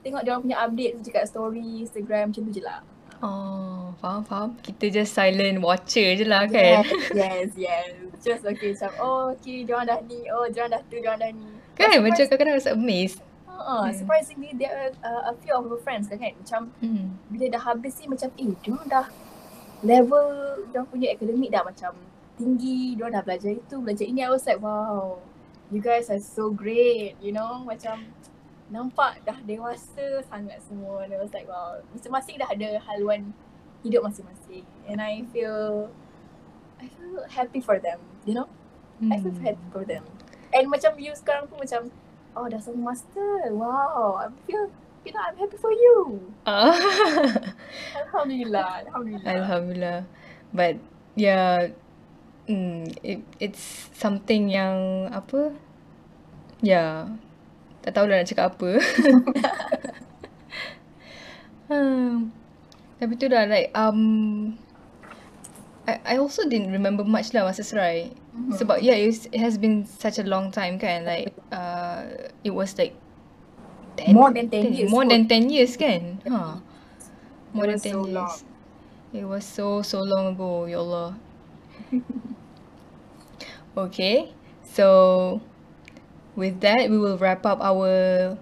tengok 0.04 0.22
dia 0.22 0.30
orang 0.36 0.44
punya 0.46 0.58
update 0.62 1.02
dekat 1.02 1.26
story 1.26 1.82
Instagram 1.82 2.30
macam 2.30 2.42
tu 2.46 2.52
je 2.54 2.62
lah. 2.62 2.80
Oh, 3.24 3.96
faham 3.96 4.22
faham. 4.28 4.48
Kita 4.60 4.92
just 4.92 5.16
silent 5.16 5.64
watcher 5.64 6.14
je 6.20 6.24
lah 6.28 6.44
kan. 6.44 6.84
yes 7.16 7.56
yes 7.66 7.96
just 8.20 8.44
okay 8.44 8.76
macam 8.76 8.92
oh 9.00 9.32
okay 9.32 9.64
dia 9.64 9.72
orang 9.72 9.88
dah 9.88 9.98
ni. 10.04 10.20
Oh 10.28 10.44
dia 10.46 10.68
orang 10.68 10.72
dah 10.76 10.82
tu 10.84 10.96
dia 11.00 11.16
dah 11.16 11.30
ni. 11.32 11.48
Kan? 11.76 11.92
Macam 12.00 12.24
kadang-kadang 12.24 12.56
rasa 12.56 12.70
amazed. 12.72 13.20
Uh, 13.56 13.88
Hmm. 13.88 13.96
surprisingly 13.96 14.52
there 14.52 14.70
are 14.70 14.92
uh, 15.00 15.32
a 15.32 15.34
few 15.40 15.50
of 15.50 15.64
our 15.64 15.80
friends 15.80 16.06
kan, 16.06 16.20
macam 16.20 16.68
Hmm. 16.78 17.16
bila 17.32 17.48
dah 17.50 17.62
habis 17.64 17.96
ni 17.98 18.06
macam 18.06 18.28
eh 18.36 18.52
dia 18.60 18.76
dah 18.86 19.06
level 19.82 20.28
dia 20.70 20.80
punya 20.84 21.08
akademik 21.12 21.48
dah 21.48 21.62
macam 21.62 21.92
tinggi 22.36 22.94
dia 22.94 23.08
dah 23.08 23.22
belajar 23.24 23.52
itu 23.52 23.76
belajar 23.80 24.04
ini 24.04 24.20
I 24.22 24.30
was 24.30 24.44
like 24.44 24.60
wow 24.60 25.18
you 25.72 25.80
guys 25.80 26.06
are 26.06 26.20
so 26.20 26.52
great 26.52 27.16
you 27.18 27.32
know 27.32 27.64
macam 27.64 28.06
nampak 28.68 29.22
dah 29.24 29.38
dewasa 29.42 30.20
sangat 30.26 30.60
semua 30.62 31.06
and 31.06 31.14
I 31.14 31.18
was 31.18 31.32
like 31.32 31.46
wow 31.46 31.80
masing-masing 31.96 32.36
dah 32.38 32.48
ada 32.50 32.76
haluan 32.86 33.32
hidup 33.80 34.04
masing-masing 34.04 34.66
and 34.84 34.98
I 34.98 35.24
feel 35.30 35.88
I 36.76 36.86
feel 36.92 37.24
happy 37.26 37.58
for 37.58 37.80
them 37.80 37.98
you 38.28 38.36
know 38.36 38.46
I 39.08 39.16
feel 39.18 39.32
Hmm. 39.32 39.44
happy 39.44 39.66
for 39.70 39.84
them 39.84 40.04
and 40.52 40.66
macam 40.68 40.96
you 40.96 41.12
sekarang 41.12 41.48
pun 41.48 41.60
macam 41.60 41.88
oh 42.36 42.46
dah 42.46 42.60
sama 42.60 42.92
master 42.92 43.48
wow 43.56 44.20
I 44.20 44.28
feel 44.44 44.68
you 45.02 45.10
know 45.10 45.24
I'm 45.24 45.40
happy 45.40 45.56
for 45.56 45.72
you 45.72 46.20
Ah. 46.46 46.70
Alhamdulillah, 48.06 48.86
Alhamdulillah. 48.86 49.26
Alhamdulillah. 49.26 50.00
But 50.54 50.78
yeah, 51.18 51.74
mm, 52.46 52.86
it, 53.02 53.26
it's 53.42 53.90
something 53.98 54.46
yang 54.46 55.10
apa? 55.10 55.58
Yeah, 56.62 57.18
tak 57.82 57.98
tahu 57.98 58.06
lah 58.06 58.22
nak 58.22 58.30
cakap 58.30 58.54
apa. 58.54 58.78
hmm. 61.68 62.30
Tapi 63.02 63.12
tu 63.18 63.26
dah 63.26 63.42
like 63.50 63.74
um, 63.74 64.54
I 65.90 66.14
I 66.14 66.16
also 66.22 66.46
didn't 66.46 66.70
remember 66.70 67.02
much 67.02 67.34
lah 67.34 67.42
masa 67.42 67.66
serai. 67.66 68.14
Mhm. 68.36 68.52
Sebab 68.52 68.84
yeah, 68.84 68.94
it, 69.00 69.06
was, 69.08 69.26
it 69.32 69.40
has 69.40 69.56
been 69.56 69.86
such 69.88 70.18
a 70.20 70.26
long 70.26 70.52
time 70.52 70.76
kan. 70.78 71.04
Like 71.08 71.32
uh, 71.50 72.28
it 72.44 72.52
was 72.52 72.76
like 72.76 72.92
10, 73.96 74.12
More 74.12 74.28
than 74.32 74.50
10 74.52 74.72
years 74.76 74.90
More 74.92 75.02
kot. 75.08 75.10
than 75.16 75.22
10 75.28 75.48
years 75.48 75.72
kan? 75.76 76.20
Ha. 76.28 76.60
More 77.56 77.66
than 77.66 77.80
10 77.80 77.80
was 77.80 77.82
so 77.82 78.04
years. 78.04 78.14
long. 78.14 78.34
It 79.16 79.24
was 79.24 79.44
so 79.48 79.80
so 79.80 80.04
long 80.04 80.36
ago, 80.36 80.68
ya 80.68 80.84
Allah. 80.84 81.16
okay. 83.76 84.32
So 84.64 85.40
with 86.36 86.60
that 86.60 86.90
we 86.90 86.98
will 86.98 87.16
wrap 87.16 87.46
up 87.46 87.60
our 87.64 88.36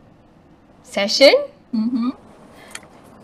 session. 0.83 1.35
Mm-hmm. 1.71 2.11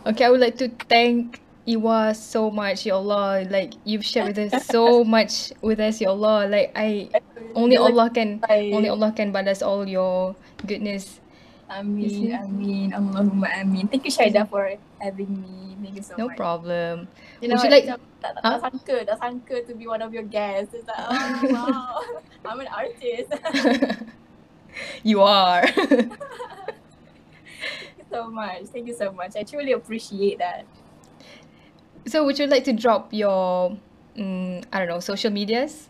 Okay, 0.06 0.24
I 0.24 0.30
would 0.30 0.40
like 0.40 0.56
to 0.58 0.68
thank 0.88 1.40
Iwa 1.70 2.10
so 2.18 2.50
much, 2.50 2.82
ya 2.90 2.98
Allah. 2.98 3.46
Like 3.46 3.78
you've 3.86 4.02
shared 4.02 4.34
with 4.34 4.50
us 4.50 4.66
so 4.66 5.04
much 5.16 5.54
with 5.62 5.78
us, 5.78 6.02
ya 6.02 6.10
Allah. 6.10 6.50
Like 6.50 6.74
I 6.74 7.06
only 7.54 7.78
Allah 7.78 8.10
can 8.10 8.42
only 8.50 8.90
Allah 8.90 9.14
can 9.14 9.30
balas 9.30 9.62
all 9.62 9.86
your 9.86 10.34
goodness. 10.66 11.22
Amin, 11.70 12.34
amin, 12.34 12.90
Allahumma 12.90 13.46
amin. 13.62 13.86
Thank 13.86 14.02
you 14.02 14.10
Syaida 14.10 14.42
for 14.50 14.74
having 14.98 15.30
me. 15.38 15.78
Thank 15.78 15.94
you 15.94 16.02
so 16.02 16.18
No 16.18 16.26
much. 16.26 16.34
No 16.34 16.42
problem. 16.42 16.94
You 17.38 17.46
know, 17.46 17.54
Would 17.54 17.62
you 17.62 17.70
like- 17.70 17.86
macam 17.86 18.00
tak, 18.20 18.32
tak, 18.34 18.42
Huh? 18.42 18.50
tak 18.50 18.60
sangka, 18.66 18.96
tak 19.06 19.16
sangka 19.22 19.56
to 19.70 19.72
be 19.78 19.86
one 19.86 20.02
of 20.02 20.10
your 20.10 20.26
guests. 20.26 20.74
It's 20.74 20.82
like, 20.90 20.98
oh 20.98 21.14
wow, 21.54 22.02
I'm 22.42 22.58
an 22.58 22.70
artist. 22.74 23.30
You 25.02 25.20
are. 25.22 25.66
Thank 25.66 26.10
you 27.98 28.06
so 28.10 28.30
much. 28.30 28.62
Thank 28.70 28.86
you 28.86 28.94
so 28.94 29.12
much. 29.12 29.34
I 29.36 29.42
truly 29.42 29.72
appreciate 29.72 30.38
that. 30.38 30.64
So 32.10 32.24
would 32.24 32.38
you 32.38 32.46
like 32.46 32.64
to 32.64 32.72
drop 32.72 33.14
your 33.14 33.76
mm, 34.16 34.64
I 34.72 34.78
don't 34.78 34.88
know, 34.88 35.00
social 35.00 35.30
medias? 35.30 35.88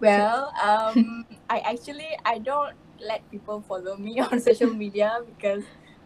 Well, 0.00 0.52
um, 0.62 1.24
I 1.50 1.60
actually 1.60 2.16
I 2.24 2.38
don't 2.38 2.74
let 3.02 3.28
people 3.30 3.62
follow 3.66 3.96
me 3.96 4.20
on 4.20 4.40
social 4.40 4.70
media 4.70 5.22
because 5.26 5.64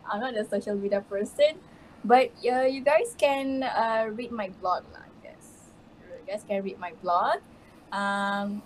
I'm 0.08 0.20
not 0.20 0.36
a 0.36 0.44
social 0.48 0.76
media 0.76 1.02
person. 1.04 1.60
But 2.04 2.30
uh, 2.46 2.66
you 2.70 2.82
guys 2.82 3.14
can 3.18 3.64
uh, 3.64 4.10
read 4.14 4.30
my 4.30 4.50
blog, 4.62 4.84
lah. 4.94 5.02
Yes, 5.26 5.74
you 6.06 6.22
guys 6.22 6.46
can 6.46 6.62
read 6.62 6.78
my 6.78 6.94
blog. 7.02 7.42
Um, 7.90 8.62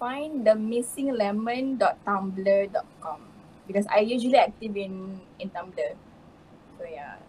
find 0.00 0.40
the 0.46 0.56
missinglemon.tumblr.com 0.56 3.20
because 3.66 3.84
I 3.92 3.98
usually 4.00 4.40
active 4.40 4.72
in 4.72 5.20
in 5.36 5.52
Tumblr. 5.52 5.92
So 6.80 6.88
yeah. 6.88 7.20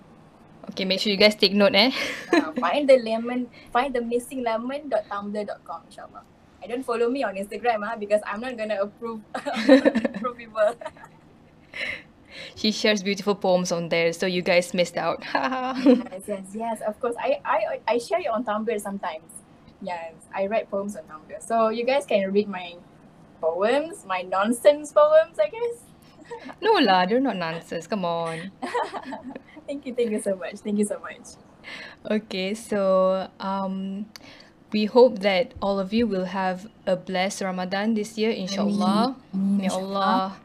Okay, 0.70 0.86
make 0.86 1.00
sure 1.00 1.12
you 1.12 1.18
guys 1.18 1.36
take 1.36 1.54
note 1.54 1.76
eh. 1.76 1.92
Uh, 2.32 2.52
find 2.54 2.88
the 2.88 2.98
lemon, 2.98 3.50
find 3.74 3.94
the 3.94 4.02
missing 4.02 4.44
lemon.tumblr.com, 4.44 5.82
inshallah. 5.90 6.24
I 6.64 6.68
don't 6.68 6.84
follow 6.84 7.10
me 7.10 7.24
on 7.24 7.36
Instagram 7.36 7.82
ah 7.84 7.96
because 7.98 8.22
I'm 8.26 8.40
not 8.40 8.56
gonna 8.56 8.78
approve 8.80 9.22
approve 9.36 10.38
people. 10.38 10.76
She 12.56 12.72
shares 12.72 13.04
beautiful 13.04 13.36
poems 13.36 13.72
on 13.72 13.90
there, 13.90 14.14
so 14.14 14.26
you 14.26 14.42
guys 14.42 14.74
missed 14.74 14.96
out. 14.98 15.24
yes, 15.34 16.24
yes, 16.28 16.46
yes. 16.54 16.82
Of 16.88 17.00
course, 17.00 17.16
I 17.20 17.42
I 17.44 17.80
I 17.88 17.98
share 17.98 18.20
it 18.20 18.28
on 18.28 18.46
Tumblr 18.46 18.80
sometimes. 18.80 19.44
Yes, 19.82 20.14
I 20.34 20.48
write 20.48 20.70
poems 20.70 20.96
on 20.96 21.04
Tumblr, 21.12 21.42
so 21.44 21.70
you 21.70 21.84
guys 21.84 22.06
can 22.06 22.32
read 22.32 22.48
my 22.48 22.76
poems, 23.42 24.06
my 24.06 24.22
nonsense 24.22 24.92
poems, 24.94 25.40
I 25.40 25.50
guess. 25.50 25.91
No 26.62 26.74
lah, 26.80 27.06
they're 27.06 27.20
not 27.20 27.38
nonsense. 27.38 27.88
Come 27.88 28.06
on. 28.06 28.52
Thank 29.72 29.86
you, 29.86 29.96
thank 29.96 30.12
you 30.12 30.20
so 30.20 30.36
much, 30.36 30.60
thank 30.60 30.78
you 30.80 30.84
so 30.84 31.00
much. 31.00 31.40
Okay, 32.04 32.54
so 32.54 33.30
um, 33.40 34.06
we 34.74 34.84
hope 34.84 35.20
that 35.20 35.54
all 35.62 35.80
of 35.80 35.94
you 35.94 36.08
will 36.08 36.26
have 36.26 36.68
a 36.86 36.98
blessed 36.98 37.42
Ramadan 37.42 37.94
this 37.94 38.18
year, 38.18 38.32
inshallah. 38.32 39.16
May 39.32 39.70
Allah, 39.70 40.36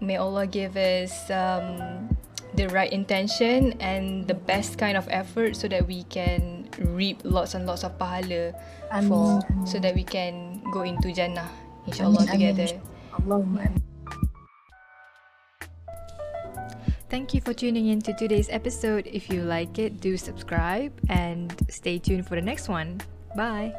may 0.00 0.16
Allah 0.16 0.46
give 0.46 0.78
us 0.80 1.28
um, 1.28 2.08
the 2.54 2.68
right 2.68 2.90
intention 2.90 3.76
and 3.80 4.26
the 4.26 4.34
best 4.34 4.78
kind 4.78 4.96
of 4.96 5.04
effort 5.10 5.56
so 5.56 5.68
that 5.68 5.86
we 5.86 6.04
can 6.04 6.68
reap 6.78 7.20
lots 7.24 7.52
and 7.52 7.66
lots 7.66 7.84
of 7.84 7.98
pahala 7.98 8.56
for 9.08 9.44
so 9.66 9.78
that 9.78 9.94
we 9.94 10.04
can 10.04 10.62
go 10.72 10.88
into 10.88 11.12
Jannah, 11.12 11.50
inshallah 11.84 12.24
together. 12.24 12.80
Allahumma 13.12 13.89
Thank 17.10 17.34
you 17.34 17.40
for 17.40 17.52
tuning 17.52 17.88
in 17.88 18.00
to 18.02 18.14
today's 18.14 18.48
episode. 18.50 19.04
If 19.04 19.28
you 19.30 19.42
like 19.42 19.80
it, 19.80 20.00
do 20.00 20.16
subscribe 20.16 20.92
and 21.08 21.52
stay 21.68 21.98
tuned 21.98 22.28
for 22.28 22.36
the 22.36 22.40
next 22.40 22.68
one. 22.68 23.00
Bye. 23.34 23.74